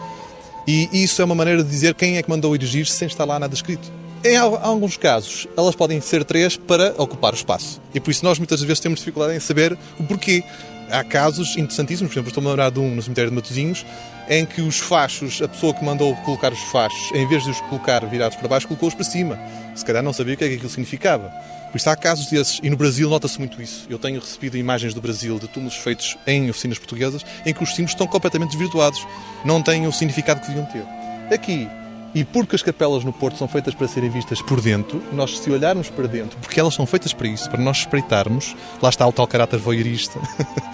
E 0.67 0.89
isso 0.93 1.21
é 1.21 1.25
uma 1.25 1.35
maneira 1.35 1.63
de 1.63 1.71
dizer 1.71 1.95
quem 1.95 2.17
é 2.17 2.23
que 2.23 2.31
mandou 2.31 2.55
erigir 2.55 2.87
sem 2.87 3.09
estar 3.09 3.25
lá 3.25 3.39
nada 3.39 3.55
escrito. 3.55 3.91
Em 4.23 4.37
alguns 4.37 4.99
casos, 4.99 5.49
elas 5.57 5.75
podem 5.75 5.99
ser 6.01 6.25
três 6.25 6.55
para 6.57 6.95
ocupar 6.99 7.33
o 7.33 7.37
espaço. 7.37 7.81
E 7.95 8.01
por 8.01 8.11
isso 8.11 8.23
nós 8.23 8.39
muitas 8.39 8.61
vezes 8.61 8.79
temos 8.79 8.99
dificuldade 8.99 9.35
em 9.35 9.41
saber 9.41 9.77
o 9.99 10.05
porquê. 10.05 10.45
Há 10.91 11.03
casos 11.03 11.57
interessantíssimos, 11.57 12.13
por 12.13 12.17
exemplo, 12.17 12.29
estou-me 12.29 12.49
a 12.49 12.51
lembrar 12.51 12.71
de 12.71 12.81
um 12.81 12.95
no 12.95 13.01
cemitério 13.01 13.31
de 13.31 13.37
Matosinhos, 13.37 13.87
em 14.29 14.45
que 14.45 14.61
os 14.61 14.79
fachos, 14.79 15.41
a 15.41 15.49
pessoa 15.49 15.73
que 15.73 15.85
mandou 15.85 16.15
colocar 16.17 16.53
os 16.53 16.59
fachos, 16.65 17.11
em 17.15 17.27
vez 17.27 17.45
de 17.45 17.51
os 17.51 17.61
colocar 17.63 18.05
virados 18.07 18.37
para 18.37 18.49
baixo, 18.49 18.69
colocou-os 18.69 18.95
para 18.95 19.05
cima. 19.05 19.39
Se 19.75 19.85
calhar 19.85 20.03
não 20.03 20.13
sabia 20.13 20.35
o 20.35 20.37
que 20.37 20.45
é 20.45 20.49
que 20.49 20.55
aquilo 20.55 20.69
significava. 20.69 21.33
Por 21.71 21.77
isso 21.77 21.89
há 21.89 21.97
casos 21.97 22.27
desses, 22.27 22.59
e 22.63 22.69
no 22.69 22.77
Brasil 22.77 23.09
nota-se 23.09 23.39
muito 23.39 23.63
isso. 23.63 23.87
Eu 23.89 23.99
tenho 23.99 24.19
recebido 24.19 24.57
imagens 24.57 24.93
do 24.93 25.01
Brasil 25.01 25.39
de 25.39 25.47
túmulos 25.47 25.77
feitos 25.77 26.17
em 26.27 26.51
oficinas 26.51 26.79
portuguesas 26.79 27.25
em 27.47 27.55
que 27.55 27.63
os 27.63 27.71
símbolos 27.71 27.93
estão 27.93 28.07
completamente 28.07 28.51
desvirtuados, 28.51 29.07
não 29.45 29.63
têm 29.63 29.87
o 29.87 29.93
significado 29.93 30.41
que 30.41 30.49
deviam 30.49 30.67
ter. 30.67 30.85
Aqui, 31.33 31.69
e 32.13 32.25
porque 32.25 32.57
as 32.57 32.63
capelas 32.63 33.05
no 33.05 33.13
Porto 33.13 33.39
são 33.39 33.47
feitas 33.47 33.73
para 33.73 33.87
serem 33.87 34.11
vistas 34.11 34.43
por 34.43 34.61
dentro, 34.61 35.01
nós 35.13 35.39
se 35.39 35.51
olharmos 35.51 35.89
para 35.89 36.09
dentro, 36.09 36.37
porque 36.41 36.59
elas 36.59 36.75
são 36.75 36.85
feitas 36.87 37.13
para 37.13 37.29
isso, 37.29 37.49
para 37.49 37.61
nós 37.61 37.79
espreitarmos, 37.79 38.57
lá 38.83 38.89
está 38.89 39.07
o 39.07 39.13
tal 39.13 39.29
caráter 39.29 39.59
voyeurista, 39.59 40.19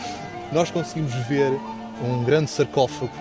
nós 0.51 0.71
conseguimos 0.71 1.13
ver 1.29 1.53
um 2.03 2.25
grande 2.25 2.51
sarcófago 2.51 3.13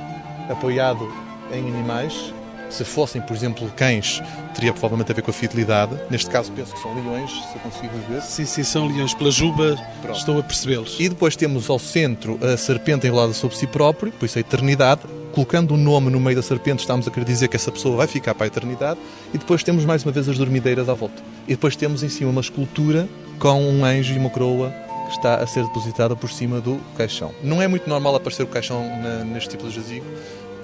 apoiado 0.50 1.12
em 1.52 1.68
animais 1.68 2.34
Se 2.76 2.84
fossem, 2.84 3.22
por 3.22 3.34
exemplo, 3.34 3.72
cães, 3.74 4.22
teria 4.54 4.74
provavelmente 4.74 5.10
a 5.10 5.16
ver 5.16 5.22
com 5.22 5.32
a 5.32 5.34
fidelidade. 5.34 5.96
Neste 6.10 6.30
caso, 6.30 6.52
penso 6.52 6.74
que 6.74 6.82
são 6.82 6.94
leões, 6.94 7.32
se 7.32 7.56
eu 7.56 7.62
conseguir 7.62 7.90
ver. 8.10 8.22
Sim, 8.22 8.46
sim, 8.46 8.64
são 8.64 8.86
leões. 8.88 9.14
Pela 9.14 9.32
juba, 9.32 9.78
Pronto. 10.02 10.18
estou 10.18 10.38
a 10.38 10.44
percebê-los. 10.44 10.98
E 11.00 11.08
depois 11.08 11.38
temos 11.38 11.70
ao 11.70 11.80
centro 11.80 12.38
a 12.44 12.58
serpente 12.58 13.08
enrolada 13.08 13.32
sobre 13.32 13.56
si 13.56 13.66
próprio, 13.66 14.12
por 14.12 14.26
isso 14.26 14.38
a 14.38 14.42
eternidade. 14.42 15.02
Colocando 15.32 15.74
um 15.74 15.78
nome 15.78 16.10
no 16.10 16.20
meio 16.20 16.36
da 16.36 16.42
serpente, 16.42 16.80
estamos 16.82 17.08
a 17.08 17.12
querer 17.12 17.26
dizer 17.26 17.48
que 17.48 17.56
essa 17.56 17.72
pessoa 17.72 17.96
vai 17.96 18.08
ficar 18.08 18.36
para 18.36 18.46
a 18.46 18.48
eternidade. 18.48 19.00
E 19.34 19.38
depois 19.38 19.64
temos 19.64 19.86
mais 19.86 20.04
uma 20.04 20.12
vez 20.12 20.28
as 20.28 20.38
dormideiras 20.38 20.90
à 20.90 20.94
volta. 20.94 21.24
E 21.48 21.52
depois 21.52 21.78
temos 21.78 22.04
em 22.04 22.10
cima 22.10 22.30
uma 22.30 22.42
escultura 22.42 23.08
com 23.40 23.62
um 23.62 23.86
anjo 23.86 24.14
e 24.14 24.18
uma 24.18 24.30
coroa 24.30 24.74
que 25.08 25.12
está 25.12 25.36
a 25.36 25.48
ser 25.48 25.64
depositada 25.64 26.16
por 26.16 26.30
cima 26.30 26.60
do 26.60 26.80
caixão. 26.98 27.32
Não 27.44 27.62
é 27.62 27.68
muito 27.68 27.88
normal 27.88 28.16
aparecer 28.16 28.44
o 28.44 28.48
caixão 28.48 28.84
neste 29.26 29.50
tipo 29.52 29.68
de 29.68 29.76
jazigo, 29.76 30.06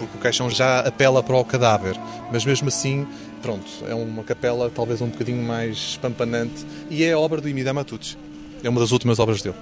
porque 0.01 0.17
o 0.17 0.19
caixão 0.19 0.49
já 0.49 0.79
apela 0.79 1.21
para 1.21 1.37
o 1.37 1.45
cadáver, 1.45 1.95
mas 2.31 2.43
mesmo 2.43 2.67
assim, 2.69 3.07
pronto, 3.39 3.67
é 3.87 3.93
uma 3.93 4.23
capela 4.23 4.69
talvez 4.73 4.99
um 4.99 5.07
bocadinho 5.07 5.43
mais 5.43 5.77
espampanante 5.77 6.65
e 6.89 7.03
é 7.03 7.11
a 7.11 7.19
obra 7.19 7.39
do 7.39 7.47
Imida 7.47 7.71
Matucci. 7.71 8.17
É 8.63 8.69
uma 8.69 8.79
das 8.79 8.91
últimas 8.91 9.19
obras 9.19 9.41
dele. 9.41 9.55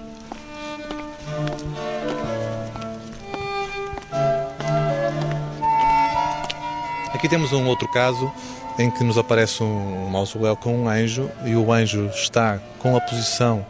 Aqui 7.13 7.28
temos 7.28 7.52
um 7.52 7.67
outro 7.67 7.88
caso 7.89 8.32
em 8.78 8.89
que 8.89 9.04
nos 9.04 9.17
aparece 9.17 9.62
um 9.62 10.08
mausoléu 10.10 10.56
com 10.56 10.73
um 10.73 10.88
anjo 10.88 11.30
e 11.43 11.54
o 11.54 11.69
anjo 11.69 12.06
está 12.13 12.60
com 12.80 12.95
a 12.95 13.02
posição 13.02 13.65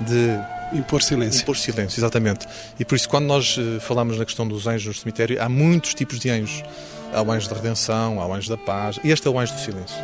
de 0.00 0.36
Impor 0.72 1.02
silêncio. 1.02 1.42
Impor 1.42 1.56
silêncio, 1.56 1.98
exatamente. 1.98 2.46
E 2.78 2.84
por 2.84 2.94
isso, 2.94 3.08
quando 3.08 3.26
nós 3.26 3.56
eh, 3.58 3.80
falamos 3.80 4.18
na 4.18 4.24
questão 4.24 4.46
dos 4.46 4.66
anjos 4.66 4.86
no 4.86 4.94
cemitério, 4.94 5.42
há 5.42 5.48
muitos 5.48 5.94
tipos 5.94 6.18
de 6.18 6.30
anjos. 6.30 6.62
Há 7.12 7.22
o 7.22 7.30
anjo 7.32 7.48
da 7.50 7.56
redenção, 7.56 8.20
há 8.20 8.26
o 8.26 8.32
anjo 8.32 8.48
da 8.48 8.56
paz, 8.56 9.00
e 9.02 9.10
este 9.10 9.26
é 9.26 9.30
o 9.30 9.38
anjo 9.38 9.52
do 9.52 9.60
silêncio. 9.60 9.96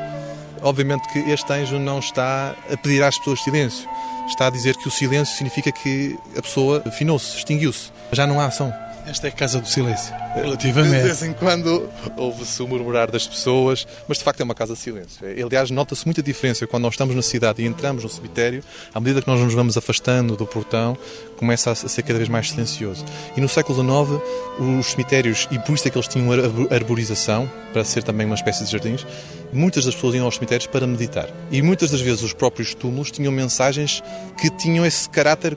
Obviamente 0.60 1.06
que 1.12 1.18
este 1.30 1.52
anjo 1.52 1.78
não 1.78 2.00
está 2.00 2.54
a 2.72 2.76
pedir 2.76 3.02
às 3.02 3.16
pessoas 3.18 3.40
silêncio, 3.42 3.88
está 4.26 4.48
a 4.48 4.50
dizer 4.50 4.74
que 4.76 4.88
o 4.88 4.90
silêncio 4.90 5.34
significa 5.36 5.70
que 5.70 6.18
a 6.36 6.42
pessoa 6.42 6.82
finou-se, 6.90 7.36
extinguiu-se, 7.36 7.92
já 8.10 8.26
não 8.26 8.40
há 8.40 8.46
ação. 8.46 8.74
Esta 9.06 9.28
é 9.28 9.30
a 9.30 9.32
casa 9.32 9.60
do 9.60 9.68
silêncio, 9.68 10.12
relativamente. 10.34 10.96
De 10.96 11.02
vez 11.04 11.22
em 11.22 11.32
quando 11.32 11.88
ouve-se 12.16 12.60
o 12.60 12.66
murmurar 12.66 13.08
das 13.08 13.24
pessoas, 13.24 13.86
mas 14.08 14.18
de 14.18 14.24
facto 14.24 14.40
é 14.40 14.44
uma 14.44 14.54
casa 14.54 14.74
de 14.74 14.80
silêncio. 14.80 15.24
Aliás, 15.44 15.70
nota-se 15.70 16.04
muita 16.04 16.20
diferença 16.20 16.66
quando 16.66 16.82
nós 16.82 16.94
estamos 16.94 17.14
na 17.14 17.22
cidade 17.22 17.62
e 17.62 17.66
entramos 17.66 18.02
no 18.02 18.10
cemitério, 18.10 18.64
à 18.92 18.98
medida 18.98 19.22
que 19.22 19.28
nós 19.28 19.40
nos 19.40 19.54
vamos 19.54 19.76
afastando 19.76 20.36
do 20.36 20.44
portão, 20.44 20.98
começa 21.36 21.70
a 21.70 21.74
ser 21.76 22.02
cada 22.02 22.18
vez 22.18 22.28
mais 22.28 22.50
silencioso. 22.50 23.04
E 23.36 23.40
no 23.40 23.48
século 23.48 23.78
XIX, 23.78 24.20
os 24.58 24.86
cemitérios, 24.86 25.46
e 25.52 25.58
por 25.60 25.76
isso 25.76 25.86
é 25.86 25.90
que 25.90 25.96
eles 25.96 26.08
tinham 26.08 26.28
arborização, 26.70 27.48
para 27.72 27.84
ser 27.84 28.02
também 28.02 28.26
uma 28.26 28.34
espécie 28.34 28.64
de 28.64 28.72
jardins, 28.72 29.06
muitas 29.52 29.84
das 29.84 29.94
pessoas 29.94 30.16
iam 30.16 30.24
aos 30.24 30.34
cemitérios 30.34 30.66
para 30.66 30.84
meditar. 30.84 31.28
E 31.52 31.62
muitas 31.62 31.92
das 31.92 32.00
vezes 32.00 32.24
os 32.24 32.32
próprios 32.32 32.74
túmulos 32.74 33.12
tinham 33.12 33.30
mensagens 33.30 34.02
que 34.40 34.50
tinham 34.50 34.84
esse 34.84 35.08
caráter 35.08 35.56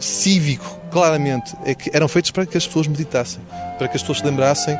cívico, 0.00 0.77
claramente, 0.90 1.54
é 1.64 1.74
que 1.74 1.90
eram 1.94 2.08
feitos 2.08 2.30
para 2.30 2.46
que 2.46 2.56
as 2.56 2.66
pessoas 2.66 2.86
meditassem, 2.86 3.40
para 3.78 3.88
que 3.88 3.96
as 3.96 4.02
pessoas 4.02 4.18
se 4.18 4.24
lembrassem. 4.24 4.78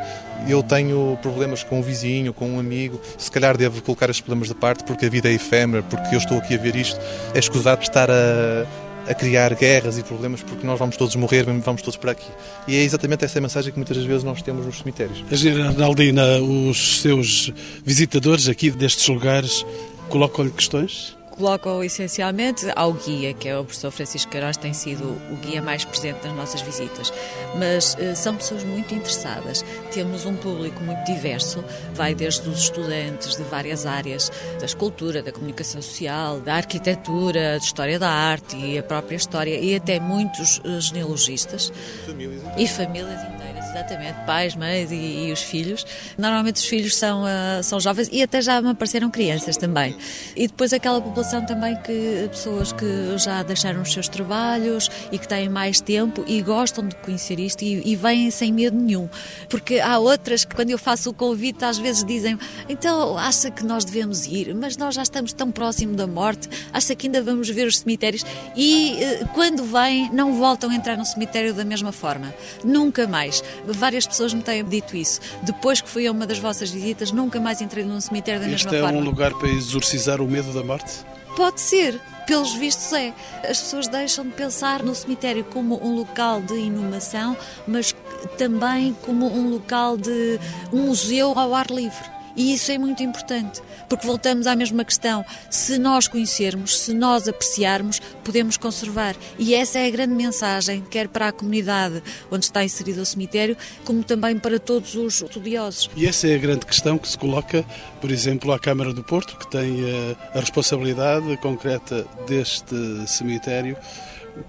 Eu 0.48 0.62
tenho 0.62 1.18
problemas 1.20 1.64
com 1.64 1.80
um 1.80 1.82
vizinho, 1.82 2.32
com 2.32 2.48
um 2.48 2.60
amigo, 2.60 3.00
se 3.16 3.30
calhar 3.30 3.56
devo 3.56 3.82
colocar 3.82 4.08
estes 4.08 4.20
problemas 4.20 4.48
de 4.48 4.54
parte 4.54 4.84
porque 4.84 5.06
a 5.06 5.10
vida 5.10 5.28
é 5.28 5.32
efêmera, 5.32 5.82
porque 5.82 6.14
eu 6.14 6.18
estou 6.18 6.38
aqui 6.38 6.54
a 6.54 6.58
ver 6.58 6.76
isto. 6.76 6.98
É 7.34 7.38
escusado 7.38 7.82
estar 7.82 8.08
a, 8.08 8.64
a 9.08 9.14
criar 9.14 9.52
guerras 9.54 9.98
e 9.98 10.02
problemas 10.02 10.42
porque 10.42 10.64
nós 10.64 10.78
vamos 10.78 10.96
todos 10.96 11.16
morrer, 11.16 11.44
vamos 11.44 11.82
todos 11.82 11.96
para 11.96 12.12
aqui. 12.12 12.30
E 12.68 12.76
é 12.76 12.82
exatamente 12.82 13.24
essa 13.24 13.40
mensagem 13.40 13.72
que 13.72 13.78
muitas 13.78 13.96
vezes 13.96 14.22
nós 14.22 14.40
temos 14.40 14.64
nos 14.64 14.78
cemitérios. 14.78 15.24
A 15.30 15.34
Geraldina, 15.34 16.38
os 16.38 17.00
seus 17.00 17.52
visitadores 17.84 18.48
aqui 18.48 18.70
destes 18.70 19.08
lugares 19.08 19.66
colocam-lhe 20.08 20.50
questões? 20.50 21.17
Colocam 21.38 21.82
essencialmente 21.84 22.66
ao 22.74 22.92
guia, 22.92 23.32
que 23.32 23.48
é 23.48 23.56
o 23.56 23.64
professor 23.64 23.90
Francisco 23.92 24.30
Queiroz, 24.30 24.56
tem 24.56 24.74
sido 24.74 25.04
o 25.30 25.36
guia 25.36 25.62
mais 25.62 25.84
presente 25.84 26.26
nas 26.26 26.36
nossas 26.36 26.60
visitas. 26.60 27.12
Mas 27.56 27.94
uh, 27.94 28.16
são 28.16 28.36
pessoas 28.36 28.64
muito 28.64 28.92
interessadas. 28.94 29.64
Temos 29.92 30.26
um 30.26 30.34
público 30.34 30.82
muito 30.82 31.04
diverso, 31.04 31.64
vai 31.94 32.14
desde 32.14 32.48
os 32.48 32.58
estudantes 32.58 33.36
de 33.36 33.44
várias 33.44 33.86
áreas, 33.86 34.30
da 34.58 34.66
escultura, 34.66 35.22
da 35.22 35.30
comunicação 35.30 35.80
social, 35.80 36.40
da 36.40 36.56
arquitetura, 36.56 37.52
da 37.52 37.56
história 37.58 37.98
da 37.98 38.10
arte 38.10 38.56
e 38.56 38.76
a 38.76 38.82
própria 38.82 39.16
história, 39.16 39.58
e 39.58 39.76
até 39.76 40.00
muitos 40.00 40.58
uh, 40.58 40.80
genealogistas 40.80 41.72
famílias 42.04 42.42
e 42.56 42.66
famílias 42.66 43.22
inteiras, 43.22 43.57
exatamente, 43.70 44.14
pais, 44.26 44.54
mães 44.54 44.90
e, 44.90 45.28
e, 45.28 45.32
os 45.32 45.42
filhos. 45.42 45.86
Normalmente 46.16 46.56
os 46.56 46.64
filhos 46.64 46.96
são, 46.96 47.22
uh, 47.22 47.62
são 47.62 47.80
jovens 47.80 48.08
e 48.12 48.22
até 48.22 48.40
já 48.40 48.60
me 48.60 48.70
apareceram 48.70 49.10
crianças 49.10 49.56
também. 49.56 49.96
E 50.36 50.46
depois 50.46 50.72
aquela 50.72 51.00
população 51.00 51.44
também 51.44 51.76
que 51.76 52.28
pessoas 52.30 52.72
que 52.72 53.16
já 53.18 53.42
deixaram 53.42 53.82
os 53.82 53.92
seus 53.92 54.08
trabalhos 54.08 54.90
e 55.12 55.18
que 55.18 55.28
têm 55.28 55.48
mais 55.48 55.80
tempo 55.80 56.24
e 56.26 56.42
gostam 56.42 56.86
de 56.86 56.96
conhecer 56.96 57.38
isto 57.38 57.62
e, 57.62 57.92
e 57.92 57.96
vêm 57.96 58.30
sem 58.30 58.52
medo 58.52 58.76
nenhum. 58.76 59.08
Porque 59.48 59.78
há 59.80 59.98
outras 59.98 60.44
que, 60.44 60.54
quando 60.54 60.70
eu 60.70 60.78
faço 60.78 61.10
o 61.10 61.14
convite, 61.14 61.64
às 61.64 61.78
vezes 61.78 62.04
dizem: 62.04 62.38
então 62.68 63.16
acha 63.18 63.50
que 63.50 63.64
nós 63.64 63.84
devemos 63.84 64.26
ir, 64.26 64.54
mas 64.54 64.76
nós 64.76 64.94
já 64.94 65.02
estamos 65.02 65.32
tão 65.32 65.50
próximo 65.50 65.94
da 65.94 66.06
morte, 66.06 66.48
acha 66.72 66.94
que 66.94 67.06
ainda 67.06 67.22
vamos 67.22 67.48
ver 67.48 67.66
os 67.66 67.78
cemitérios 67.78 68.24
e 68.56 69.02
eh, 69.02 69.24
quando 69.34 69.64
vêm, 69.64 70.10
não 70.12 70.34
voltam 70.34 70.70
a 70.70 70.74
entrar 70.74 70.96
no 70.96 71.04
cemitério 71.04 71.54
da 71.54 71.64
mesma 71.64 71.92
forma. 71.92 72.34
Nunca 72.64 73.06
mais. 73.06 73.42
Várias 73.74 74.06
pessoas 74.06 74.32
me 74.34 74.42
têm 74.42 74.64
dito 74.64 74.96
isso. 74.96 75.20
Depois 75.42 75.80
que 75.80 75.88
fui 75.88 76.06
a 76.06 76.12
uma 76.12 76.26
das 76.26 76.38
vossas 76.38 76.70
visitas, 76.70 77.12
nunca 77.12 77.40
mais 77.40 77.60
entrei 77.60 77.84
num 77.84 78.00
cemitério 78.00 78.40
da 78.40 78.48
este 78.48 78.66
mesma 78.66 78.78
é 78.78 78.80
forma. 78.80 78.98
Este 78.98 78.98
é 78.98 79.02
um 79.02 79.10
lugar 79.10 79.34
para 79.34 79.48
exorcizar 79.48 80.20
o 80.20 80.26
medo 80.26 80.52
da 80.52 80.62
morte? 80.62 81.04
Pode 81.36 81.60
ser, 81.60 82.00
pelos 82.26 82.54
vistos 82.54 82.92
é. 82.92 83.14
As 83.48 83.60
pessoas 83.60 83.88
deixam 83.88 84.24
de 84.24 84.32
pensar 84.32 84.82
no 84.82 84.94
cemitério 84.94 85.44
como 85.44 85.82
um 85.84 85.96
local 85.96 86.42
de 86.42 86.54
inumação, 86.54 87.36
mas 87.66 87.94
também 88.36 88.96
como 89.02 89.26
um 89.26 89.48
local 89.50 89.96
de 89.96 90.38
um 90.72 90.86
museu 90.86 91.32
ao 91.38 91.54
ar 91.54 91.70
livre. 91.70 92.17
E 92.38 92.54
isso 92.54 92.70
é 92.70 92.78
muito 92.78 93.02
importante, 93.02 93.60
porque 93.88 94.06
voltamos 94.06 94.46
à 94.46 94.54
mesma 94.54 94.84
questão. 94.84 95.24
Se 95.50 95.76
nós 95.76 96.06
conhecermos, 96.06 96.78
se 96.78 96.94
nós 96.94 97.26
apreciarmos, 97.26 98.00
podemos 98.22 98.56
conservar. 98.56 99.16
E 99.36 99.56
essa 99.56 99.80
é 99.80 99.88
a 99.88 99.90
grande 99.90 100.14
mensagem, 100.14 100.84
quer 100.88 101.08
para 101.08 101.26
a 101.26 101.32
comunidade 101.32 102.00
onde 102.30 102.44
está 102.44 102.62
inserido 102.62 103.02
o 103.02 103.04
cemitério, 103.04 103.56
como 103.84 104.04
também 104.04 104.38
para 104.38 104.60
todos 104.60 104.94
os 104.94 105.20
estudiosos. 105.20 105.90
E 105.96 106.06
essa 106.06 106.28
é 106.28 106.36
a 106.36 106.38
grande 106.38 106.64
questão 106.64 106.96
que 106.96 107.08
se 107.08 107.18
coloca, 107.18 107.66
por 108.00 108.08
exemplo, 108.08 108.52
à 108.52 108.58
Câmara 108.60 108.94
do 108.94 109.02
Porto, 109.02 109.36
que 109.36 109.50
tem 109.50 109.82
eh, 109.84 110.16
a 110.32 110.38
responsabilidade 110.38 111.36
concreta 111.38 112.06
deste 112.28 112.76
cemitério 113.08 113.76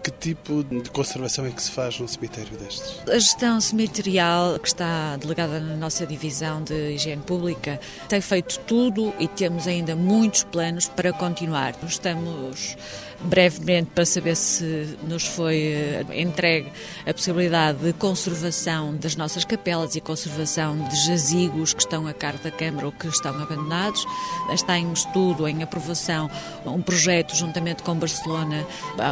que 0.03 0.11
tipo 0.11 0.63
de 0.63 0.89
conservação 0.89 1.45
é 1.45 1.51
que 1.51 1.61
se 1.61 1.71
faz 1.71 1.99
num 1.99 2.07
cemitério 2.07 2.57
destes? 2.57 3.01
A 3.07 3.17
gestão 3.17 3.59
cemiterial, 3.61 4.59
que 4.59 4.67
está 4.67 5.15
delegada 5.17 5.59
na 5.59 5.75
nossa 5.75 6.05
divisão 6.05 6.63
de 6.63 6.93
higiene 6.93 7.21
pública, 7.21 7.79
tem 8.07 8.21
feito 8.21 8.59
tudo 8.61 9.13
e 9.19 9.27
temos 9.27 9.67
ainda 9.67 9.95
muitos 9.95 10.43
planos 10.43 10.87
para 10.87 11.11
continuar. 11.13 11.75
Estamos 11.85 12.75
brevemente 13.21 13.91
para 13.93 14.05
saber 14.05 14.35
se 14.35 14.97
nos 15.07 15.25
foi 15.25 15.57
eh, 15.57 16.05
entregue 16.13 16.71
a 17.05 17.13
possibilidade 17.13 17.79
de 17.79 17.93
conservação 17.93 18.95
das 18.95 19.15
nossas 19.15 19.43
capelas 19.43 19.95
e 19.95 20.01
conservação 20.01 20.87
de 20.87 20.95
jazigos 21.05 21.73
que 21.73 21.81
estão 21.81 22.07
a 22.07 22.13
cargo 22.13 22.41
da 22.43 22.51
Câmara 22.51 22.85
ou 22.85 22.91
que 22.91 23.07
estão 23.07 23.35
abandonados. 23.35 24.05
Está 24.53 24.77
em 24.77 24.91
estudo, 24.91 25.47
em 25.47 25.61
aprovação, 25.61 26.29
um 26.65 26.81
projeto 26.81 27.35
juntamente 27.35 27.83
com 27.83 27.95
Barcelona 27.95 28.65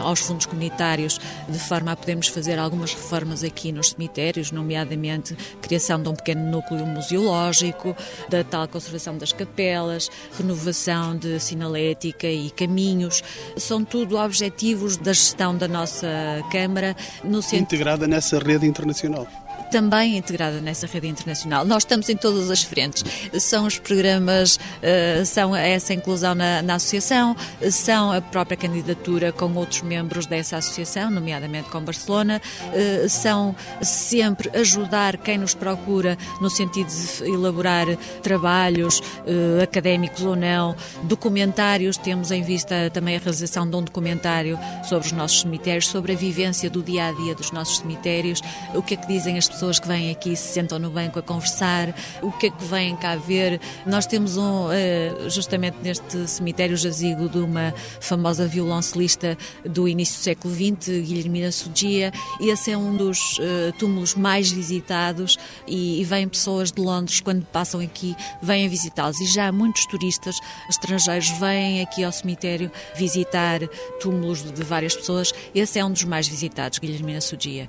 aos 0.03 0.21
fundos 0.21 0.45
comunitários, 0.45 1.19
de 1.49 1.59
forma 1.59 1.91
a 1.91 1.95
podermos 1.95 2.27
fazer 2.27 2.57
algumas 2.57 2.93
reformas 2.93 3.43
aqui 3.43 3.71
nos 3.71 3.89
cemitérios, 3.89 4.51
nomeadamente 4.51 5.35
criação 5.61 6.01
de 6.01 6.09
um 6.09 6.15
pequeno 6.15 6.49
núcleo 6.49 6.85
museológico, 6.85 7.95
da 8.29 8.43
tal 8.43 8.67
conservação 8.67 9.17
das 9.17 9.33
capelas, 9.33 10.09
renovação 10.37 11.17
de 11.17 11.39
sinalética 11.39 12.27
e 12.27 12.49
caminhos. 12.51 13.23
São 13.57 13.83
tudo 13.83 13.96
tudo 13.97 14.15
objetivos 14.19 14.95
da 14.95 15.11
gestão 15.11 15.57
da 15.57 15.67
nossa 15.67 16.07
Câmara. 16.51 16.95
No 17.23 17.41
centro... 17.41 17.63
Integrada 17.75 18.07
nessa 18.07 18.37
rede 18.37 18.67
internacional 18.67 19.27
também 19.71 20.17
integrada 20.17 20.59
nessa 20.61 20.87
rede 20.87 21.07
internacional. 21.07 21.65
Nós 21.65 21.83
estamos 21.83 22.09
em 22.09 22.15
todas 22.15 22.49
as 22.49 22.63
frentes. 22.63 23.03
São 23.39 23.65
os 23.65 23.77
programas, 23.77 24.59
eh, 24.81 25.23
são 25.25 25.55
essa 25.55 25.93
inclusão 25.93 26.33
na, 26.33 26.61
na 26.61 26.75
associação, 26.75 27.35
são 27.69 28.11
a 28.11 28.21
própria 28.21 28.57
candidatura 28.57 29.31
com 29.31 29.53
outros 29.53 29.81
membros 29.81 30.25
dessa 30.25 30.57
associação, 30.57 31.09
nomeadamente 31.09 31.69
com 31.69 31.81
Barcelona, 31.81 32.41
eh, 32.73 33.07
são 33.09 33.55
sempre 33.81 34.49
ajudar 34.57 35.17
quem 35.17 35.37
nos 35.37 35.53
procura 35.53 36.17
no 36.41 36.49
sentido 36.49 36.87
de 36.87 37.29
elaborar 37.29 37.87
trabalhos 38.21 39.01
eh, 39.25 39.63
académicos 39.63 40.23
ou 40.23 40.35
não, 40.35 40.75
documentários. 41.03 41.97
Temos 41.97 42.31
em 42.31 42.41
vista 42.41 42.89
também 42.91 43.15
a 43.15 43.19
realização 43.19 43.69
de 43.69 43.75
um 43.75 43.83
documentário 43.83 44.57
sobre 44.87 45.07
os 45.07 45.11
nossos 45.11 45.41
cemitérios, 45.41 45.87
sobre 45.87 46.13
a 46.13 46.15
vivência 46.15 46.69
do 46.69 46.81
dia 46.81 47.07
a 47.07 47.11
dia 47.11 47.35
dos 47.35 47.51
nossos 47.51 47.79
cemitérios, 47.79 48.41
o 48.73 48.81
que 48.81 48.93
é 48.93 48.97
que 48.97 49.07
dizem 49.07 49.37
as 49.37 49.47
pessoas 49.47 49.56
pessoas 49.57 49.79
que 49.79 49.87
vêm 49.87 50.11
aqui 50.11 50.35
se 50.35 50.53
sentam 50.53 50.77
no 50.77 50.91
banco 50.91 51.17
a 51.17 51.21
conversar, 51.23 51.95
o 52.21 52.31
que 52.31 52.45
é 52.45 52.49
que 52.51 52.63
vêm 52.63 52.95
cá 52.95 53.15
ver. 53.15 53.59
Nós 53.87 54.05
temos 54.05 54.37
um, 54.37 54.67
uh, 54.67 55.29
justamente 55.31 55.77
neste 55.81 56.27
cemitério 56.27 56.77
jazigo 56.77 57.27
de 57.27 57.39
uma 57.39 57.73
famosa 57.99 58.45
violoncelista 58.45 59.35
do 59.65 59.87
início 59.87 60.19
do 60.19 60.23
século 60.23 60.53
XX, 60.53 61.01
Guilhermina 61.01 61.51
Sugia, 61.51 62.11
e 62.39 62.49
esse 62.49 62.69
é 62.69 62.77
um 62.77 62.95
dos 62.95 63.39
uh, 63.39 63.73
túmulos 63.79 64.13
mais 64.13 64.51
visitados 64.51 65.37
e, 65.67 66.03
vêm 66.03 66.27
pessoas 66.27 66.71
de 66.71 66.79
Londres 66.79 67.19
quando 67.19 67.43
passam 67.45 67.81
aqui, 67.81 68.15
vêm 68.39 68.69
visitá-los. 68.69 69.19
E 69.19 69.25
já 69.25 69.51
muitos 69.51 69.87
turistas 69.87 70.39
estrangeiros 70.69 71.29
vêm 71.31 71.81
aqui 71.81 72.03
ao 72.03 72.11
cemitério 72.11 72.71
visitar 72.95 73.67
túmulos 73.99 74.43
de 74.43 74.63
várias 74.63 74.95
pessoas. 74.95 75.33
Esse 75.55 75.79
é 75.79 75.85
um 75.85 75.91
dos 75.91 76.03
mais 76.03 76.27
visitados, 76.27 76.77
Guilhermina 76.77 77.21
Sugia. 77.21 77.67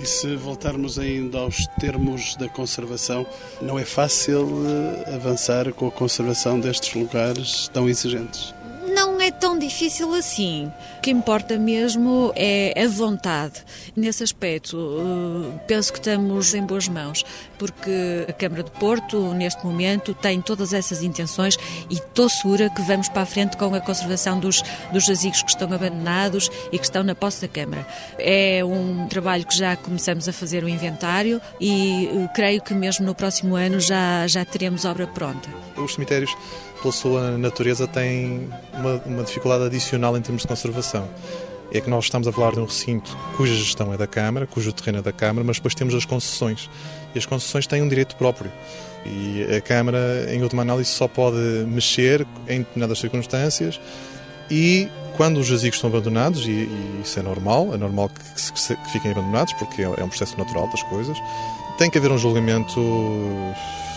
E 0.00 0.06
se 0.06 0.36
voltarmos 0.36 0.98
ainda 0.98 1.38
aos 1.38 1.66
termos 1.80 2.36
da 2.36 2.48
conservação, 2.48 3.26
não 3.60 3.78
é 3.78 3.84
fácil 3.84 4.48
eh, 5.06 5.14
avançar 5.14 5.72
com 5.72 5.88
a 5.88 5.90
conservação 5.90 6.60
destes 6.60 6.94
lugares 6.94 7.68
tão 7.72 7.88
exigentes? 7.88 8.54
Não 8.94 9.20
é 9.20 9.30
tão 9.30 9.58
difícil 9.58 10.14
assim. 10.14 10.72
O 10.98 11.00
que 11.00 11.10
importa 11.10 11.58
mesmo 11.58 12.32
é 12.34 12.72
a 12.82 12.88
vontade. 12.88 13.64
Nesse 13.94 14.22
aspecto, 14.22 14.76
eh, 14.76 15.58
penso 15.66 15.92
que 15.92 15.98
estamos 15.98 16.54
em 16.54 16.62
boas 16.64 16.88
mãos, 16.88 17.24
porque 17.58 18.26
a 18.28 18.32
Câmara 18.32 18.62
de 18.62 18.70
Porto, 18.72 19.34
neste 19.34 19.64
momento, 19.64 20.14
tem 20.14 20.40
todas 20.40 20.72
essas 20.72 21.02
intenções 21.02 21.56
e 21.90 21.94
estou 21.94 22.28
segura 22.28 22.70
que 22.70 22.82
vamos 22.82 23.08
para 23.08 23.22
a 23.22 23.26
frente 23.26 23.56
com 23.56 23.74
a 23.74 23.80
conservação 23.80 24.38
dos, 24.38 24.62
dos 24.92 25.04
jazigos 25.04 25.42
que 25.42 25.50
estão 25.50 25.72
abandonados 25.72 26.50
e 26.72 26.78
que 26.78 26.84
estão 26.84 27.02
na 27.02 27.14
posse 27.14 27.42
da 27.42 27.48
Câmara. 27.48 27.86
É 28.18 28.64
um 28.64 29.06
trabalho 29.08 29.46
que 29.46 29.56
já 29.56 29.76
começamos 29.76 30.28
a 30.28 30.32
fazer 30.32 30.64
o 30.64 30.68
inventário 30.68 31.40
e 31.60 32.06
eh, 32.06 32.28
creio 32.34 32.62
que 32.62 32.74
mesmo 32.74 33.06
no 33.06 33.14
próximo 33.14 33.56
ano 33.56 33.80
já, 33.80 34.26
já 34.26 34.44
teremos 34.44 34.84
obra 34.84 35.06
pronta. 35.06 35.48
Os 35.76 35.94
cemitérios 35.94 36.34
pela 36.80 36.92
sua 36.92 37.36
natureza, 37.38 37.86
tem 37.86 38.48
uma, 38.72 39.02
uma 39.04 39.22
dificuldade 39.22 39.64
adicional 39.64 40.16
em 40.16 40.22
termos 40.22 40.42
de 40.42 40.48
conservação 40.48 41.08
é 41.72 41.80
que 41.80 41.90
nós 41.90 42.04
estamos 42.04 42.26
a 42.26 42.32
falar 42.32 42.52
de 42.52 42.60
um 42.60 42.64
recinto 42.64 43.16
cuja 43.36 43.54
gestão 43.54 43.92
é 43.92 43.96
da 43.96 44.06
Câmara, 44.06 44.46
cujo 44.46 44.72
terreno 44.72 44.98
é 44.98 45.02
da 45.02 45.12
Câmara, 45.12 45.44
mas 45.44 45.56
depois 45.56 45.74
temos 45.74 45.94
as 45.94 46.04
concessões. 46.04 46.70
E 47.14 47.18
as 47.18 47.26
concessões 47.26 47.66
têm 47.66 47.82
um 47.82 47.88
direito 47.88 48.16
próprio. 48.16 48.50
E 49.04 49.46
a 49.54 49.60
Câmara, 49.60 50.26
em 50.30 50.42
última 50.42 50.62
análise, 50.62 50.90
só 50.90 51.06
pode 51.06 51.36
mexer 51.66 52.26
em 52.48 52.58
determinadas 52.58 52.98
circunstâncias 52.98 53.78
e 54.50 54.88
quando 55.16 55.38
os 55.38 55.46
jazigos 55.46 55.76
estão 55.76 55.90
abandonados, 55.90 56.46
e, 56.46 56.50
e 56.50 57.00
isso 57.02 57.18
é 57.18 57.22
normal, 57.22 57.74
é 57.74 57.76
normal 57.76 58.08
que, 58.08 58.42
que, 58.42 58.76
que 58.76 58.90
fiquem 58.92 59.10
abandonados, 59.10 59.52
porque 59.54 59.82
é, 59.82 59.84
é 59.84 60.04
um 60.04 60.08
processo 60.08 60.38
natural 60.38 60.68
das 60.68 60.82
coisas, 60.84 61.18
tem 61.76 61.90
que 61.90 61.98
haver 61.98 62.10
um 62.12 62.18
julgamento 62.18 62.80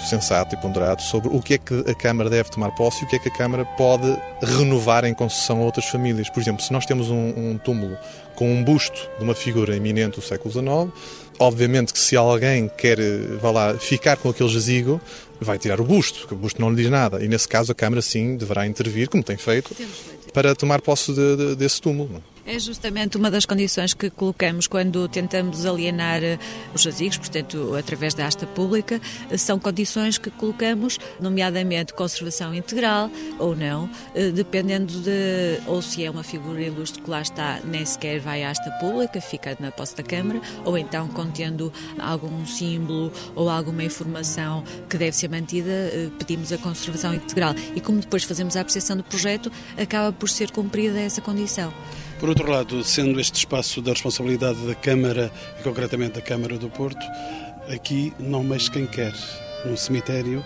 sensato 0.07 0.55
e 0.55 0.57
ponderado 0.57 1.01
sobre 1.01 1.29
o 1.29 1.41
que 1.41 1.55
é 1.55 1.57
que 1.57 1.73
a 1.89 1.93
Câmara 1.93 2.29
deve 2.29 2.49
tomar 2.49 2.71
posse 2.71 3.03
e 3.03 3.05
o 3.05 3.09
que 3.09 3.15
é 3.15 3.19
que 3.19 3.29
a 3.29 3.31
Câmara 3.31 3.65
pode 3.65 4.15
renovar 4.41 5.05
em 5.05 5.13
concessão 5.13 5.61
a 5.61 5.65
outras 5.65 5.85
famílias. 5.85 6.29
Por 6.29 6.39
exemplo, 6.39 6.63
se 6.63 6.71
nós 6.71 6.85
temos 6.85 7.09
um, 7.09 7.33
um 7.35 7.57
túmulo 7.57 7.97
com 8.35 8.51
um 8.51 8.63
busto 8.63 9.09
de 9.17 9.23
uma 9.23 9.35
figura 9.35 9.75
eminente 9.75 10.19
do 10.19 10.21
século 10.25 10.51
XIX, 10.51 10.91
obviamente 11.39 11.93
que 11.93 11.99
se 11.99 12.15
alguém 12.15 12.69
quer 12.77 12.97
vá 13.39 13.51
lá, 13.51 13.73
ficar 13.75 14.17
com 14.17 14.29
aquele 14.29 14.49
jazigo, 14.49 15.01
vai 15.39 15.57
tirar 15.57 15.81
o 15.81 15.83
busto, 15.83 16.19
porque 16.19 16.35
o 16.35 16.37
busto 16.37 16.61
não 16.61 16.69
lhe 16.69 16.75
diz 16.75 16.89
nada. 16.89 17.23
E 17.23 17.27
nesse 17.27 17.47
caso 17.47 17.71
a 17.71 17.75
Câmara 17.75 18.01
sim 18.01 18.37
deverá 18.37 18.65
intervir, 18.65 19.09
como 19.09 19.23
tem 19.23 19.37
feito, 19.37 19.75
para 20.33 20.55
tomar 20.55 20.81
posse 20.81 21.13
de, 21.13 21.35
de, 21.35 21.55
desse 21.55 21.81
túmulo. 21.81 22.23
É 22.51 22.59
justamente 22.59 23.15
uma 23.15 23.31
das 23.31 23.45
condições 23.45 23.93
que 23.93 24.09
colocamos 24.09 24.67
quando 24.67 25.07
tentamos 25.07 25.65
alienar 25.65 26.21
eh, 26.21 26.37
os 26.75 26.81
jazigos, 26.81 27.17
portanto, 27.17 27.73
através 27.79 28.13
da 28.13 28.27
asta 28.27 28.45
pública, 28.45 28.99
são 29.37 29.57
condições 29.57 30.17
que 30.17 30.29
colocamos, 30.29 30.99
nomeadamente 31.17 31.93
conservação 31.93 32.53
integral 32.53 33.09
ou 33.39 33.55
não, 33.55 33.89
eh, 34.13 34.31
dependendo 34.31 34.99
de 34.99 35.61
ou 35.65 35.81
se 35.81 36.03
é 36.03 36.11
uma 36.11 36.23
figura 36.23 36.61
ilustre 36.61 37.01
que 37.01 37.09
lá 37.09 37.21
está, 37.21 37.61
nem 37.63 37.85
sequer 37.85 38.19
vai 38.19 38.43
à 38.43 38.51
asta 38.51 38.69
pública, 38.81 39.21
fica 39.21 39.55
na 39.57 39.71
posse 39.71 39.95
da 39.95 40.03
Câmara, 40.03 40.41
ou 40.65 40.77
então 40.77 41.07
contendo 41.07 41.71
algum 41.97 42.45
símbolo 42.45 43.13
ou 43.33 43.49
alguma 43.49 43.85
informação 43.85 44.61
que 44.89 44.97
deve 44.97 45.15
ser 45.15 45.29
mantida, 45.29 45.71
eh, 45.71 46.09
pedimos 46.19 46.51
a 46.51 46.57
conservação 46.57 47.13
integral. 47.13 47.55
E 47.73 47.79
como 47.79 48.01
depois 48.01 48.25
fazemos 48.25 48.57
a 48.57 48.59
apreciação 48.59 48.97
do 48.97 49.05
projeto, 49.05 49.49
acaba 49.81 50.11
por 50.11 50.29
ser 50.29 50.51
cumprida 50.51 50.99
essa 50.99 51.21
condição. 51.21 51.71
Por 52.21 52.29
outro 52.29 52.51
lado, 52.51 52.83
sendo 52.83 53.19
este 53.19 53.39
espaço 53.39 53.81
da 53.81 53.93
responsabilidade 53.93 54.59
da 54.67 54.75
Câmara, 54.75 55.31
e 55.59 55.63
concretamente 55.63 56.13
da 56.13 56.21
Câmara 56.21 56.55
do 56.55 56.69
Porto, 56.69 57.03
aqui 57.67 58.13
não 58.19 58.43
mexe 58.43 58.69
quem 58.69 58.85
quer. 58.85 59.11
Num 59.65 59.75
cemitério 59.75 60.45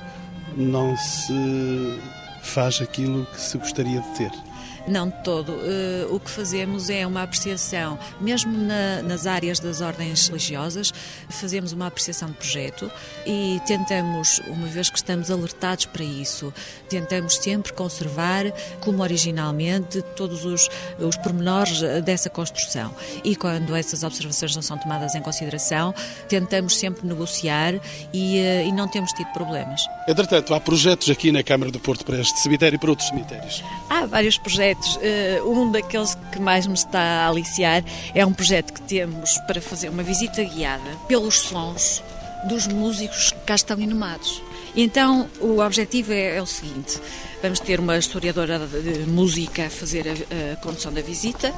não 0.55 0.95
se 0.95 1.99
faz 2.41 2.81
aquilo 2.81 3.25
que 3.25 3.41
se 3.41 3.57
gostaria 3.57 3.99
de 3.99 4.07
ter. 4.17 4.44
Não 4.87 5.09
de 5.09 5.23
todo. 5.23 5.51
Uh, 5.51 6.15
o 6.15 6.19
que 6.19 6.29
fazemos 6.29 6.89
é 6.89 7.05
uma 7.07 7.23
apreciação, 7.23 7.97
mesmo 8.21 8.55
na, 8.55 9.01
nas 9.01 9.25
áreas 9.25 9.59
das 9.59 9.81
ordens 9.81 10.27
religiosas, 10.27 10.93
fazemos 11.29 11.71
uma 11.71 11.87
apreciação 11.87 12.29
de 12.29 12.35
projeto 12.35 12.91
e 13.25 13.59
tentamos, 13.65 14.39
uma 14.47 14.67
vez 14.67 14.89
que 14.89 14.97
estamos 14.97 15.31
alertados 15.31 15.85
para 15.85 16.03
isso, 16.03 16.53
tentamos 16.87 17.37
sempre 17.37 17.73
conservar, 17.73 18.45
como 18.79 19.01
originalmente, 19.01 20.03
todos 20.15 20.45
os, 20.45 20.69
os 20.99 21.17
pormenores 21.17 21.81
dessa 22.03 22.29
construção. 22.29 22.93
E 23.23 23.35
quando 23.35 23.75
essas 23.75 24.03
observações 24.03 24.55
não 24.55 24.61
são 24.61 24.77
tomadas 24.77 25.15
em 25.15 25.21
consideração, 25.21 25.95
tentamos 26.29 26.77
sempre 26.77 27.07
negociar 27.07 27.73
e, 28.13 28.37
uh, 28.37 28.67
e 28.67 28.71
não 28.71 28.87
temos 28.87 29.11
tido 29.13 29.31
problemas. 29.33 29.81
Entretanto, 30.07 30.53
há 30.53 30.59
projetos 30.59 31.09
aqui 31.09 31.31
na 31.31 31.41
Câmara 31.41 31.71
do 31.71 31.79
Porto 31.79 32.05
para 32.05 32.19
este 32.19 32.39
cemitério 32.39 32.75
e 32.75 32.79
para 32.79 32.91
outros 32.91 33.09
cemitérios? 33.09 33.63
Há 33.89 34.05
vários 34.05 34.37
projetos 34.37 34.74
projetos. 34.75 34.95
Uh, 34.97 35.49
um 35.49 35.71
daqueles 35.71 36.15
que 36.31 36.39
mais 36.39 36.67
me 36.67 36.73
está 36.73 36.99
a 36.99 37.27
aliciar 37.29 37.83
é 38.13 38.25
um 38.25 38.33
projeto 38.33 38.73
que 38.73 38.81
temos 38.81 39.37
para 39.47 39.61
fazer 39.61 39.89
uma 39.89 40.03
visita 40.03 40.43
guiada 40.43 40.89
pelos 41.07 41.39
sons 41.39 42.03
dos 42.47 42.67
músicos 42.67 43.31
que 43.31 43.39
cá 43.39 43.55
estão 43.55 43.79
inumados. 43.79 44.41
Então, 44.75 45.29
o 45.39 45.59
objetivo 45.59 46.11
é, 46.11 46.37
é, 46.37 46.41
o 46.41 46.45
seguinte: 46.45 46.99
vamos 47.41 47.59
ter 47.59 47.79
uma 47.79 47.97
historiadora 47.97 48.59
de 48.59 49.09
música 49.09 49.67
a 49.67 49.69
fazer 49.69 50.05
a, 50.07 50.53
a 50.53 50.55
condução 50.57 50.91
da 50.91 51.01
visita 51.01 51.53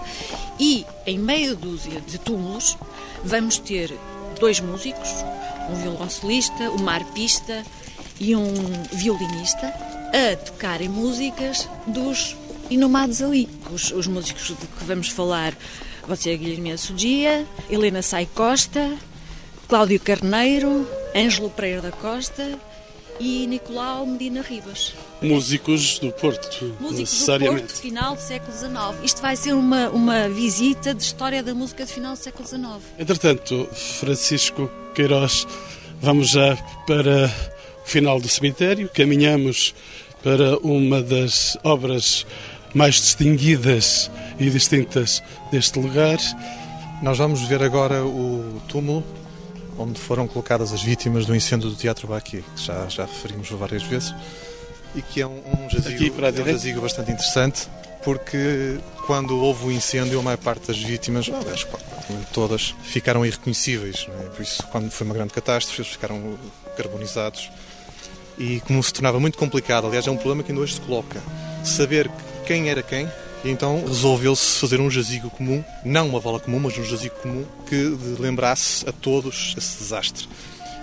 e, 0.60 0.86
em 1.06 1.18
meia 1.18 1.56
dúzia 1.56 2.00
de 2.02 2.18
túmulos, 2.20 2.78
vamos 3.24 3.58
ter 3.58 3.94
dois 4.40 4.60
músicos, 4.60 5.10
um 5.70 5.76
violoncelista, 5.76 6.70
uma 6.72 6.94
arpista 6.94 7.64
e 8.20 8.36
um 8.36 8.54
violinista 8.94 9.74
a 10.14 10.36
tocarem 10.38 10.88
músicas 10.88 11.68
dos 11.86 12.36
inumados 12.70 13.22
ali. 13.22 13.50
Os, 13.72 13.92
os 13.92 14.08
músicos 14.08 14.48
de 14.48 14.56
que 14.56 14.84
vamos 14.84 15.10
falar 15.10 15.54
vão 16.06 16.16
ser 16.16 16.38
Guilherme 16.38 16.78
Sudia, 16.78 17.46
Helena 17.70 18.02
Sai 18.02 18.28
Costa, 18.34 18.98
Cláudio 19.68 20.00
Carneiro, 20.00 20.88
Ângelo 21.16 21.50
Pereira 21.50 21.82
da 21.82 21.92
Costa 21.92 22.58
e 23.20 23.48
Nicolau 23.48 24.06
Medina 24.06 24.42
Ribas. 24.42 24.94
Músicos 25.22 26.00
do 26.00 26.12
Porto, 26.12 26.76
Músicos 26.80 27.00
necessariamente. 27.00 27.64
do 27.64 27.68
Porto, 27.68 27.82
final 27.82 28.16
do 28.16 28.22
século 28.22 28.58
XIX. 28.58 29.04
Isto 29.04 29.22
vai 29.22 29.36
ser 29.36 29.54
uma, 29.54 29.90
uma 29.90 30.30
visita 30.30 30.94
de 30.94 31.04
história 31.04 31.42
da 31.44 31.54
música 31.54 31.86
de 31.86 31.92
final 31.92 32.14
do 32.14 32.20
século 32.20 32.48
XIX. 32.48 32.66
Entretanto, 32.98 33.68
Francisco 33.74 34.70
Queiroz, 34.94 35.48
vamos 36.00 36.30
já 36.30 36.56
para 36.86 37.32
o 37.84 37.88
final 37.88 38.20
do 38.20 38.30
cemitério, 38.30 38.90
caminhamos 38.94 39.74
para 40.24 40.58
uma 40.60 41.02
das 41.02 41.58
obras 41.64 42.26
mais 42.74 42.96
distinguidas 42.96 44.10
e 44.40 44.50
distintas 44.50 45.24
deste 45.52 45.80
lugar. 45.80 46.18
Nós 47.02 47.18
vamos 47.18 47.42
ver 47.42 47.62
agora 47.62 48.04
o 48.04 48.62
túmulo 48.68 49.04
onde 49.78 50.00
foram 50.00 50.28
colocadas 50.28 50.74
as 50.74 50.82
vítimas 50.82 51.26
do 51.26 51.36
incêndio 51.36 51.70
do 51.70 51.76
Teatro 51.76 52.08
Baqui, 52.08 52.44
que 52.56 52.62
já, 52.64 52.88
já 52.88 53.06
referimos 53.06 53.50
várias 53.52 53.84
vezes, 53.84 54.14
e 54.96 55.02
que 55.02 55.22
é 55.22 55.28
um, 55.28 55.38
um 55.38 55.70
jazigo, 55.70 56.26
é 56.26 56.42
um 56.42 56.46
jazigo 56.46 56.82
bastante 56.82 57.12
interessante, 57.12 57.68
porque 58.04 58.80
quando 59.06 59.38
houve 59.38 59.68
o 59.68 59.72
incêndio, 59.72 60.20
a 60.20 60.24
maior 60.24 60.38
parte 60.38 60.68
das 60.68 60.78
vítimas, 60.78 61.30
aliás, 61.30 61.68
todas, 62.34 62.74
ficaram 62.84 63.26
irreconhecíveis. 63.26 64.08
É? 64.20 64.24
Por 64.30 64.42
isso, 64.42 64.66
quando 64.68 64.90
foi 64.90 65.06
uma 65.06 65.14
grande 65.14 65.34
catástrofe, 65.34 65.82
eles 65.82 65.92
ficaram 65.92 66.38
carbonizados. 66.76 67.50
E 68.38 68.60
como 68.62 68.82
se 68.84 68.94
tornava 68.94 69.20
muito 69.20 69.38
complicado, 69.38 69.88
aliás, 69.88 70.08
é 70.08 70.12
um 70.12 70.16
problema 70.16 70.44
que 70.44 70.52
ainda 70.52 70.62
hoje 70.64 70.76
se 70.76 70.82
coloca, 70.82 71.22
saber 71.64 72.10
quem 72.48 72.70
era 72.70 72.82
quem, 72.82 73.12
e 73.44 73.50
então 73.50 73.84
resolveu-se 73.86 74.58
fazer 74.58 74.80
um 74.80 74.90
jazigo 74.90 75.30
comum, 75.30 75.62
não 75.84 76.08
uma 76.08 76.20
vala 76.22 76.40
comum, 76.40 76.62
mas 76.62 76.78
um 76.78 76.84
jazigo 76.84 77.16
comum 77.16 77.46
que 77.68 77.98
lembrasse 78.18 78.88
a 78.88 78.94
todos 78.94 79.54
esse 79.58 79.80
desastre. 79.80 80.30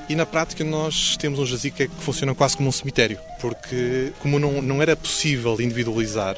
E 0.06 0.14
na 0.14 0.26
prática 0.26 0.62
nós 0.62 1.16
temos 1.16 1.38
um 1.38 1.46
jazigo 1.46 1.74
que, 1.74 1.84
é, 1.84 1.86
que 1.86 1.94
funciona 2.00 2.34
quase 2.34 2.54
como 2.54 2.68
um 2.68 2.72
cemitério, 2.72 3.18
porque 3.40 4.12
como 4.20 4.38
não, 4.38 4.60
não 4.60 4.82
era 4.82 4.94
possível 4.94 5.58
individualizar, 5.58 6.36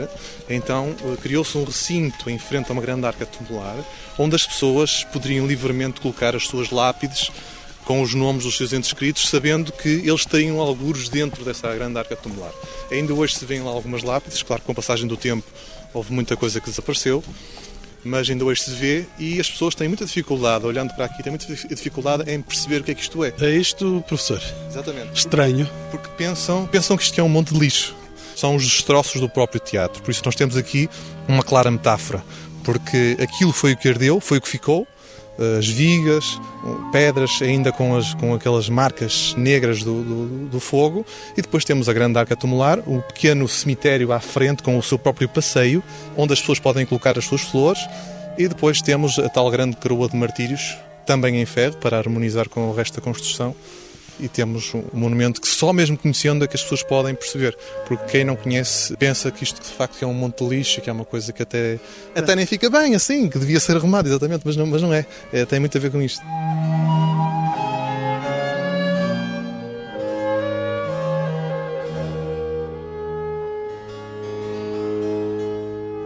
então 0.48 0.94
eh, 1.02 1.16
criou-se 1.20 1.58
um 1.58 1.64
recinto 1.64 2.30
em 2.30 2.38
frente 2.38 2.70
a 2.70 2.72
uma 2.72 2.80
grande 2.80 3.04
arca 3.04 3.26
tumular, 3.26 3.76
onde 4.16 4.36
as 4.36 4.46
pessoas 4.46 5.02
poderiam 5.12 5.44
livremente 5.44 6.00
colocar 6.00 6.36
as 6.36 6.46
suas 6.46 6.70
lápides 6.70 7.32
com 7.86 8.02
os 8.02 8.12
nomes 8.12 8.42
dos 8.42 8.56
seus 8.56 8.72
entes 8.72 8.92
queridos, 8.92 9.28
sabendo 9.28 9.70
que 9.72 9.88
eles 9.88 10.26
teriam 10.26 10.60
algures 10.60 11.08
dentro 11.08 11.44
dessa 11.44 11.72
grande 11.72 11.96
arca 11.96 12.16
tumular. 12.16 12.52
Ainda 12.90 13.14
hoje 13.14 13.36
se 13.36 13.44
vêem 13.46 13.62
lá 13.62 13.70
algumas 13.70 14.02
lápides, 14.02 14.42
claro 14.42 14.60
que 14.60 14.66
com 14.66 14.72
a 14.72 14.74
passagem 14.74 15.06
do 15.06 15.16
tempo 15.16 15.46
houve 15.94 16.12
muita 16.12 16.36
coisa 16.36 16.60
que 16.60 16.68
desapareceu, 16.68 17.22
mas 18.02 18.28
ainda 18.28 18.44
hoje 18.44 18.62
se 18.62 18.70
vê 18.72 19.06
e 19.18 19.40
as 19.40 19.48
pessoas 19.48 19.76
têm 19.76 19.86
muita 19.86 20.04
dificuldade, 20.04 20.66
olhando 20.66 20.92
para 20.94 21.04
aqui, 21.04 21.22
têm 21.22 21.30
muita 21.30 21.46
dificuldade 21.46 22.28
em 22.28 22.42
perceber 22.42 22.80
o 22.80 22.84
que 22.84 22.90
é 22.90 22.94
que 22.94 23.02
isto 23.02 23.24
é. 23.24 23.32
É 23.40 23.50
isto, 23.50 24.02
professor? 24.08 24.42
Exatamente. 24.68 25.12
Estranho. 25.14 25.70
Porque 25.92 26.08
pensam, 26.16 26.66
pensam 26.66 26.96
que 26.96 27.04
isto 27.04 27.20
é 27.20 27.22
um 27.22 27.28
monte 27.28 27.54
de 27.54 27.60
lixo. 27.60 27.94
São 28.34 28.56
os 28.56 28.64
destroços 28.64 29.20
do 29.20 29.28
próprio 29.28 29.60
teatro. 29.60 30.02
Por 30.02 30.10
isso 30.10 30.22
nós 30.24 30.34
temos 30.34 30.56
aqui 30.56 30.90
uma 31.28 31.42
clara 31.42 31.70
metáfora. 31.70 32.22
Porque 32.64 33.16
aquilo 33.20 33.52
foi 33.52 33.74
o 33.74 33.76
que 33.76 33.88
ardeu, 33.88 34.20
foi 34.20 34.38
o 34.38 34.40
que 34.40 34.48
ficou, 34.48 34.86
as 35.58 35.66
vigas, 35.68 36.40
pedras 36.92 37.40
ainda 37.42 37.70
com, 37.70 37.96
as, 37.96 38.14
com 38.14 38.34
aquelas 38.34 38.68
marcas 38.68 39.34
negras 39.36 39.82
do, 39.82 40.02
do, 40.02 40.48
do, 40.48 40.60
fogo, 40.60 41.04
e 41.36 41.42
depois 41.42 41.64
temos 41.64 41.88
a 41.88 41.92
grande 41.92 42.18
arca 42.18 42.34
tumular, 42.34 42.78
o 42.86 43.02
pequeno 43.02 43.46
cemitério 43.46 44.12
à 44.12 44.20
frente 44.20 44.62
com 44.62 44.78
o 44.78 44.82
seu 44.82 44.98
próprio 44.98 45.28
passeio, 45.28 45.82
onde 46.16 46.32
as 46.32 46.40
pessoas 46.40 46.58
podem 46.58 46.86
colocar 46.86 47.18
as 47.18 47.24
suas 47.24 47.42
flores, 47.42 47.80
e 48.38 48.48
depois 48.48 48.80
temos 48.82 49.18
a 49.18 49.28
tal 49.28 49.50
grande 49.50 49.76
coroa 49.76 50.08
de 50.08 50.16
martírios, 50.16 50.76
também 51.04 51.40
em 51.40 51.46
ferro, 51.46 51.76
para 51.76 51.98
harmonizar 51.98 52.48
com 52.48 52.68
o 52.68 52.74
resto 52.74 52.96
da 52.96 53.02
construção 53.02 53.54
e 54.20 54.28
temos 54.28 54.74
um 54.74 54.82
monumento 54.92 55.40
que 55.40 55.48
só 55.48 55.72
mesmo 55.72 55.96
conhecendo 55.96 56.44
é 56.44 56.48
que 56.48 56.56
as 56.56 56.62
pessoas 56.62 56.82
podem 56.82 57.14
perceber, 57.14 57.56
porque 57.86 58.04
quem 58.10 58.24
não 58.24 58.36
conhece 58.36 58.96
pensa 58.96 59.30
que 59.30 59.44
isto 59.44 59.60
de 59.60 59.68
facto 59.68 60.02
é 60.02 60.06
um 60.06 60.14
monte 60.14 60.44
de 60.44 60.50
lixo, 60.50 60.80
que 60.80 60.88
é 60.88 60.92
uma 60.92 61.04
coisa 61.04 61.32
que 61.32 61.42
até, 61.42 61.78
até 62.14 62.34
nem 62.34 62.46
fica 62.46 62.70
bem 62.70 62.94
assim, 62.94 63.28
que 63.28 63.38
devia 63.38 63.60
ser 63.60 63.76
arrumado, 63.76 64.08
exatamente, 64.08 64.42
mas 64.44 64.56
não, 64.56 64.66
mas 64.66 64.82
não 64.82 64.92
é. 64.92 65.06
é 65.32 65.44
tem 65.44 65.60
muito 65.60 65.76
a 65.76 65.80
ver 65.80 65.90
com 65.90 66.00
isto. 66.00 66.22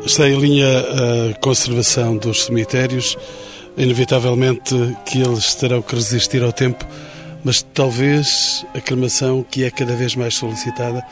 Está 0.04 0.28
em 0.28 0.40
linha 0.40 0.66
a 0.66 1.34
conservação 1.40 2.16
dos 2.16 2.44
cemitérios, 2.44 3.16
inevitavelmente 3.76 4.74
que 5.06 5.22
eles 5.22 5.54
terão 5.54 5.80
que 5.80 5.94
resistir 5.94 6.42
ao 6.42 6.52
tempo 6.52 6.84
mas 7.44 7.62
talvez 7.62 8.64
a 8.74 8.80
cremação, 8.80 9.42
que 9.42 9.64
é 9.64 9.70
cada 9.70 9.94
vez 9.96 10.14
mais 10.14 10.34
solicitada, 10.34 11.04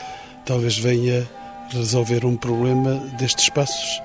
talvez 0.45 0.77
venha 0.77 1.27
resolver 1.69 2.25
um 2.25 2.35
problema 2.35 2.95
destes 3.17 3.45
espaços. 3.45 4.01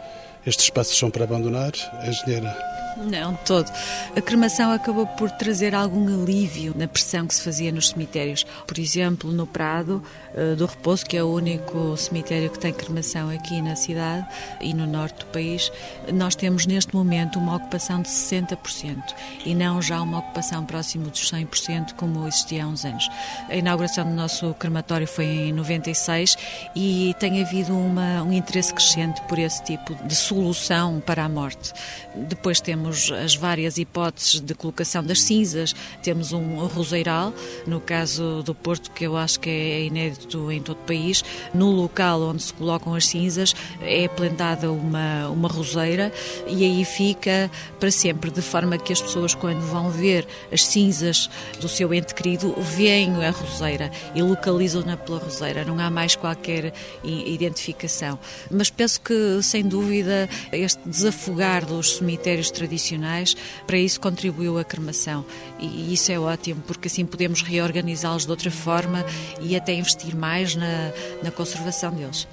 Estes 0.47 0.67
espaços 0.67 0.99
são 0.99 1.11
para 1.11 1.25
abandonar, 1.25 1.73
a 2.01 2.09
engenheira 2.09 2.74
não, 2.97 3.35
todo. 3.35 3.71
A 4.17 4.21
cremação 4.21 4.73
acabou 4.73 5.07
por 5.07 5.31
trazer 5.31 5.75
algum 5.75 6.23
alívio 6.23 6.75
na 6.77 6.87
pressão 6.87 7.27
que 7.27 7.35
se 7.35 7.43
fazia 7.43 7.73
nos 7.73 7.91
cemitérios. 7.91 8.45
Por 8.67 8.79
exemplo, 8.79 9.33
no 9.33 9.47
Prado 9.47 10.03
uh, 10.35 10.57
do 10.57 10.67
Repouso, 10.67 11.05
que 11.05 11.17
é 11.17 11.23
o 11.23 11.33
único 11.33 11.97
cemitério 11.97 12.51
que 12.51 12.59
tem 12.59 12.73
cremação 12.73 13.31
aqui 13.31 13.61
na 13.61 13.75
cidade 13.77 14.27
e 14.61 14.73
no 14.73 14.87
norte 14.87 15.21
do 15.21 15.27
país, 15.27 15.73
nós 16.13 16.37
temos 16.37 16.67
neste 16.67 16.95
momento 16.95 17.39
uma 17.39 17.57
ocupação 17.57 18.01
de 18.01 18.09
60% 18.09 19.03
e 19.45 19.55
não 19.55 19.83
já 19.83 20.01
uma 20.01 20.19
ocupação 20.19 20.65
próximo 20.65 21.11
dos 21.11 21.31
100% 21.31 21.95
como 21.95 22.27
existia 22.29 22.65
há 22.65 22.67
uns 22.67 22.85
anos. 22.85 23.09
A 23.49 23.57
inauguração 23.57 24.05
do 24.05 24.15
nosso 24.15 24.55
crematório 24.55 25.07
foi 25.07 25.25
em 25.25 25.53
96 25.53 26.37
e 26.77 27.15
tem 27.19 27.43
havido 27.43 27.77
uma, 27.77 28.23
um 28.23 28.33
interesse 28.33 28.73
crescente 28.73 29.21
por 29.23 29.39
esse 29.39 29.63
tipo 29.65 29.95
de 30.07 30.15
solução 30.15 31.01
para 31.01 31.25
a 31.25 31.29
morte. 31.29 31.73
Depois 32.15 32.61
temos 32.61 32.84
temos 32.85 33.11
as 33.13 33.35
várias 33.35 33.79
hipóteses 33.79 34.41
de 34.41 34.55
colocação 34.55 35.03
das 35.03 35.23
cinzas, 35.23 35.75
temos 36.03 36.33
um 36.33 36.67
roseiral, 36.67 37.33
no 37.67 37.81
caso 37.81 38.43
do 38.43 38.55
Porto, 38.55 38.91
que 38.91 39.05
eu 39.05 39.17
acho 39.17 39.41
que 39.41 39.49
é 39.49 39.85
inédito 39.85 40.53
em 40.53 40.61
todo 40.61 40.77
o 40.77 40.85
país, 40.85 41.25
no 41.55 41.71
local 41.71 42.21
onde 42.21 42.43
se 42.43 42.53
colocam 42.53 42.95
as 42.95 43.07
cinzas 43.07 43.55
é 43.81 44.07
plantada 44.07 44.71
uma, 44.71 45.29
uma 45.29 45.49
roseira 45.49 46.13
e 46.47 46.63
aí 46.63 46.85
fica 46.85 47.51
para 47.81 47.91
sempre, 47.91 48.31
de 48.31 48.43
forma 48.43 48.77
que 48.77 48.93
as 48.93 49.01
pessoas, 49.01 49.35
quando 49.35 49.63
vão 49.63 49.89
ver 49.89 50.27
as 50.53 50.67
cinzas 50.67 51.31
do 51.61 51.69
seu 51.69 51.93
ente 51.95 52.15
querido, 52.15 52.55
veem 52.77 53.25
a 53.25 53.31
roseira 53.31 53.91
e 54.15 54.21
localizam-na 54.21 54.99
pela 54.99 55.19
roseira, 55.21 55.65
não 55.65 55.79
há 55.79 55.89
mais 55.89 56.17
qualquer 56.17 56.75
identificação. 57.03 58.19
Mas 58.51 58.69
penso 58.69 59.01
que, 59.01 59.43
sem 59.43 59.63
dúvida, 59.63 60.29
este 60.53 60.87
desafogar 60.87 61.65
dos 61.65 61.97
cemitérios 61.97 62.51
tradicionais 62.51 62.74
tradicionais, 62.75 63.37
para 63.67 63.79
isso 63.79 64.01
contribuiu 64.01 64.59
a 64.59 64.65
cremação. 64.65 65.25
E 65.59 65.93
isso 65.95 66.11
é 66.11 66.19
ótimo, 66.19 66.63
porque 66.67 66.89
assim 66.89 67.07
podemos 67.07 67.43
reorganizá-los 67.43 68.25
de 68.25 68.31
outra 68.31 68.51
forma 68.51 69.05
e 69.41 69.57
até 69.57 69.73
investir 69.73 70.17
mais 70.17 70.57
na, 70.57 70.91
na 71.23 71.31
conservação 71.31 71.93
deles. 71.93 72.27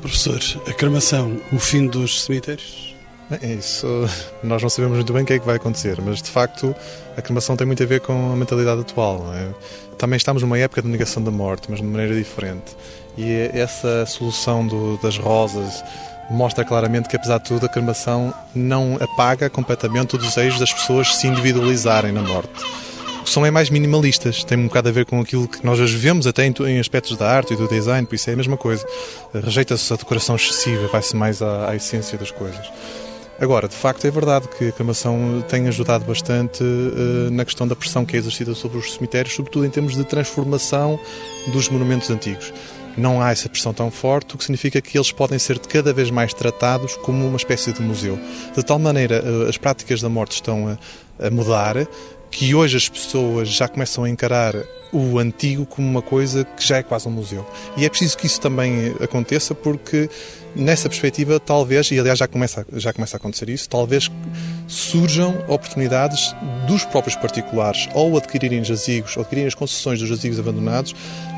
Professor, 0.00 0.40
a 0.66 0.72
cremação, 0.72 1.40
o 1.52 1.58
fim 1.58 1.86
dos 1.86 2.22
cemitérios? 2.22 2.94
É 3.42 3.54
isso, 3.54 3.86
nós 4.42 4.60
não 4.60 4.68
sabemos 4.68 4.96
muito 4.96 5.12
bem 5.12 5.22
o 5.22 5.26
que 5.26 5.34
é 5.34 5.38
que 5.38 5.46
vai 5.46 5.54
acontecer, 5.54 6.00
mas 6.00 6.20
de 6.20 6.28
facto 6.28 6.74
a 7.16 7.22
cremação 7.22 7.56
tem 7.56 7.64
muito 7.64 7.80
a 7.80 7.86
ver 7.86 8.00
com 8.00 8.32
a 8.32 8.36
mentalidade 8.36 8.80
atual. 8.80 9.32
É? 9.34 9.48
Também 9.96 10.16
estamos 10.16 10.42
numa 10.42 10.58
época 10.58 10.82
de 10.82 10.88
negação 10.88 11.22
da 11.22 11.30
morte, 11.30 11.68
mas 11.70 11.78
de 11.78 11.86
maneira 11.86 12.14
diferente. 12.14 12.76
E 13.16 13.50
essa 13.52 14.04
solução 14.06 14.66
do, 14.66 14.96
das 14.98 15.16
rosas, 15.16 15.84
mostra 16.30 16.64
claramente 16.64 17.08
que, 17.08 17.16
apesar 17.16 17.38
de 17.38 17.44
tudo, 17.44 17.66
a 17.66 17.68
cremação 17.68 18.32
não 18.54 18.96
apaga 19.00 19.50
completamente 19.50 20.14
o 20.14 20.18
desejo 20.18 20.58
das 20.58 20.72
pessoas 20.72 21.16
se 21.16 21.26
individualizarem 21.26 22.12
na 22.12 22.22
morte. 22.22 22.64
São 23.24 23.44
é 23.44 23.50
mais 23.50 23.68
minimalistas, 23.68 24.42
tem 24.42 24.58
um 24.58 24.66
bocado 24.66 24.88
a 24.88 24.92
ver 24.92 25.04
com 25.04 25.20
aquilo 25.20 25.46
que 25.46 25.64
nós 25.64 25.78
hoje 25.78 25.96
vemos 25.96 26.26
até 26.26 26.46
em, 26.46 26.80
aspectos 26.80 27.16
da 27.16 27.30
arte 27.30 27.52
e 27.52 27.56
do 27.56 27.68
design, 27.68 28.06
por 28.06 28.14
isso 28.14 28.30
é 28.30 28.32
a 28.32 28.36
mesma 28.36 28.56
coisa. 28.56 28.84
Rejeita-se 29.34 29.92
a 29.92 29.96
decoração 29.96 30.36
excessiva, 30.36 30.88
vai-se 30.88 31.14
mais 31.14 31.42
à, 31.42 31.70
à 31.70 31.76
essência 31.76 32.16
das 32.16 32.30
coisas. 32.30 32.70
Agora, 33.38 33.68
de 33.68 33.74
facto, 33.74 34.06
é 34.06 34.10
verdade 34.10 34.48
que 34.48 34.68
a 34.68 34.72
cremação 34.72 35.44
tem 35.48 35.66
ajudado 35.66 36.04
bastante 36.04 36.62
uh, 36.62 37.30
na 37.30 37.44
questão 37.44 37.66
da 37.66 37.74
pressão 37.74 38.04
que 38.04 38.14
é 38.14 38.18
exercida 38.18 38.54
sobre 38.54 38.78
os 38.78 38.94
cemitérios, 38.94 39.34
sobretudo 39.34 39.64
em 39.64 39.70
termos 39.70 39.96
de 39.96 40.04
transformação 40.04 40.98
dos 41.52 41.68
monumentos 41.68 42.10
antigos 42.10 42.52
não 42.96 43.22
há 43.22 43.30
essa 43.30 43.48
pressão 43.48 43.72
tão 43.72 43.90
forte, 43.90 44.34
o 44.34 44.38
que 44.38 44.44
significa 44.44 44.80
que 44.80 44.96
eles 44.96 45.12
podem 45.12 45.38
ser 45.38 45.58
cada 45.58 45.92
vez 45.92 46.10
mais 46.10 46.34
tratados 46.34 46.96
como 46.96 47.26
uma 47.26 47.36
espécie 47.36 47.72
de 47.72 47.82
museu. 47.82 48.18
De 48.54 48.62
tal 48.62 48.78
maneira, 48.78 49.22
eh, 49.24 49.48
as 49.48 49.56
práticas 49.56 50.00
da 50.00 50.08
morte 50.08 50.32
estão 50.32 50.68
a, 51.18 51.26
a 51.26 51.30
mudar 51.30 51.86
que 52.30 52.54
hoje 52.54 52.76
as 52.76 52.88
pessoas 52.88 53.48
já 53.48 53.66
começam 53.66 54.04
a 54.04 54.08
encarar 54.08 54.54
o 54.92 55.18
antigo 55.18 55.66
como 55.66 55.88
uma 55.88 56.02
coisa 56.02 56.44
que 56.44 56.66
já 56.66 56.78
é 56.78 56.82
quase 56.82 57.08
um 57.08 57.10
museu. 57.10 57.46
E 57.76 57.84
é 57.84 57.88
preciso 57.88 58.16
que 58.16 58.26
isso 58.26 58.40
também 58.40 58.94
aconteça 59.00 59.54
porque 59.54 60.08
nessa 60.54 60.88
perspectiva 60.88 61.38
talvez, 61.38 61.90
e 61.90 61.98
aliás 61.98 62.18
já 62.18 62.26
começa, 62.26 62.66
já 62.74 62.92
começa 62.92 63.16
a 63.16 63.18
acontecer 63.18 63.48
isso, 63.48 63.68
talvez 63.68 64.10
surjam 64.70 65.44
oportunidades 65.48 66.34
dos 66.66 66.84
próprios 66.84 67.16
particulares 67.16 67.88
ou 67.92 68.16
adquirirem 68.16 68.62
jazigos, 68.62 69.16
ou 69.16 69.22
adquirirem 69.22 69.48
as 69.48 69.54
concessões 69.54 69.98
dos 69.98 70.08
jazigos 70.08 70.38
abandonados, 70.38 70.94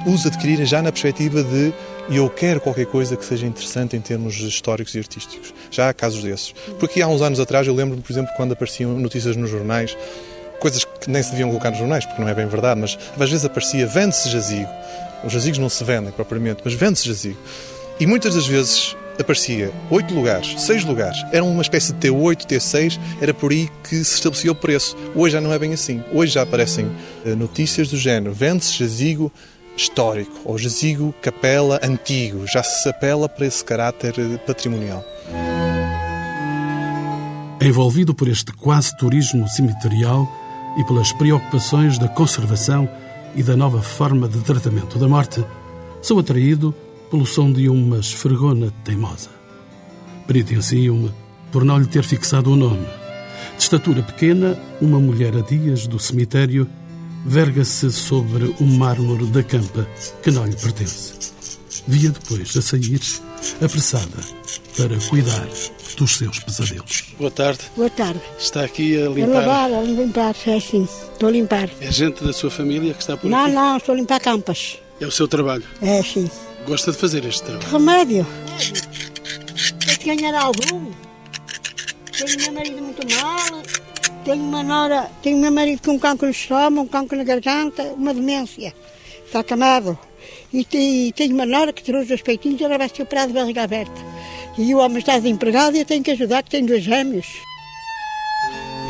os 0.06 0.26
adquirirem 0.26 0.66
já 0.66 0.82
na 0.82 0.92
perspectiva 0.92 1.42
de 1.42 1.72
eu 2.10 2.28
quero 2.28 2.60
qualquer 2.60 2.84
coisa 2.86 3.16
que 3.16 3.24
seja 3.24 3.46
interessante 3.46 3.96
em 3.96 4.00
termos 4.00 4.34
históricos 4.34 4.94
e 4.94 4.98
artísticos. 4.98 5.54
Já 5.70 5.88
há 5.88 5.94
casos 5.94 6.22
desses. 6.22 6.54
Porque 6.78 7.00
há 7.00 7.08
uns 7.08 7.22
anos 7.22 7.40
atrás 7.40 7.66
eu 7.66 7.74
lembro-me, 7.74 8.02
por 8.02 8.12
exemplo, 8.12 8.30
quando 8.36 8.52
apareciam 8.52 8.92
notícias 8.98 9.34
nos 9.34 9.48
jornais 9.48 9.96
coisas 10.60 10.84
que 10.84 11.10
nem 11.10 11.20
se 11.20 11.30
deviam 11.30 11.48
colocar 11.48 11.70
nos 11.70 11.78
jornais, 11.78 12.06
porque 12.06 12.22
não 12.22 12.28
é 12.28 12.34
bem 12.34 12.46
verdade, 12.46 12.80
mas 12.80 12.96
às 13.18 13.30
vezes 13.30 13.44
aparecia 13.44 13.84
vende-se 13.84 14.28
jazigo. 14.28 14.68
Os 15.24 15.32
jazigos 15.32 15.58
não 15.58 15.68
se 15.68 15.82
vendem 15.82 16.12
propriamente, 16.12 16.62
mas 16.64 16.74
vende-se 16.74 17.08
jazigo. 17.08 17.38
E 17.98 18.06
muitas 18.06 18.34
das 18.36 18.46
vezes 18.46 18.94
aparecia 19.20 19.72
oito 19.90 20.14
lugares, 20.14 20.60
seis 20.60 20.84
lugares, 20.84 21.18
era 21.32 21.44
uma 21.44 21.62
espécie 21.62 21.92
de 21.92 22.08
T8, 22.08 22.46
T6, 22.46 22.98
era 23.20 23.32
por 23.32 23.52
aí 23.52 23.68
que 23.84 23.96
se 24.04 24.14
estabelecia 24.14 24.52
o 24.52 24.54
preço. 24.54 24.96
Hoje 25.14 25.32
já 25.32 25.40
não 25.40 25.52
é 25.52 25.58
bem 25.58 25.72
assim. 25.72 26.02
Hoje 26.12 26.32
já 26.32 26.42
aparecem 26.42 26.90
eh, 27.24 27.34
notícias 27.34 27.88
do 27.88 27.96
género: 27.96 28.32
vende-se 28.32 28.78
jazigo 28.78 29.32
histórico 29.76 30.40
ou 30.44 30.58
jazigo 30.58 31.14
capela 31.22 31.80
antigo. 31.82 32.46
Já 32.46 32.62
se 32.62 32.88
apela 32.88 33.28
para 33.28 33.46
esse 33.46 33.64
caráter 33.64 34.14
eh, 34.18 34.38
patrimonial. 34.38 35.04
Envolvido 37.60 38.12
por 38.12 38.26
este 38.26 38.52
quase 38.52 38.96
turismo 38.96 39.46
cemiterial, 39.48 40.28
e 40.76 40.84
pelas 40.84 41.12
preocupações 41.12 41.98
da 41.98 42.08
conservação 42.08 42.88
e 43.34 43.42
da 43.42 43.56
nova 43.56 43.82
forma 43.82 44.28
de 44.28 44.40
tratamento 44.40 44.98
da 44.98 45.08
morte, 45.08 45.44
sou 46.00 46.18
atraído 46.18 46.74
pelo 47.12 47.26
som 47.26 47.52
de 47.52 47.68
uma 47.68 47.98
esfregona 47.98 48.72
teimosa. 48.84 49.28
Penitenciam-me 50.26 51.12
por 51.52 51.62
não 51.64 51.78
lhe 51.78 51.86
ter 51.86 52.02
fixado 52.02 52.50
o 52.50 52.56
nome. 52.56 52.86
De 53.56 53.62
estatura 53.62 54.02
pequena, 54.02 54.58
uma 54.80 54.98
mulher 54.98 55.36
a 55.36 55.40
dias 55.42 55.86
do 55.86 55.98
cemitério 55.98 56.66
verga-se 57.26 57.92
sobre 57.92 58.44
o 58.58 58.64
mármore 58.64 59.26
da 59.26 59.42
campa 59.42 59.86
que 60.22 60.30
não 60.30 60.46
lhe 60.46 60.56
pertence. 60.56 61.12
via 61.86 62.10
depois 62.10 62.56
a 62.56 62.62
sair, 62.62 63.00
apressada, 63.62 64.18
para 64.76 64.96
cuidar 65.10 65.46
dos 65.98 66.16
seus 66.16 66.38
pesadelos. 66.40 67.12
Boa 67.18 67.30
tarde. 67.30 67.60
Boa 67.76 67.90
tarde. 67.90 68.20
Está 68.38 68.64
aqui 68.64 69.00
a 69.02 69.06
A 69.06 69.10
limpar. 69.10 69.28
lavar, 69.46 69.72
a 69.72 69.82
limpar, 69.82 70.34
é 70.46 70.54
assim. 70.56 70.88
Estou 71.12 71.28
a 71.28 71.32
limpar. 71.32 71.68
É 71.80 71.92
gente 71.92 72.24
da 72.24 72.32
sua 72.32 72.50
família 72.50 72.94
que 72.94 73.00
está 73.02 73.16
por 73.18 73.30
Não, 73.30 73.44
aqui? 73.44 73.52
não, 73.54 73.76
estou 73.76 73.94
a 73.94 73.98
limpar 73.98 74.18
campas. 74.20 74.78
É 75.00 75.06
o 75.06 75.10
seu 75.10 75.28
trabalho. 75.28 75.64
É 75.82 75.98
assim. 75.98 76.30
Gosta 76.66 76.92
de 76.92 76.98
fazer 76.98 77.24
este 77.24 77.42
trabalho? 77.42 77.70
Remédio. 77.70 78.26
Tem 79.86 79.96
que 79.96 80.14
ganhar 80.14 80.34
algum. 80.40 80.90
Tenho 82.16 82.38
meu 82.40 82.52
marido 82.52 82.82
muito 82.82 83.16
mal. 83.16 83.62
Tenho 84.24 84.42
uma 84.44 84.62
nora, 84.62 85.10
tenho 85.22 85.38
meu 85.38 85.50
marido 85.50 85.82
com 85.82 85.92
um 85.92 85.98
cancro 85.98 86.26
no 86.26 86.32
estômago, 86.32 86.80
um 86.82 86.86
cancro 86.86 87.18
na 87.18 87.24
garganta, 87.24 87.82
uma 87.96 88.14
demência. 88.14 88.72
Está 89.26 89.40
acamado. 89.40 89.98
E 90.52 90.64
te- 90.64 91.12
tenho 91.16 91.34
uma 91.34 91.46
nora 91.46 91.72
que 91.72 91.82
tirou 91.82 92.02
os 92.02 92.22
peitinhos 92.22 92.60
e 92.60 92.64
ela 92.64 92.78
vai 92.78 92.88
ser 92.88 93.02
operada 93.02 93.28
de 93.28 93.34
barriga 93.34 93.62
aberta. 93.64 94.00
E 94.56 94.72
o 94.74 94.78
homem 94.78 94.98
está 94.98 95.18
desempregado 95.18 95.76
e 95.76 95.80
eu 95.80 95.84
tenho 95.86 96.04
que 96.04 96.10
ajudar, 96.12 96.42
que 96.42 96.50
tenho 96.50 96.66
dois 96.66 96.84
gêmeos. 96.84 97.26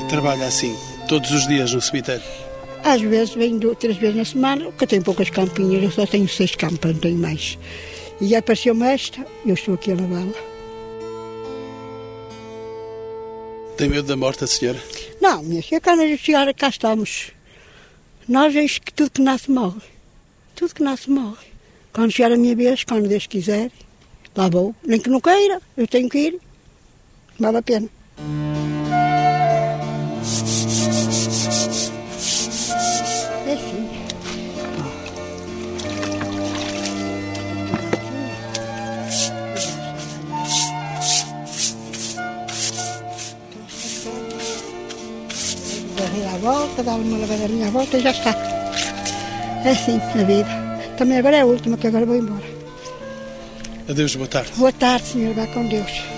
E 0.05 0.09
trabalha 0.09 0.47
assim, 0.47 0.77
todos 1.09 1.31
os 1.31 1.47
dias 1.47 1.73
no 1.73 1.81
cemitério. 1.81 2.23
Às 2.85 3.01
vezes 3.01 3.35
venho 3.35 3.59
duas, 3.59 3.79
três 3.79 3.97
vezes 3.97 4.17
na 4.17 4.25
semana, 4.25 4.65
porque 4.65 4.85
eu 4.85 4.89
tenho 4.89 5.03
poucas 5.03 5.31
campinhas, 5.31 5.83
eu 5.83 5.91
só 5.91 6.05
tenho 6.05 6.29
seis 6.29 6.55
campas, 6.57 6.93
não 6.93 7.01
tenho 7.01 7.19
mais. 7.19 7.59
E 8.21 8.35
apareceu-me 8.35 8.87
esta, 8.87 9.25
eu 9.47 9.55
estou 9.55 9.75
aqui 9.75 9.93
a 9.93 9.95
lavá-la. 9.95 10.53
Tem 13.77 13.89
medo 13.89 14.07
da 14.07 14.17
morte, 14.17 14.45
a 14.45 14.47
senhora? 14.47 14.81
Não, 15.21 15.43
minha 15.43 15.63
filha, 15.63 15.81
quando 15.81 16.03
a 16.03 16.17
chegar, 16.17 16.53
cá 16.55 16.69
estamos. 16.69 17.31
Nós 18.29 18.53
vemos 18.53 18.79
que 18.79 18.93
tudo 18.93 19.11
que 19.11 19.23
nasce 19.23 19.51
morre. 19.51 19.83
Tudo 20.55 20.75
que 20.75 20.83
nasce 20.83 21.11
morre. 21.11 21.47
Quando 21.93 22.11
chegar 22.11 22.33
a 22.33 22.37
minha 22.37 22.55
vez, 22.55 22.85
quando 22.85 23.09
Deus 23.09 23.27
quiser, 23.27 23.71
lá 24.37 24.49
vou. 24.49 24.75
Nem 24.85 25.01
que 25.01 25.09
não 25.09 25.21
queira, 25.21 25.61
eu 25.77 25.87
tenho 25.87 26.09
que 26.09 26.19
ir. 26.19 26.41
Vale 27.39 27.59
a 27.59 27.63
pena. 27.63 27.89
Volta, 46.43 46.83
dar 46.83 46.97
uma 46.97 47.19
lavadinha 47.19 47.69
à 47.69 47.71
volta 47.71 47.97
e 47.97 48.01
já 48.01 48.11
está. 48.11 48.31
É 49.65 49.71
assim 49.71 49.99
na 50.17 50.25
vida. 50.25 50.49
Também 50.99 51.19
agora 51.19 51.37
é 51.37 51.41
a 51.43 51.47
última, 51.47 51.77
que 51.77 51.87
agora 51.87 52.05
vou 52.05 52.17
embora. 52.17 52.43
Adeus, 53.89 54.17
boa 54.17 54.29
tarde. 54.29 54.51
Boa 54.57 54.73
tarde, 54.73 55.07
senhor. 55.07 55.35
Vá 55.35 55.47
com 55.47 55.67
Deus. 55.67 56.12